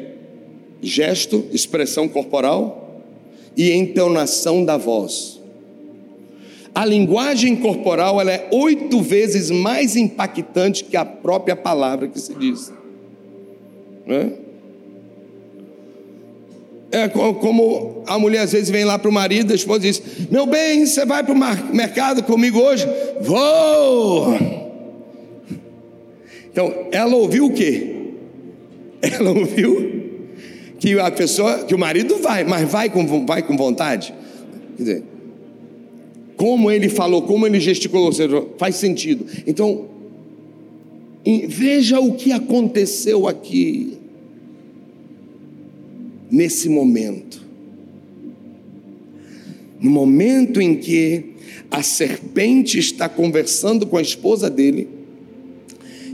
gesto, 0.83 1.47
expressão 1.53 2.09
corporal 2.09 3.03
e 3.57 3.73
entonação 3.73 4.65
da 4.65 4.77
voz. 4.77 5.41
A 6.75 6.85
linguagem 6.85 7.57
corporal 7.57 8.21
ela 8.21 8.31
é 8.31 8.49
oito 8.53 9.01
vezes 9.01 9.51
mais 9.51 9.97
impactante 9.97 10.85
que 10.85 10.97
a 10.97 11.07
própria 11.07 11.57
palavra 11.57 12.07
que 12.07 12.21
se 12.21 12.35
diz. 12.35 12.71
Né? 14.07 14.33
É 16.91 17.09
como 17.09 18.03
a 18.07 18.19
mulher 18.19 18.41
às 18.41 18.53
vezes 18.53 18.71
vem 18.71 18.85
lá 18.85 18.99
para 18.99 19.11
o 19.11 19.13
marido, 19.13 19.53
a 19.53 19.57
esposa 19.57 19.81
diz: 19.81 20.03
Meu 20.31 20.47
bem, 20.47 20.87
você 20.87 21.05
vai 21.05 21.23
para 21.25 21.35
o 21.35 21.75
mercado 21.75 22.23
comigo 22.23 22.59
hoje? 22.59 22.87
Vou! 23.21 24.35
Então, 26.51 26.73
ela 26.91 27.15
ouviu 27.15 27.47
o 27.47 27.53
quê? 27.53 27.93
Ela 29.03 29.31
ouviu 29.31 29.97
que 30.79 30.99
a 30.99 31.11
pessoa, 31.11 31.65
que 31.65 31.75
o 31.75 31.79
marido 31.79 32.17
vai, 32.17 32.45
mas 32.45 32.71
vai 32.71 32.89
com, 32.89 33.27
vai 33.27 33.43
com 33.43 33.57
vontade. 33.57 34.15
Quer 34.77 34.83
dizer, 34.83 35.03
como 36.37 36.71
ele 36.71 36.89
falou, 36.89 37.23
como 37.23 37.47
ele 37.47 37.61
gesticulou, 37.61 38.11
faz 38.59 38.77
sentido. 38.77 39.27
Então, 39.47 39.87
veja 41.47 42.01
o 42.01 42.15
que 42.15 42.33
aconteceu 42.33 43.29
aqui 43.29 43.96
nesse 46.31 46.69
momento. 46.69 47.45
No 49.81 49.91
momento 49.91 50.61
em 50.61 50.77
que 50.77 51.35
a 51.71 51.83
serpente 51.83 52.79
está 52.79 53.09
conversando 53.09 53.87
com 53.87 53.97
a 53.97 54.03
esposa 54.03 54.49
dele, 54.49 54.89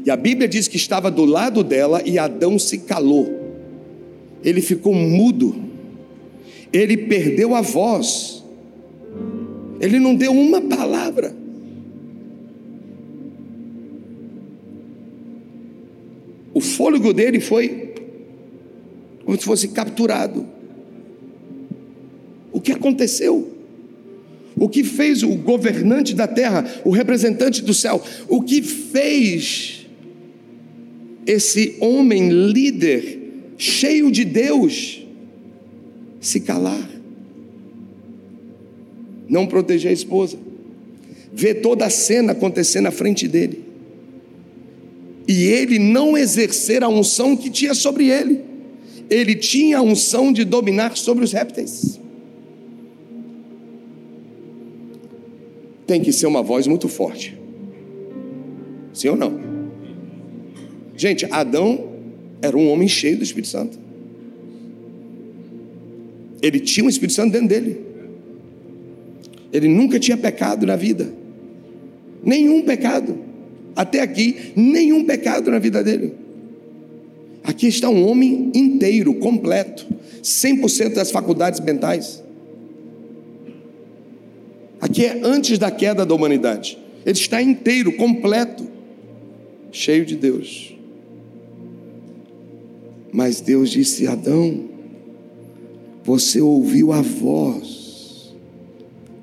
e 0.05 0.11
a 0.11 0.17
Bíblia 0.17 0.49
diz 0.49 0.67
que 0.67 0.77
estava 0.77 1.11
do 1.11 1.25
lado 1.25 1.63
dela 1.63 2.03
e 2.05 2.19
Adão 2.19 2.59
se 2.59 2.79
calou. 2.79 3.41
Ele 4.45 4.61
ficou 4.61 4.93
mudo. 4.93 5.55
Ele 6.73 6.97
perdeu 6.97 7.55
a 7.55 7.61
voz. 7.61 8.43
Ele 9.81 10.01
não 10.01 10.15
deu 10.15 10.33
uma 10.33 10.61
palavra. 10.61 11.35
O 16.53 16.61
fôlego 16.61 17.13
dele 17.13 17.41
foi 17.41 17.92
como 19.25 19.39
se 19.39 19.45
fosse 19.45 19.69
capturado. 19.69 20.47
O 22.53 22.61
que 22.61 22.73
aconteceu? 22.73 23.51
O 24.57 24.69
que 24.69 24.85
fez 24.85 25.23
o 25.23 25.35
governante 25.37 26.15
da 26.15 26.27
terra, 26.27 26.65
o 26.85 26.91
representante 26.91 27.63
do 27.63 27.73
céu? 27.73 28.03
O 28.29 28.43
que 28.43 28.61
fez 28.63 29.87
esse 31.27 31.77
homem 31.81 32.29
líder, 32.29 33.21
cheio 33.57 34.11
de 34.11 34.25
Deus, 34.25 35.07
se 36.21 36.41
calar? 36.41 36.89
Não 39.29 39.47
proteger 39.47 39.91
a 39.91 39.95
esposa, 39.95 40.37
ver 41.33 41.55
toda 41.63 41.87
a 41.87 41.91
cena 41.91 42.33
acontecendo 42.33 42.85
na 42.85 42.91
frente 42.91 43.27
dele, 43.27 43.65
e 45.27 45.45
ele 45.45 45.79
não 45.79 46.19
exercer 46.19 46.83
a 46.83 46.89
unção 46.89 47.35
que 47.35 47.49
tinha 47.49 47.73
sobre 47.73 48.11
ele 48.11 48.52
ele 49.13 49.35
tinha 49.35 49.79
a 49.79 49.83
unção 49.83 50.33
de 50.33 50.43
dominar 50.43 50.97
sobre 50.97 51.23
os 51.23 51.33
répteis. 51.33 52.01
Tem 55.87 56.01
que 56.01 56.11
ser 56.13 56.27
uma 56.27 56.43
voz 56.43 56.67
muito 56.67 56.89
forte. 56.89 57.39
Sim 58.95 59.09
ou 59.09 59.17
não? 59.17 59.39
Gente, 60.97 61.27
Adão 61.31 61.93
era 62.41 62.57
um 62.57 62.71
homem 62.71 62.89
cheio 62.89 63.19
do 63.19 63.23
Espírito 63.23 63.49
Santo. 63.49 63.79
Ele 66.41 66.59
tinha 66.59 66.87
um 66.87 66.89
Espírito 66.89 67.15
Santo 67.15 67.33
dentro 67.33 67.49
dele. 67.49 67.81
Ele 69.53 69.69
nunca 69.69 70.01
tinha 70.01 70.17
pecado 70.17 70.65
na 70.65 70.75
vida. 70.75 71.13
Nenhum 72.25 72.63
pecado. 72.63 73.19
Até 73.77 74.01
aqui, 74.01 74.53
nenhum 74.57 75.05
pecado 75.05 75.51
na 75.51 75.59
vida 75.59 75.85
dele. 75.85 76.22
Aqui 77.45 77.67
está 77.67 77.89
um 77.89 78.07
homem 78.07 78.53
inteiro, 78.55 79.15
completo, 79.15 79.87
100% 80.23 80.95
das 80.95 81.11
faculdades 81.11 81.61
mentais. 81.61 82.23
Aqui 84.81 85.05
é 85.05 85.21
antes 85.25 85.59
da 85.59 85.71
queda 85.71 86.07
da 86.07 86.15
humanidade. 86.15 86.79
Ele 87.05 87.19
está 87.19 87.43
inteiro, 87.43 87.97
completo, 87.97 88.67
cheio 89.73 90.07
de 90.07 90.17
Deus. 90.17 90.77
Mas 93.13 93.41
Deus 93.41 93.71
disse: 93.71 94.07
Adão, 94.07 94.69
você 96.05 96.41
ouviu 96.41 96.93
a 96.93 97.03
voz, 97.03 98.35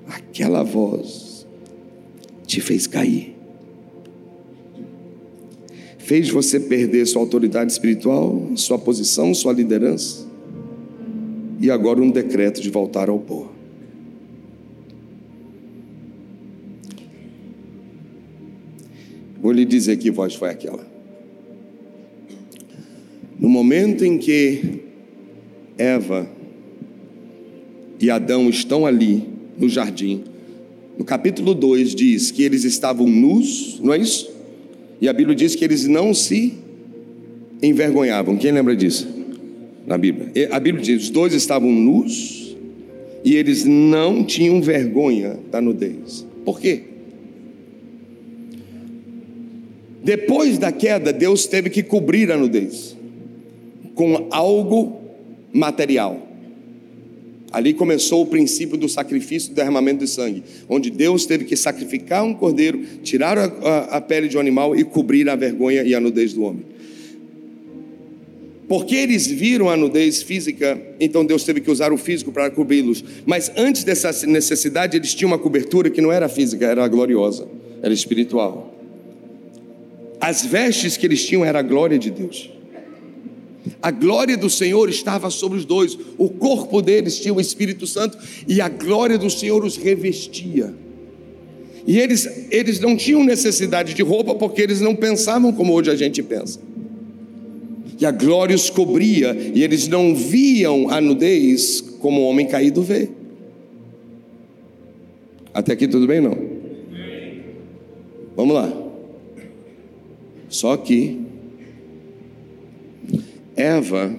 aquela 0.08 0.64
voz 0.64 1.48
te 2.46 2.60
fez 2.60 2.86
cair 2.86 3.39
fez 6.10 6.28
você 6.28 6.60
perder 6.60 7.06
sua 7.06 7.22
autoridade 7.22 7.72
espiritual, 7.72 8.52
sua 8.56 8.80
posição, 8.80 9.32
sua 9.32 9.54
liderança, 9.54 10.28
e 11.62 11.70
agora 11.70 12.02
um 12.02 12.10
decreto 12.10 12.60
de 12.64 12.70
voltar 12.72 13.10
ao 13.10 13.20
pó. 13.20 13.52
Vou 19.40 19.52
lhe 19.52 19.64
dizer 19.64 19.98
que 19.98 20.10
voz 20.10 20.34
foi 20.34 20.50
aquela. 20.50 20.84
No 23.40 23.48
momento 23.48 24.04
em 24.04 24.18
que 24.18 24.82
Eva 25.78 26.28
e 28.00 28.10
Adão 28.10 28.50
estão 28.50 28.84
ali 28.84 29.30
no 29.60 29.70
jardim, 29.70 30.24
no 30.98 31.06
capítulo 31.06 31.54
2 31.54 31.94
diz 31.94 32.32
que 32.32 32.42
eles 32.42 32.64
estavam 32.64 33.06
nus, 33.06 33.80
não 33.80 33.94
é 33.94 34.00
isso? 34.00 34.39
E 35.02 35.08
a 35.08 35.14
Bíblia 35.14 35.36
diz 35.36 35.56
que 35.56 35.64
eles 35.64 35.88
não 35.88 36.14
se 36.14 36.54
envergonhavam. 37.62 38.38
Quem 38.38 38.52
lembra 38.52 38.76
disso? 38.76 39.08
Na 39.86 39.98
Bíblia. 39.98 40.32
A 40.52 40.60
Bíblia 40.60 40.84
diz: 40.84 41.04
os 41.04 41.10
dois 41.10 41.34
estavam 41.34 41.72
nus 41.72 42.56
e 43.24 43.36
eles 43.36 43.66
não 43.66 44.24
tinham 44.24 44.62
vergonha 44.62 45.40
da 45.52 45.62
nudez. 45.62 46.26
Por 46.46 46.60
quê? 46.60 46.84
Depois 50.04 50.58
da 50.58 50.72
queda, 50.72 51.12
Deus 51.12 51.46
teve 51.46 51.70
que 51.70 51.84
cobrir 51.84 52.32
a 52.32 52.38
nudez 52.38 52.96
com 53.96 54.28
algo 54.32 55.02
material. 55.52 56.29
Ali 57.52 57.74
começou 57.74 58.22
o 58.22 58.26
princípio 58.26 58.78
do 58.78 58.88
sacrifício 58.88 59.50
do 59.50 59.56
derramamento 59.56 60.06
de 60.06 60.10
sangue, 60.10 60.44
onde 60.68 60.90
Deus 60.90 61.26
teve 61.26 61.46
que 61.46 61.56
sacrificar 61.56 62.24
um 62.24 62.34
cordeiro, 62.34 62.80
tirar 63.04 63.38
a, 63.38 63.46
a, 63.46 63.80
a 63.98 64.02
pele 64.02 64.28
de 64.28 64.38
um 64.38 64.40
animal 64.40 64.76
e 64.76 64.84
cobrir 64.84 65.28
a 65.30 65.36
vergonha 65.36 65.84
e 65.84 65.96
a 65.96 66.00
nudez 66.00 66.34
do 66.34 66.44
homem. 66.44 66.64
Porque 68.68 68.96
eles 68.96 69.26
viram 69.26 69.68
a 69.68 69.76
nudez 69.76 70.22
física, 70.22 70.80
então 71.00 71.26
Deus 71.26 71.44
teve 71.44 71.60
que 71.60 71.72
usar 71.72 71.92
o 71.92 71.98
físico 71.98 72.32
para 72.32 72.52
cobri-los. 72.52 73.04
Mas 73.26 73.52
antes 73.58 73.84
dessa 73.84 74.28
necessidade, 74.28 74.96
eles 74.96 75.16
tinham 75.16 75.32
uma 75.32 75.40
cobertura 75.40 75.90
que 75.90 76.00
não 76.00 76.12
era 76.12 76.30
física, 76.30 76.68
era 76.68 76.88
gloriosa, 76.88 77.48
era 77.82 77.92
espiritual. 77.92 78.76
As 80.22 80.46
vestes 80.46 80.98
que 80.98 81.08
eles 81.08 81.26
tinham 81.26 81.44
era 81.44 81.60
a 81.60 81.64
glória 81.64 81.98
de 81.98 82.12
Deus. 82.12 82.52
A 83.82 83.92
glória 83.92 84.38
do 84.38 84.50
Senhor 84.50 84.90
estava 84.90 85.30
sobre 85.30 85.58
os 85.58 85.66
dois, 85.66 85.98
o 86.18 86.30
corpo 86.30 86.82
deles 86.82 87.20
tinha 87.20 87.34
o 87.34 87.42
Espírito 87.42 87.86
Santo 87.86 88.18
e 88.48 88.62
a 88.62 88.70
glória 88.70 89.18
do 89.18 89.30
Senhor 89.30 89.64
os 89.64 89.76
revestia. 89.76 90.74
E 91.86 91.98
eles, 91.98 92.48
eles 92.52 92.80
não 92.80 92.96
tinham 92.96 93.24
necessidade 93.24 93.94
de 93.94 94.02
roupa 94.02 94.36
porque 94.36 94.62
eles 94.62 94.82
não 94.82 94.96
pensavam 94.96 95.52
como 95.52 95.74
hoje 95.74 95.90
a 95.90 95.96
gente 95.96 96.22
pensa. 96.22 96.60
E 98.00 98.06
a 98.06 98.12
glória 98.12 98.56
os 98.56 98.70
cobria 98.70 99.36
e 99.54 99.64
eles 99.64 99.88
não 99.88 100.16
viam 100.16 100.90
a 100.90 101.02
nudez 101.02 101.82
como 102.00 102.22
o 102.22 102.26
homem 102.26 102.48
caído 102.48 102.82
vê. 102.82 103.10
Até 105.54 105.74
aqui 105.74 105.88
tudo 105.88 106.08
bem 106.08 106.22
não? 106.22 106.38
Vamos 108.36 108.56
lá. 108.56 108.72
Só 110.48 110.78
que 110.78 111.20
Eva 113.60 114.18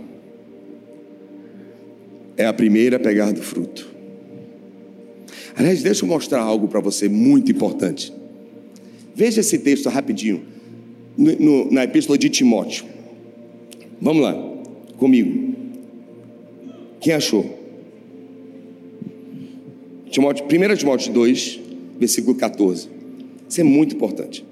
é 2.37 2.45
a 2.45 2.53
primeira 2.53 2.99
a 2.99 3.01
pegar 3.01 3.33
do 3.33 3.41
fruto. 3.41 3.89
Aliás, 5.57 5.83
deixa 5.83 6.05
eu 6.05 6.09
mostrar 6.09 6.43
algo 6.43 6.69
para 6.69 6.79
você 6.79 7.09
muito 7.09 7.51
importante. 7.51 8.13
Veja 9.15 9.41
esse 9.41 9.59
texto 9.59 9.89
rapidinho, 9.89 10.43
no, 11.17 11.33
no, 11.39 11.73
na 11.73 11.85
epístola 11.85 12.19
de 12.19 12.29
Timóteo. 12.29 12.85
Vamos 13.99 14.23
lá, 14.23 14.35
comigo. 14.99 15.55
Quem 17.01 17.15
achou? 17.15 17.59
Timóteo, 20.11 20.45
1 20.45 20.77
Timóteo 20.77 21.13
2, 21.15 21.61
versículo 21.99 22.37
14. 22.37 22.89
Isso 23.49 23.61
é 23.61 23.65
muito 23.65 23.97
importante. 23.97 24.45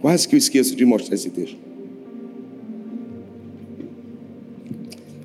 Quase 0.00 0.26
que 0.26 0.34
eu 0.34 0.38
esqueço 0.38 0.74
de 0.74 0.84
mostrar 0.86 1.14
esse 1.14 1.28
texto. 1.28 1.63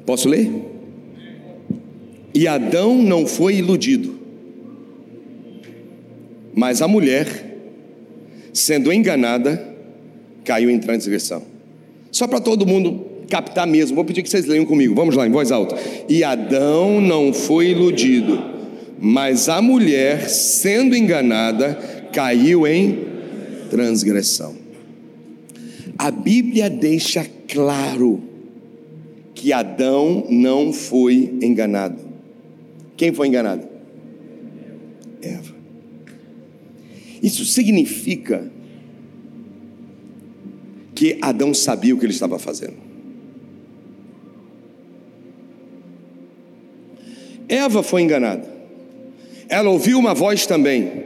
Posso 0.10 0.28
ler? 0.28 0.50
E 2.34 2.48
Adão 2.48 3.00
não 3.00 3.28
foi 3.28 3.58
iludido, 3.58 4.18
mas 6.52 6.82
a 6.82 6.88
mulher, 6.88 7.28
sendo 8.52 8.92
enganada, 8.92 9.76
caiu 10.44 10.68
em 10.68 10.80
transgressão. 10.80 11.44
Só 12.12 12.26
para 12.26 12.40
todo 12.40 12.66
mundo 12.66 13.06
captar 13.30 13.68
mesmo, 13.68 13.94
vou 13.94 14.04
pedir 14.04 14.24
que 14.24 14.32
vocês 14.32 14.48
leiam 14.48 14.66
comigo, 14.66 14.96
vamos 14.96 15.16
lá, 15.16 15.28
em 15.28 15.32
voz 15.32 15.52
alta. 15.52 15.78
E 16.10 16.24
Adão 16.24 17.00
não 17.00 17.32
foi 17.32 17.68
iludido, 17.68 18.44
mas 19.00 19.48
a 19.48 19.62
mulher, 19.62 20.28
sendo 20.28 20.96
enganada, 20.96 21.76
caiu 22.12 22.66
em 22.66 22.98
transgressão. 23.70 24.56
A 25.96 26.10
Bíblia 26.10 26.68
deixa 26.68 27.24
claro 27.48 28.29
que 29.40 29.54
Adão 29.54 30.26
não 30.30 30.74
foi 30.74 31.38
enganado. 31.42 31.98
Quem 32.98 33.14
foi 33.14 33.30
enganado? 33.30 33.66
Eva. 35.22 35.56
Isso 37.24 37.46
significa 37.46 38.52
que 40.94 41.18
Adão 41.22 41.54
sabia 41.54 41.96
o 41.96 41.98
que 41.98 42.06
ele 42.06 42.12
estava 42.12 42.38
fazendo. 42.38 42.76
Eva 47.48 47.82
foi 47.82 48.02
enganada. 48.02 48.46
Ela 49.48 49.70
ouviu 49.70 49.98
uma 49.98 50.14
voz 50.14 50.46
também. 50.46 51.06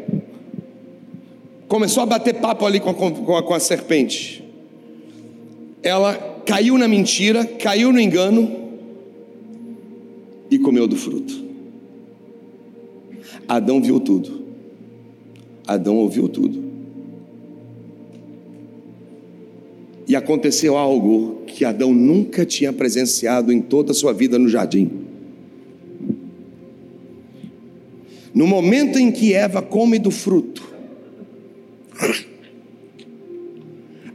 Começou 1.67 2.01
a 2.01 2.07
bater 2.07 2.34
papo 2.41 2.65
ali 2.65 2.79
com 2.79 2.89
a, 2.89 2.93
com 2.95 3.38
a, 3.38 3.43
com 3.43 3.53
a 3.53 3.59
serpente. 3.59 4.43
Ela 5.84 6.32
caiu 6.45 6.77
na 6.77 6.87
mentira, 6.87 7.45
caiu 7.45 7.91
no 7.91 7.99
engano 7.99 8.51
e 10.49 10.59
comeu 10.59 10.87
do 10.87 10.95
fruto. 10.95 11.43
Adão 13.47 13.81
viu 13.81 13.99
tudo. 13.99 14.43
Adão 15.67 15.97
ouviu 15.97 16.27
tudo. 16.27 16.63
E 20.07 20.15
aconteceu 20.15 20.77
algo 20.77 21.41
que 21.47 21.63
Adão 21.63 21.93
nunca 21.93 22.45
tinha 22.45 22.73
presenciado 22.73 23.51
em 23.51 23.61
toda 23.61 23.91
a 23.91 23.95
sua 23.95 24.13
vida 24.13 24.37
no 24.37 24.49
jardim. 24.49 24.91
No 28.33 28.47
momento 28.47 28.97
em 28.97 29.11
que 29.11 29.33
Eva 29.33 29.61
come 29.61 29.97
do 29.97 30.11
fruto, 30.11 30.63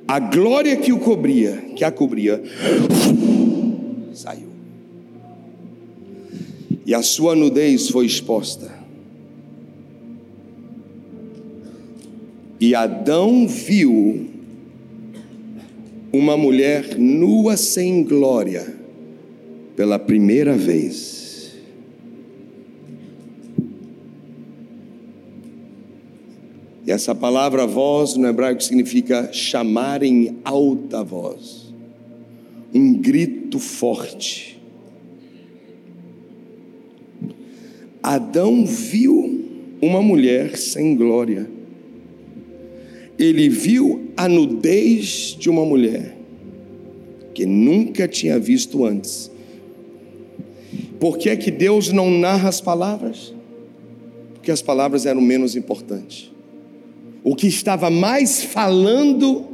a 0.09 0.19
glória 0.19 0.75
que 0.75 0.91
o 0.91 0.99
cobria, 0.99 1.63
que 1.77 1.85
a 1.85 1.93
cobria, 1.93 2.43
saiu. 4.15 4.49
E 6.87 6.95
a 6.95 7.03
sua 7.03 7.37
nudez 7.37 7.91
foi 7.91 8.07
exposta. 8.07 8.73
E 12.59 12.75
Adão 12.75 13.47
viu 13.47 14.27
uma 16.11 16.39
mulher 16.39 16.97
nua 16.99 17.59
sem 17.59 18.03
glória 18.03 18.75
pela 19.77 19.99
primeira 19.99 20.55
vez. 20.55 21.28
E 26.89 26.91
essa 26.91 27.15
palavra 27.15 27.67
voz 27.67 28.17
no 28.17 28.27
hebraico 28.27 28.65
significa 28.65 29.31
chamar 29.31 30.03
em 30.03 30.39
alta 30.43 31.05
voz, 31.05 31.71
um 32.75 32.95
grito 32.95 33.59
forte. 33.59 34.59
Adão 38.03 38.65
viu 38.65 39.45
uma 39.83 40.01
mulher 40.01 40.57
sem 40.57 40.97
glória 40.97 41.59
ele 43.19 43.49
viu 43.49 44.13
a 44.17 44.29
nudez 44.29 45.37
de 45.39 45.51
uma 45.51 45.65
mulher 45.65 46.17
que 47.35 47.45
nunca 47.45 48.07
tinha 48.07 48.39
visto 48.39 48.85
antes. 48.85 49.31
Por 51.01 51.19
que 51.19 51.29
é 51.29 51.37
que 51.37 51.51
Deus 51.51 51.91
não 51.91 52.11
narra 52.11 52.49
as 52.49 52.61
palavras? 52.61 53.35
Porque 54.35 54.53
as 54.53 54.63
palavras 54.63 55.05
eram 55.05 55.21
menos 55.21 55.57
importantes. 55.57 56.31
O 57.23 57.35
que 57.35 57.47
estava 57.47 57.91
mais 57.91 58.43
falando 58.43 59.45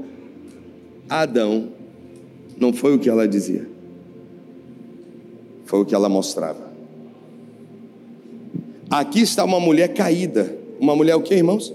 a 1.08 1.20
Adão 1.20 1.68
não 2.56 2.72
foi 2.72 2.94
o 2.94 2.98
que 2.98 3.08
ela 3.08 3.26
dizia, 3.26 3.68
foi 5.64 5.80
o 5.80 5.84
que 5.84 5.94
ela 5.94 6.08
mostrava. 6.08 6.72
Aqui 8.90 9.20
está 9.20 9.44
uma 9.44 9.58
mulher 9.58 9.94
caída. 9.94 10.58
Uma 10.78 10.94
mulher 10.94 11.16
o 11.16 11.22
que, 11.22 11.34
irmãos? 11.34 11.72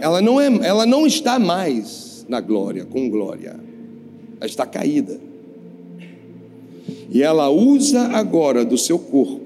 ela 0.00 0.20
não, 0.20 0.40
é, 0.40 0.46
ela 0.66 0.86
não 0.86 1.06
está 1.06 1.38
mais 1.38 2.26
na 2.28 2.40
glória, 2.40 2.84
com 2.84 3.08
glória. 3.08 3.58
Ela 4.38 4.46
está 4.46 4.66
caída. 4.66 5.18
E 7.10 7.22
ela 7.22 7.48
usa 7.48 8.02
agora 8.08 8.64
do 8.64 8.76
seu 8.76 8.98
corpo, 8.98 9.40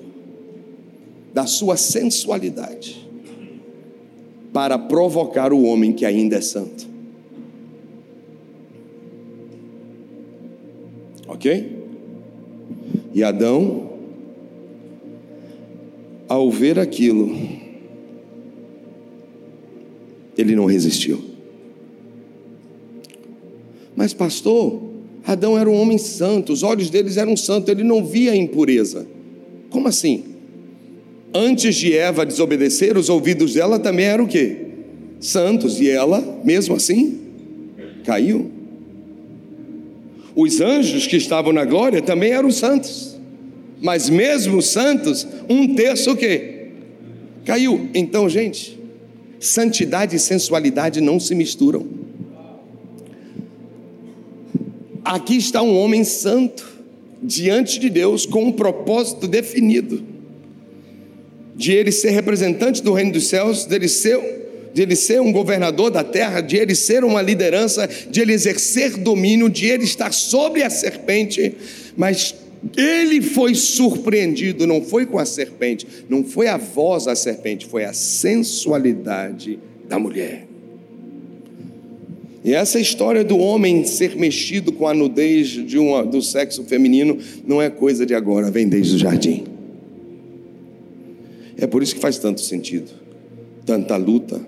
da 1.32 1.46
sua 1.46 1.76
sensualidade, 1.76 3.07
para 4.59 4.76
provocar 4.76 5.52
o 5.52 5.62
homem 5.62 5.92
que 5.92 6.04
ainda 6.04 6.34
é 6.34 6.40
santo. 6.40 6.84
Ok? 11.28 11.78
E 13.14 13.22
Adão, 13.22 13.88
ao 16.28 16.50
ver 16.50 16.76
aquilo, 16.76 17.38
ele 20.36 20.56
não 20.56 20.64
resistiu. 20.64 21.22
Mas, 23.94 24.12
pastor, 24.12 24.82
Adão 25.24 25.56
era 25.56 25.70
um 25.70 25.80
homem 25.80 25.98
santo, 25.98 26.52
os 26.52 26.64
olhos 26.64 26.90
deles 26.90 27.16
eram 27.16 27.36
santos, 27.36 27.68
ele 27.68 27.84
não 27.84 28.04
via 28.04 28.34
impureza. 28.34 29.06
Como 29.70 29.86
assim? 29.86 30.28
Antes 31.33 31.76
de 31.76 31.97
Eva 31.97 32.24
desobedecer, 32.24 32.97
os 32.97 33.09
ouvidos 33.09 33.55
dela 33.55 33.79
também 33.79 34.07
eram 34.07 34.24
o 34.24 34.29
quê? 34.29 34.57
Santos, 35.20 35.81
e 35.81 35.89
ela, 35.89 36.41
mesmo 36.45 36.74
assim, 36.74 37.20
caiu. 38.05 38.51
Os 40.35 40.61
anjos 40.61 41.07
que 41.07 41.16
estavam 41.16 41.53
na 41.53 41.64
glória 41.64 42.01
também 42.01 42.31
eram 42.31 42.51
santos, 42.51 43.18
mas 43.81 44.09
mesmo 44.09 44.62
santos, 44.62 45.26
um 45.49 45.74
terço 45.74 46.12
o 46.12 46.16
quê? 46.16 46.68
Caiu. 47.45 47.89
Então, 47.95 48.29
gente, 48.29 48.79
Santidade 49.41 50.16
e 50.16 50.18
sensualidade 50.18 51.01
não 51.01 51.20
se 51.20 51.35
misturam. 51.35 51.87
Aqui 55.05 55.37
está 55.37 55.62
um 55.62 55.79
homem 55.79 56.03
santo 56.03 56.66
diante 57.22 57.79
de 57.79 57.89
Deus 57.89 58.26
com 58.26 58.45
um 58.45 58.53
propósito 58.53 59.26
definido 59.26 60.03
de 61.59 61.72
ele 61.72 61.90
ser 61.90 62.11
representante 62.11 62.80
do 62.80 62.92
reino 62.92 63.11
dos 63.11 63.26
céus, 63.26 63.64
dele 63.64 63.88
ser, 63.88 64.16
de 64.72 64.80
ele 64.80 64.94
ser 64.94 65.20
um 65.20 65.32
governador 65.32 65.90
da 65.90 66.04
terra, 66.04 66.40
de 66.40 66.56
ele 66.56 66.72
ser 66.72 67.02
uma 67.02 67.20
liderança, 67.20 67.88
de 68.09 68.20
ele 68.20 68.32
exercer 68.32 68.96
domínio, 68.96 69.50
de 69.50 69.66
ele 69.66 69.82
estar 69.82 70.12
sobre 70.12 70.62
a 70.62 70.70
serpente, 70.70 71.52
mas 71.96 72.32
ele 72.76 73.20
foi 73.20 73.56
surpreendido, 73.56 74.68
não 74.68 74.80
foi 74.80 75.04
com 75.04 75.18
a 75.18 75.26
serpente, 75.26 75.84
não 76.09 76.22
foi 76.22 76.46
a 76.46 76.56
voz 76.56 77.06
da 77.06 77.16
serpente, 77.16 77.66
foi 77.66 77.84
a 77.84 77.92
sensualidade 77.92 79.59
da 79.88 79.98
mulher. 79.98 80.46
E 82.44 82.54
essa 82.54 82.78
história 82.78 83.24
do 83.24 83.36
homem 83.36 83.84
ser 83.84 84.14
mexido 84.14 84.70
com 84.70 84.86
a 84.86 84.94
nudez 84.94 85.48
de 85.48 85.76
uma, 85.76 86.06
do 86.06 86.22
sexo 86.22 86.62
feminino 86.62 87.18
não 87.44 87.61
é 87.61 87.68
coisa 87.68 88.06
de 88.06 88.14
agora, 88.14 88.48
vem 88.48 88.68
desde 88.68 88.94
o 88.94 88.98
jardim. 88.98 89.57
É 91.59 91.66
por 91.66 91.82
isso 91.82 91.96
que 91.96 92.00
faz 92.00 92.18
tanto 92.18 92.40
sentido. 92.40 92.92
Tanta 93.66 93.96
luta, 93.96 94.40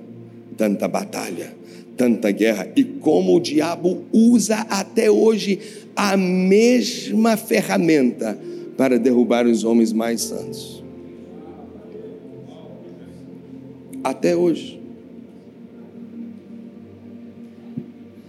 tanta 0.56 0.86
batalha, 0.86 1.52
tanta 1.96 2.30
guerra 2.30 2.70
e 2.76 2.84
como 2.84 3.36
o 3.36 3.40
diabo 3.40 4.04
usa 4.12 4.61
até 4.70 5.11
hoje 5.11 5.58
a 5.96 6.16
mesma 6.16 7.36
ferramenta 7.36 8.38
para 8.76 8.98
derrubar 8.98 9.46
os 9.46 9.64
homens 9.64 9.92
mais 9.92 10.22
santos. 10.22 10.82
Até 14.02 14.36
hoje. 14.36 14.80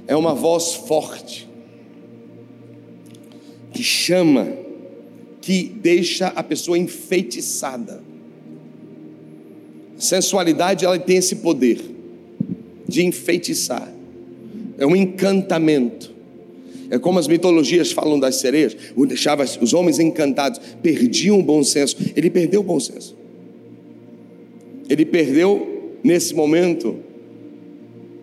É 0.07 0.15
uma 0.15 0.33
voz 0.33 0.73
forte 0.73 1.47
que 3.71 3.81
chama, 3.81 4.51
que 5.39 5.63
deixa 5.63 6.27
a 6.27 6.43
pessoa 6.43 6.77
enfeitiçada. 6.77 8.10
Sensualidade, 10.01 10.83
ela 10.83 10.97
tem 10.97 11.17
esse 11.17 11.35
poder 11.35 11.79
de 12.87 13.05
enfeitiçar. 13.05 13.87
É 14.79 14.85
um 14.85 14.95
encantamento. 14.95 16.11
É 16.89 16.97
como 16.97 17.19
as 17.19 17.27
mitologias 17.27 17.91
falam 17.91 18.19
das 18.19 18.37
sereias, 18.37 18.75
deixava 19.07 19.43
os 19.43 19.73
homens 19.75 19.99
encantados, 19.99 20.59
perdiam 20.81 21.37
o 21.39 21.43
bom 21.43 21.63
senso. 21.63 21.95
Ele 22.15 22.31
perdeu 22.31 22.61
o 22.61 22.63
bom 22.63 22.79
senso. 22.79 23.15
Ele 24.89 25.05
perdeu 25.05 25.99
nesse 26.03 26.33
momento 26.33 26.97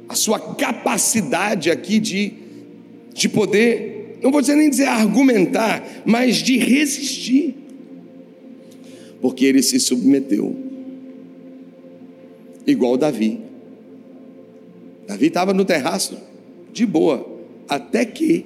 a 0.08 0.16
sua 0.16 0.40
capacidade 0.40 1.70
aqui 1.70 2.00
de, 2.00 2.32
de 3.14 3.28
poder, 3.28 4.18
não 4.20 4.32
vou 4.32 4.40
dizer 4.40 4.56
nem 4.56 4.68
dizer 4.68 4.86
argumentar, 4.86 6.02
mas 6.04 6.38
de 6.38 6.58
resistir. 6.58 7.54
Porque 9.20 9.44
ele 9.44 9.62
se 9.62 9.78
submeteu. 9.78 10.67
Igual 12.68 12.98
Davi. 12.98 13.40
Davi 15.06 15.28
estava 15.28 15.54
no 15.54 15.64
terraço, 15.64 16.18
de 16.70 16.84
boa, 16.84 17.26
até 17.66 18.04
que 18.04 18.44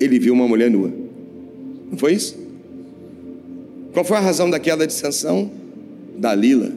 ele 0.00 0.18
viu 0.18 0.34
uma 0.34 0.48
mulher 0.48 0.68
nua. 0.68 0.92
Não 1.88 1.96
foi 1.96 2.14
isso? 2.14 2.36
Qual 3.92 4.04
foi 4.04 4.16
a 4.16 4.20
razão 4.20 4.50
da 4.50 4.58
queda 4.58 4.84
de 4.84 4.92
Sansão? 4.92 5.48
Dalila. 6.18 6.72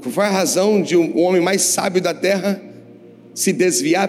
Qual 0.00 0.12
foi 0.12 0.24
a 0.24 0.30
razão 0.30 0.80
de 0.80 0.96
um, 0.96 1.18
homem 1.18 1.42
mais 1.42 1.62
sábio 1.62 2.00
da 2.00 2.14
terra 2.14 2.62
se 3.34 3.52
desviar 3.52 4.08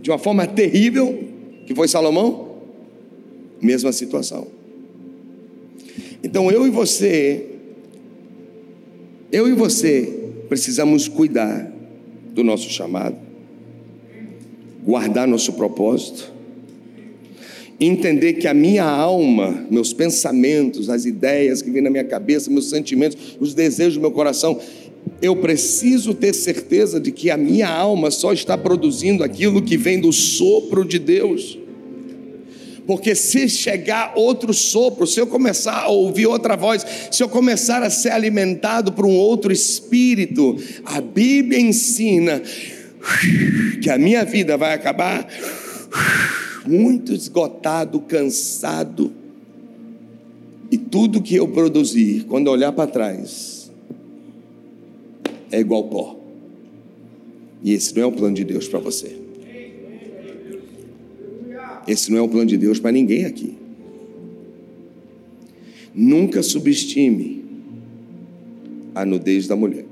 de 0.00 0.10
uma 0.10 0.18
forma 0.18 0.44
terrível, 0.44 1.22
que 1.66 1.74
foi 1.74 1.86
Salomão? 1.86 2.56
Mesma 3.62 3.92
situação. 3.92 4.48
Então 6.22 6.50
eu 6.50 6.66
e 6.66 6.70
você, 6.70 7.57
eu 9.30 9.48
e 9.48 9.52
você 9.52 10.30
precisamos 10.48 11.08
cuidar 11.08 11.70
do 12.32 12.42
nosso 12.42 12.70
chamado, 12.70 13.16
guardar 14.84 15.26
nosso 15.26 15.52
propósito 15.52 16.38
entender 17.80 18.34
que 18.34 18.48
a 18.48 18.54
minha 18.54 18.84
alma, 18.84 19.64
meus 19.70 19.92
pensamentos, 19.92 20.90
as 20.90 21.04
ideias 21.04 21.62
que 21.62 21.70
vêm 21.70 21.82
na 21.82 21.90
minha 21.90 22.04
cabeça, 22.04 22.50
meus 22.50 22.68
sentimentos, 22.68 23.36
os 23.38 23.54
desejos 23.54 23.94
do 23.94 24.00
meu 24.00 24.10
coração, 24.10 24.58
eu 25.22 25.36
preciso 25.36 26.12
ter 26.12 26.34
certeza 26.34 26.98
de 26.98 27.12
que 27.12 27.30
a 27.30 27.36
minha 27.36 27.68
alma 27.68 28.10
só 28.10 28.32
está 28.32 28.58
produzindo 28.58 29.22
aquilo 29.22 29.62
que 29.62 29.76
vem 29.76 30.00
do 30.00 30.12
sopro 30.12 30.84
de 30.84 30.98
Deus. 30.98 31.57
Porque 32.88 33.14
se 33.14 33.50
chegar 33.50 34.14
outro 34.16 34.54
sopro, 34.54 35.06
se 35.06 35.20
eu 35.20 35.26
começar 35.26 35.82
a 35.82 35.88
ouvir 35.88 36.26
outra 36.26 36.56
voz, 36.56 36.86
se 37.10 37.22
eu 37.22 37.28
começar 37.28 37.82
a 37.82 37.90
ser 37.90 38.08
alimentado 38.08 38.92
por 38.92 39.04
um 39.04 39.14
outro 39.14 39.52
espírito, 39.52 40.56
a 40.86 40.98
Bíblia 40.98 41.60
ensina 41.60 42.40
que 43.82 43.90
a 43.90 43.98
minha 43.98 44.24
vida 44.24 44.56
vai 44.56 44.72
acabar 44.72 45.28
muito 46.66 47.12
esgotado, 47.12 48.00
cansado, 48.00 49.12
e 50.70 50.78
tudo 50.78 51.20
que 51.20 51.34
eu 51.34 51.46
produzir, 51.46 52.24
quando 52.24 52.48
olhar 52.48 52.72
para 52.72 52.90
trás, 52.90 53.70
é 55.52 55.60
igual 55.60 55.84
pó. 55.84 56.18
E 57.62 57.74
esse 57.74 57.94
não 57.94 58.04
é 58.04 58.06
o 58.06 58.12
plano 58.12 58.34
de 58.34 58.44
Deus 58.44 58.66
para 58.66 58.78
você. 58.78 59.27
Esse 61.88 62.10
não 62.10 62.18
é 62.18 62.20
o 62.20 62.28
plano 62.28 62.46
de 62.46 62.58
Deus 62.58 62.78
para 62.78 62.92
ninguém 62.92 63.24
aqui. 63.24 63.56
Nunca 65.94 66.42
subestime 66.42 67.42
a 68.94 69.06
nudez 69.06 69.46
da 69.46 69.56
mulher. 69.56 69.86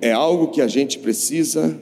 É 0.00 0.12
algo 0.12 0.48
que 0.48 0.62
a 0.62 0.66
gente 0.66 0.98
precisa 0.98 1.78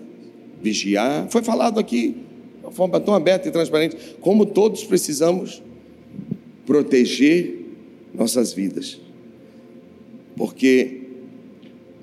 vigiar. 0.60 1.28
Foi 1.30 1.42
falado 1.42 1.78
aqui 1.78 2.16
de 2.58 2.64
uma 2.64 2.72
forma 2.72 2.98
tão 2.98 3.14
aberta 3.14 3.48
e 3.48 3.52
transparente, 3.52 3.96
como 4.20 4.44
todos 4.44 4.82
precisamos 4.82 5.62
proteger 6.66 7.64
nossas 8.12 8.52
vidas. 8.52 9.00
Porque 10.36 11.00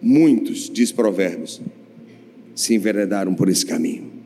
muitos, 0.02 0.70
diz 0.70 0.92
Provérbios, 0.92 1.62
se 2.56 2.76
enveredaram 2.76 3.34
por 3.34 3.50
esse 3.50 3.66
caminho. 3.66 4.19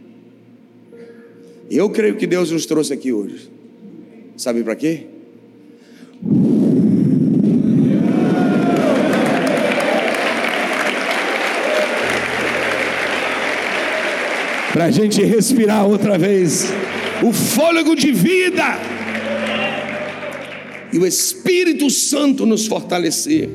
Eu 1.75 1.89
creio 1.89 2.15
que 2.17 2.27
Deus 2.27 2.51
nos 2.51 2.67
trouxe 2.67 2.93
aqui 2.93 3.11
hoje. 3.11 3.49
Sabe 4.37 4.63
para 4.63 4.75
quê? 4.75 5.07
para 14.71 14.85
a 14.85 14.91
gente 14.91 15.23
respirar 15.23 15.87
outra 15.87 16.17
vez 16.17 16.73
o 17.23 17.31
fôlego 17.31 17.95
de 17.95 18.11
vida 18.11 18.79
e 20.91 20.97
o 20.97 21.05
Espírito 21.05 21.89
Santo 21.91 22.43
nos 22.45 22.65
fortalecer 22.65 23.49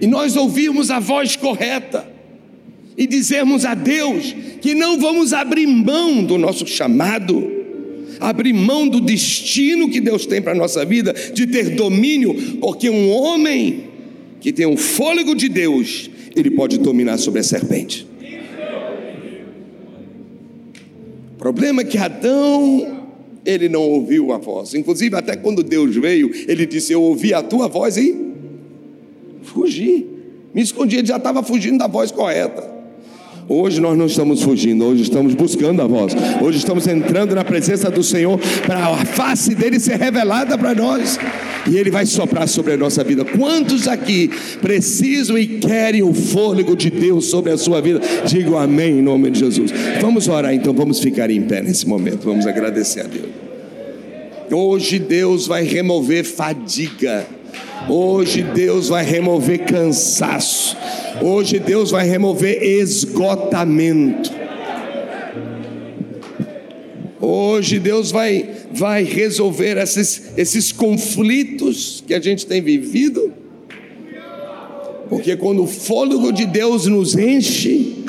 e 0.00 0.06
nós 0.06 0.36
ouvirmos 0.36 0.90
a 0.90 1.00
voz 1.00 1.34
correta 1.34 2.17
e 2.98 3.06
dizermos 3.06 3.64
a 3.64 3.74
Deus 3.74 4.34
que 4.60 4.74
não 4.74 4.98
vamos 4.98 5.32
abrir 5.32 5.68
mão 5.68 6.24
do 6.24 6.36
nosso 6.36 6.66
chamado, 6.66 7.48
abrir 8.18 8.52
mão 8.52 8.88
do 8.88 9.00
destino 9.00 9.88
que 9.88 10.00
Deus 10.00 10.26
tem 10.26 10.42
para 10.42 10.50
a 10.50 10.56
nossa 10.56 10.84
vida, 10.84 11.14
de 11.32 11.46
ter 11.46 11.76
domínio, 11.76 12.58
porque 12.60 12.90
um 12.90 13.08
homem 13.08 13.84
que 14.40 14.52
tem 14.52 14.66
um 14.66 14.76
fôlego 14.76 15.36
de 15.36 15.48
Deus, 15.48 16.10
ele 16.34 16.50
pode 16.50 16.76
dominar 16.78 17.18
sobre 17.18 17.38
a 17.38 17.44
serpente. 17.44 18.04
O 21.34 21.38
problema 21.38 21.82
é 21.82 21.84
que 21.84 21.96
Adão, 21.96 23.04
ele 23.46 23.68
não 23.68 23.82
ouviu 23.82 24.32
a 24.32 24.38
voz. 24.38 24.74
Inclusive, 24.74 25.14
até 25.14 25.36
quando 25.36 25.62
Deus 25.62 25.94
veio, 25.94 26.32
ele 26.48 26.66
disse: 26.66 26.92
Eu 26.92 27.00
ouvi 27.00 27.32
a 27.32 27.44
tua 27.44 27.68
voz 27.68 27.96
e 27.96 28.12
fugi. 29.44 30.04
Me 30.52 30.62
escondi, 30.62 30.96
ele 30.96 31.06
já 31.06 31.16
estava 31.16 31.44
fugindo 31.44 31.78
da 31.78 31.86
voz 31.86 32.10
correta. 32.10 32.77
Hoje 33.50 33.80
nós 33.80 33.96
não 33.96 34.04
estamos 34.04 34.42
fugindo, 34.42 34.84
hoje 34.84 35.04
estamos 35.04 35.34
buscando 35.34 35.80
a 35.80 35.86
voz. 35.86 36.12
Hoje 36.42 36.58
estamos 36.58 36.86
entrando 36.86 37.34
na 37.34 37.42
presença 37.42 37.90
do 37.90 38.04
Senhor 38.04 38.38
para 38.66 38.88
a 38.88 39.04
face 39.06 39.54
dele 39.54 39.80
ser 39.80 39.98
revelada 39.98 40.58
para 40.58 40.74
nós. 40.74 41.18
E 41.66 41.78
ele 41.78 41.90
vai 41.90 42.04
soprar 42.04 42.46
sobre 42.46 42.74
a 42.74 42.76
nossa 42.76 43.02
vida. 43.02 43.24
Quantos 43.24 43.88
aqui 43.88 44.30
precisam 44.60 45.38
e 45.38 45.46
querem 45.46 46.02
o 46.02 46.12
fôlego 46.12 46.76
de 46.76 46.90
Deus 46.90 47.24
sobre 47.24 47.50
a 47.50 47.56
sua 47.56 47.80
vida? 47.80 48.02
Digo 48.26 48.54
amém 48.54 48.98
em 48.98 49.02
nome 49.02 49.30
de 49.30 49.38
Jesus. 49.38 49.70
Vamos 49.98 50.28
orar 50.28 50.52
então, 50.52 50.74
vamos 50.74 51.00
ficar 51.00 51.30
em 51.30 51.40
pé 51.40 51.62
nesse 51.62 51.88
momento. 51.88 52.24
Vamos 52.24 52.46
agradecer 52.46 53.00
a 53.00 53.04
Deus. 53.04 53.28
Hoje 54.50 54.98
Deus 54.98 55.46
vai 55.46 55.64
remover 55.64 56.22
fadiga. 56.22 57.26
Hoje 57.88 58.42
Deus 58.42 58.88
vai 58.88 59.04
remover 59.04 59.64
cansaço. 59.64 60.76
Hoje 61.22 61.58
Deus 61.58 61.90
vai 61.90 62.06
remover 62.06 62.62
esgotamento. 62.62 64.30
Hoje 67.20 67.78
Deus 67.78 68.10
vai, 68.10 68.48
vai 68.72 69.04
resolver 69.04 69.76
esses, 69.78 70.32
esses 70.36 70.70
conflitos 70.70 72.04
que 72.06 72.14
a 72.14 72.20
gente 72.20 72.46
tem 72.46 72.60
vivido. 72.60 73.32
Porque 75.08 75.36
quando 75.36 75.62
o 75.62 75.66
fôlego 75.66 76.32
de 76.32 76.44
Deus 76.44 76.86
nos 76.86 77.16
enche, 77.16 78.04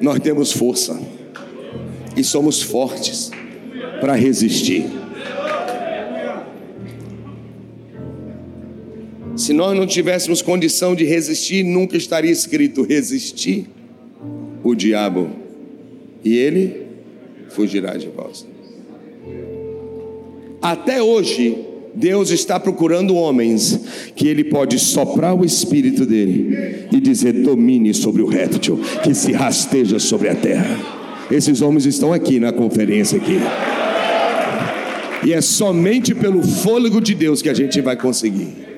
nós 0.00 0.20
temos 0.20 0.52
força 0.52 1.00
e 2.16 2.22
somos 2.22 2.60
fortes 2.60 3.30
para 4.00 4.14
resistir. 4.14 5.01
Se 9.42 9.52
nós 9.52 9.76
não 9.76 9.84
tivéssemos 9.84 10.40
condição 10.40 10.94
de 10.94 11.04
resistir, 11.04 11.64
nunca 11.64 11.96
estaria 11.96 12.30
escrito 12.30 12.84
resistir 12.84 13.66
o 14.62 14.72
diabo 14.72 15.30
e 16.24 16.36
ele 16.36 16.86
fugirá 17.48 17.96
de 17.96 18.06
vós. 18.06 18.46
Até 20.62 21.02
hoje, 21.02 21.58
Deus 21.92 22.30
está 22.30 22.60
procurando 22.60 23.16
homens 23.16 23.80
que 24.14 24.28
ele 24.28 24.44
pode 24.44 24.78
soprar 24.78 25.34
o 25.34 25.44
espírito 25.44 26.06
dele 26.06 26.86
e 26.92 27.00
dizer: 27.00 27.32
domine 27.32 27.92
sobre 27.92 28.22
o 28.22 28.28
réptil 28.28 28.78
que 29.02 29.12
se 29.12 29.32
rasteja 29.32 29.98
sobre 29.98 30.28
a 30.28 30.36
terra. 30.36 30.78
Esses 31.28 31.60
homens 31.62 31.84
estão 31.84 32.12
aqui 32.12 32.38
na 32.38 32.52
conferência 32.52 33.18
aqui. 33.18 33.40
E 35.26 35.32
é 35.32 35.40
somente 35.40 36.14
pelo 36.14 36.44
fôlego 36.44 37.00
de 37.00 37.12
Deus 37.12 37.42
que 37.42 37.48
a 37.48 37.54
gente 37.54 37.80
vai 37.80 37.96
conseguir. 37.96 38.71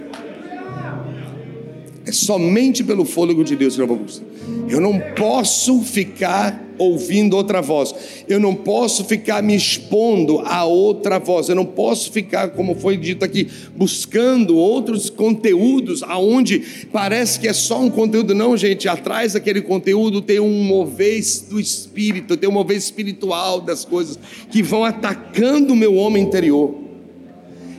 Somente 2.15 2.83
pelo 2.85 3.05
fôlego 3.05 3.45
de 3.45 3.57
Deus 3.57 3.77
que. 3.77 4.23
Eu 4.69 4.81
não 4.81 4.99
posso 5.15 5.83
ficar 5.83 6.65
ouvindo 6.79 7.37
outra 7.37 7.61
voz. 7.61 7.95
Eu 8.29 8.41
não 8.41 8.55
posso 8.55 9.05
ficar 9.05 9.43
me 9.43 9.55
expondo 9.55 10.41
a 10.41 10.65
outra 10.65 11.19
voz. 11.19 11.49
Eu 11.49 11.55
não 11.55 11.65
posso 11.65 12.11
ficar, 12.11 12.49
como 12.51 12.75
foi 12.75 12.97
dito 12.97 13.25
aqui, 13.25 13.49
buscando 13.77 14.57
outros 14.57 15.11
conteúdos 15.11 16.03
aonde 16.03 16.87
parece 16.93 17.39
que 17.39 17.49
é 17.49 17.53
só 17.53 17.81
um 17.81 17.91
conteúdo. 17.91 18.35
Não, 18.35 18.57
gente, 18.57 18.89
atrás 18.89 19.35
daquele 19.35 19.61
conteúdo 19.61 20.21
tem 20.21 20.41
um 20.41 20.63
mover 20.65 21.23
do 21.49 21.61
espírito, 21.61 22.37
tem 22.37 22.49
um 22.49 22.53
mover 22.53 22.77
espiritual 22.77 23.61
das 23.61 23.85
coisas 23.85 24.19
que 24.51 24.63
vão 24.63 24.85
atacando 24.85 25.73
o 25.73 25.77
meu 25.77 25.95
homem 25.95 26.23
interior. 26.23 26.85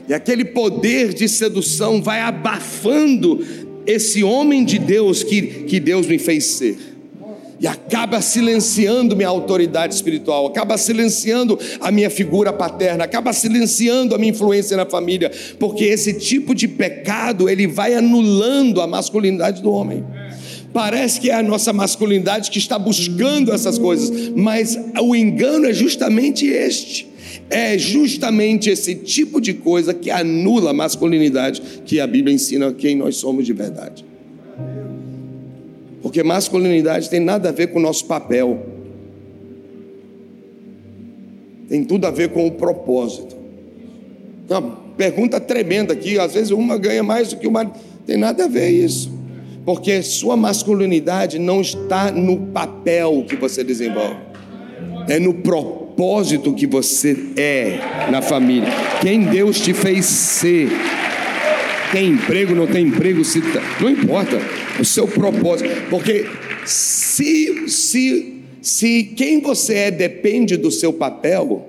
E 0.08 0.14
aquele 0.14 0.44
poder 0.44 1.12
de 1.12 1.28
sedução 1.28 2.00
vai 2.00 2.20
abafando 2.20 3.44
esse 3.86 4.22
homem 4.24 4.64
de 4.64 4.78
Deus 4.78 5.22
que, 5.22 5.42
que 5.42 5.80
Deus 5.80 6.06
me 6.06 6.18
fez 6.18 6.44
ser 6.44 6.96
e 7.58 7.66
acaba 7.66 8.20
silenciando 8.20 9.16
minha 9.16 9.28
autoridade 9.28 9.94
espiritual, 9.94 10.46
acaba 10.46 10.76
silenciando 10.76 11.58
a 11.80 11.90
minha 11.90 12.10
figura 12.10 12.52
paterna, 12.52 13.04
acaba 13.04 13.32
silenciando 13.32 14.14
a 14.14 14.18
minha 14.18 14.30
influência 14.30 14.76
na 14.76 14.84
família, 14.84 15.30
porque 15.58 15.84
esse 15.84 16.12
tipo 16.14 16.54
de 16.54 16.68
pecado 16.68 17.48
ele 17.48 17.66
vai 17.66 17.94
anulando 17.94 18.80
a 18.80 18.86
masculinidade 18.86 19.62
do 19.62 19.70
homem. 19.70 20.04
Parece 20.72 21.18
que 21.18 21.30
é 21.30 21.34
a 21.34 21.42
nossa 21.42 21.72
masculinidade 21.72 22.50
que 22.50 22.58
está 22.58 22.78
buscando 22.78 23.52
essas 23.52 23.78
coisas, 23.78 24.30
mas 24.36 24.78
o 25.00 25.16
engano 25.16 25.66
é 25.66 25.72
justamente 25.72 26.46
este. 26.46 27.15
É 27.48 27.78
justamente 27.78 28.70
esse 28.70 28.94
tipo 28.94 29.40
de 29.40 29.54
coisa 29.54 29.94
que 29.94 30.10
anula 30.10 30.70
a 30.70 30.74
masculinidade 30.74 31.62
que 31.84 32.00
a 32.00 32.06
Bíblia 32.06 32.34
ensina 32.34 32.72
quem 32.72 32.96
nós 32.96 33.16
somos 33.16 33.46
de 33.46 33.52
verdade. 33.52 34.04
Porque 36.02 36.22
masculinidade 36.22 37.08
tem 37.08 37.20
nada 37.20 37.50
a 37.50 37.52
ver 37.52 37.68
com 37.68 37.78
o 37.78 37.82
nosso 37.82 38.04
papel. 38.06 38.66
Tem 41.68 41.84
tudo 41.84 42.06
a 42.06 42.10
ver 42.10 42.30
com 42.30 42.46
o 42.46 42.52
propósito. 42.52 43.36
Uma 44.48 44.62
pergunta 44.96 45.40
tremenda 45.40 45.92
aqui, 45.92 46.18
às 46.18 46.34
vezes 46.34 46.50
uma 46.50 46.78
ganha 46.78 47.02
mais 47.02 47.30
do 47.30 47.36
que 47.36 47.46
uma. 47.46 47.64
Tem 48.06 48.16
nada 48.16 48.44
a 48.44 48.48
ver 48.48 48.70
isso. 48.70 49.12
Porque 49.64 50.00
sua 50.02 50.36
masculinidade 50.36 51.38
não 51.38 51.60
está 51.60 52.10
no 52.12 52.38
papel 52.48 53.24
que 53.28 53.34
você 53.34 53.64
desenvolve, 53.64 54.16
é 55.08 55.18
no 55.18 55.34
propósito 55.34 55.85
que 56.56 56.66
você 56.66 57.16
é 57.36 57.78
na 58.10 58.20
família. 58.20 58.68
Quem 59.00 59.24
Deus 59.24 59.60
te 59.60 59.72
fez 59.72 60.04
ser. 60.04 60.68
Tem 61.92 62.10
emprego, 62.10 62.54
não 62.54 62.66
tem 62.66 62.86
emprego, 62.86 63.24
se 63.24 63.40
não 63.80 63.88
importa 63.88 64.38
o 64.78 64.84
seu 64.84 65.06
propósito, 65.06 65.70
porque 65.88 66.26
se, 66.64 67.68
se, 67.68 68.42
se 68.60 69.04
quem 69.16 69.40
você 69.40 69.74
é 69.74 69.90
depende 69.90 70.56
do 70.56 70.70
seu 70.70 70.92
papel, 70.92 71.66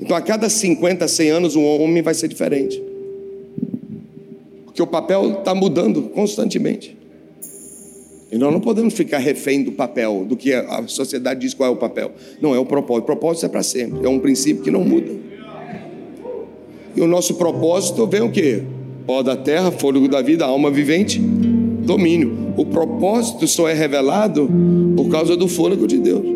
então 0.00 0.16
a 0.16 0.20
cada 0.22 0.48
50, 0.48 1.06
100 1.06 1.30
anos 1.30 1.56
um 1.56 1.64
homem 1.64 2.02
vai 2.02 2.14
ser 2.14 2.26
diferente, 2.26 2.82
porque 4.64 4.82
o 4.82 4.86
papel 4.86 5.38
está 5.38 5.54
mudando 5.54 6.04
constantemente. 6.04 7.03
E 8.34 8.38
nós 8.38 8.52
não 8.52 8.58
podemos 8.58 8.94
ficar 8.94 9.18
refém 9.18 9.62
do 9.62 9.70
papel, 9.70 10.26
do 10.28 10.36
que 10.36 10.52
a 10.52 10.82
sociedade 10.88 11.38
diz 11.38 11.54
qual 11.54 11.70
é 11.70 11.72
o 11.72 11.76
papel. 11.76 12.10
Não, 12.42 12.52
é 12.52 12.58
o 12.58 12.66
propósito. 12.66 13.04
O 13.04 13.06
propósito 13.06 13.46
é 13.46 13.48
para 13.48 13.62
sempre. 13.62 14.04
É 14.04 14.08
um 14.08 14.18
princípio 14.18 14.60
que 14.60 14.72
não 14.72 14.84
muda. 14.84 15.12
E 16.96 17.00
o 17.00 17.06
nosso 17.06 17.36
propósito 17.36 18.04
vem 18.08 18.22
o 18.22 18.32
quê? 18.32 18.64
Pó 19.06 19.22
da 19.22 19.36
terra, 19.36 19.70
fôlego 19.70 20.08
da 20.08 20.20
vida, 20.20 20.44
alma 20.44 20.68
vivente 20.68 21.20
domínio. 21.20 22.36
O 22.56 22.66
propósito 22.66 23.46
só 23.46 23.68
é 23.68 23.72
revelado 23.72 24.50
por 24.96 25.08
causa 25.10 25.36
do 25.36 25.46
fôlego 25.46 25.86
de 25.86 25.98
Deus. 25.98 26.26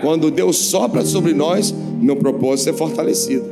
Quando 0.00 0.30
Deus 0.30 0.56
sopra 0.56 1.04
sobre 1.04 1.34
nós, 1.34 1.74
meu 2.00 2.14
propósito 2.14 2.70
é 2.70 2.72
fortalecido. 2.72 3.46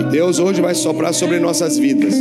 E 0.00 0.12
Deus 0.12 0.38
hoje 0.38 0.60
vai 0.60 0.76
soprar 0.76 1.12
sobre 1.12 1.40
nossas 1.40 1.76
vidas 1.78 2.14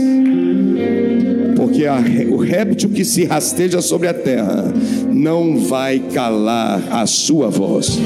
porque 1.81 1.85
a, 1.87 1.99
o 2.29 2.37
réptil 2.37 2.89
que 2.89 3.03
se 3.03 3.23
rasteja 3.25 3.81
sobre 3.81 4.07
a 4.07 4.13
terra 4.13 4.71
não 5.11 5.57
vai 5.57 5.99
calar 6.13 6.81
a 6.91 7.05
sua 7.05 7.49
voz. 7.49 7.97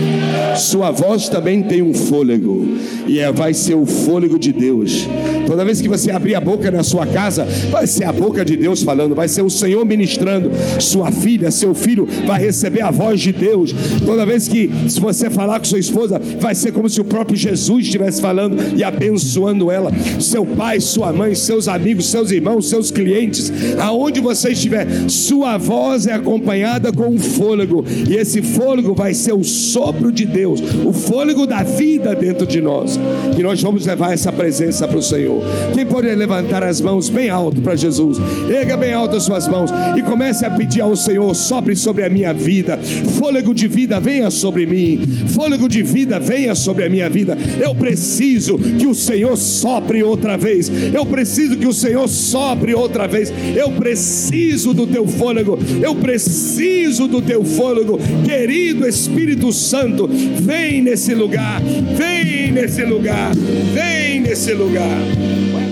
Sua 0.57 0.91
voz 0.91 1.27
também 1.27 1.61
tem 1.63 1.81
um 1.81 1.93
fôlego, 1.93 2.65
e 3.07 3.19
é, 3.19 3.31
vai 3.31 3.53
ser 3.53 3.75
o 3.75 3.85
fôlego 3.85 4.39
de 4.39 4.53
Deus. 4.53 5.07
Toda 5.45 5.65
vez 5.65 5.81
que 5.81 5.89
você 5.89 6.11
abrir 6.11 6.35
a 6.35 6.41
boca 6.41 6.71
na 6.71 6.83
sua 6.83 7.05
casa, 7.05 7.45
vai 7.69 7.85
ser 7.85 8.05
a 8.05 8.11
boca 8.11 8.43
de 8.45 8.55
Deus 8.55 8.81
falando, 8.81 9.13
vai 9.13 9.27
ser 9.27 9.41
o 9.41 9.49
Senhor 9.49 9.85
ministrando. 9.85 10.51
Sua 10.79 11.11
filha, 11.11 11.51
seu 11.51 11.73
filho 11.73 12.07
vai 12.25 12.39
receber 12.39 12.81
a 12.81 12.91
voz 12.91 13.19
de 13.19 13.31
Deus. 13.31 13.73
Toda 14.05 14.25
vez 14.25 14.47
que 14.47 14.69
se 14.87 14.99
você 14.99 15.29
falar 15.29 15.59
com 15.59 15.65
sua 15.65 15.79
esposa, 15.79 16.19
vai 16.39 16.55
ser 16.55 16.71
como 16.71 16.89
se 16.89 16.99
o 17.01 17.05
próprio 17.05 17.37
Jesus 17.37 17.85
estivesse 17.85 18.21
falando 18.21 18.57
e 18.77 18.83
abençoando 18.83 19.69
ela. 19.69 19.91
Seu 20.19 20.45
pai, 20.45 20.79
sua 20.79 21.11
mãe, 21.11 21.35
seus 21.35 21.67
amigos, 21.67 22.07
seus 22.07 22.31
irmãos, 22.31 22.69
seus 22.69 22.91
clientes 22.91 23.51
aonde 23.79 24.19
você 24.19 24.51
estiver, 24.51 24.87
sua 25.09 25.57
voz 25.57 26.07
é 26.07 26.13
acompanhada 26.13 26.91
com 26.91 27.07
um 27.07 27.19
fôlego, 27.19 27.83
e 28.09 28.15
esse 28.15 28.41
fôlego 28.41 28.93
vai 28.93 29.13
ser 29.13 29.33
o 29.33 29.43
sopro 29.43 30.11
de 30.11 30.25
Deus, 30.25 30.61
o 30.85 30.93
fôlego 30.93 31.45
da 31.45 31.63
vida 31.63 32.15
dentro 32.15 32.45
de 32.45 32.61
nós. 32.61 32.99
E 33.37 33.43
nós 33.43 33.61
vamos 33.61 33.85
levar 33.85 34.13
essa 34.13 34.31
presença 34.31 34.87
para 34.87 34.97
o 34.97 35.03
Senhor. 35.03 35.43
Quem 35.73 35.85
pode 35.85 36.13
levantar 36.13 36.63
as 36.63 36.81
mãos 36.81 37.09
bem 37.09 37.29
alto 37.29 37.61
para 37.61 37.75
Jesus? 37.75 38.17
Erga 38.49 38.77
bem 38.77 38.93
alto 38.93 39.15
as 39.15 39.23
suas 39.23 39.47
mãos 39.47 39.69
e 39.97 40.01
comece 40.01 40.45
a 40.45 40.49
pedir 40.49 40.81
ao 40.81 40.95
Senhor: 40.95 41.33
sopre 41.35 41.75
sobre 41.75 42.03
a 42.03 42.09
minha 42.09 42.33
vida, 42.33 42.77
fôlego 43.17 43.53
de 43.53 43.67
vida 43.67 43.99
venha 43.99 44.29
sobre 44.29 44.65
mim, 44.65 44.99
fôlego 45.27 45.67
de 45.67 45.81
vida 45.81 46.19
venha 46.19 46.55
sobre 46.55 46.85
a 46.85 46.89
minha 46.89 47.09
vida. 47.09 47.37
Eu 47.59 47.73
preciso 47.75 48.57
que 48.57 48.87
o 48.87 48.95
Senhor 48.95 49.35
sopre 49.37 50.03
outra 50.03 50.37
vez. 50.37 50.71
Eu 50.93 51.05
preciso 51.05 51.57
que 51.57 51.67
o 51.67 51.73
Senhor 51.73 52.07
sopre 52.07 52.73
outra 52.73 53.07
vez. 53.07 53.31
Eu 53.55 53.71
preciso 53.71 54.73
do 54.73 54.87
teu 54.87 55.07
fôlego, 55.07 55.59
eu 55.81 55.95
preciso 55.95 57.07
do 57.07 57.21
teu 57.21 57.43
fôlego, 57.43 57.99
querido 58.23 58.87
Espírito 58.87 59.51
Santo, 59.51 60.07
vem 60.07 60.81
nesse 60.81 61.13
lugar, 61.13 61.61
vem 61.61 62.51
nesse 62.51 62.83
lugar, 62.83 63.31
vem 63.73 64.21
nesse 64.21 64.53
lugar. 64.53 65.64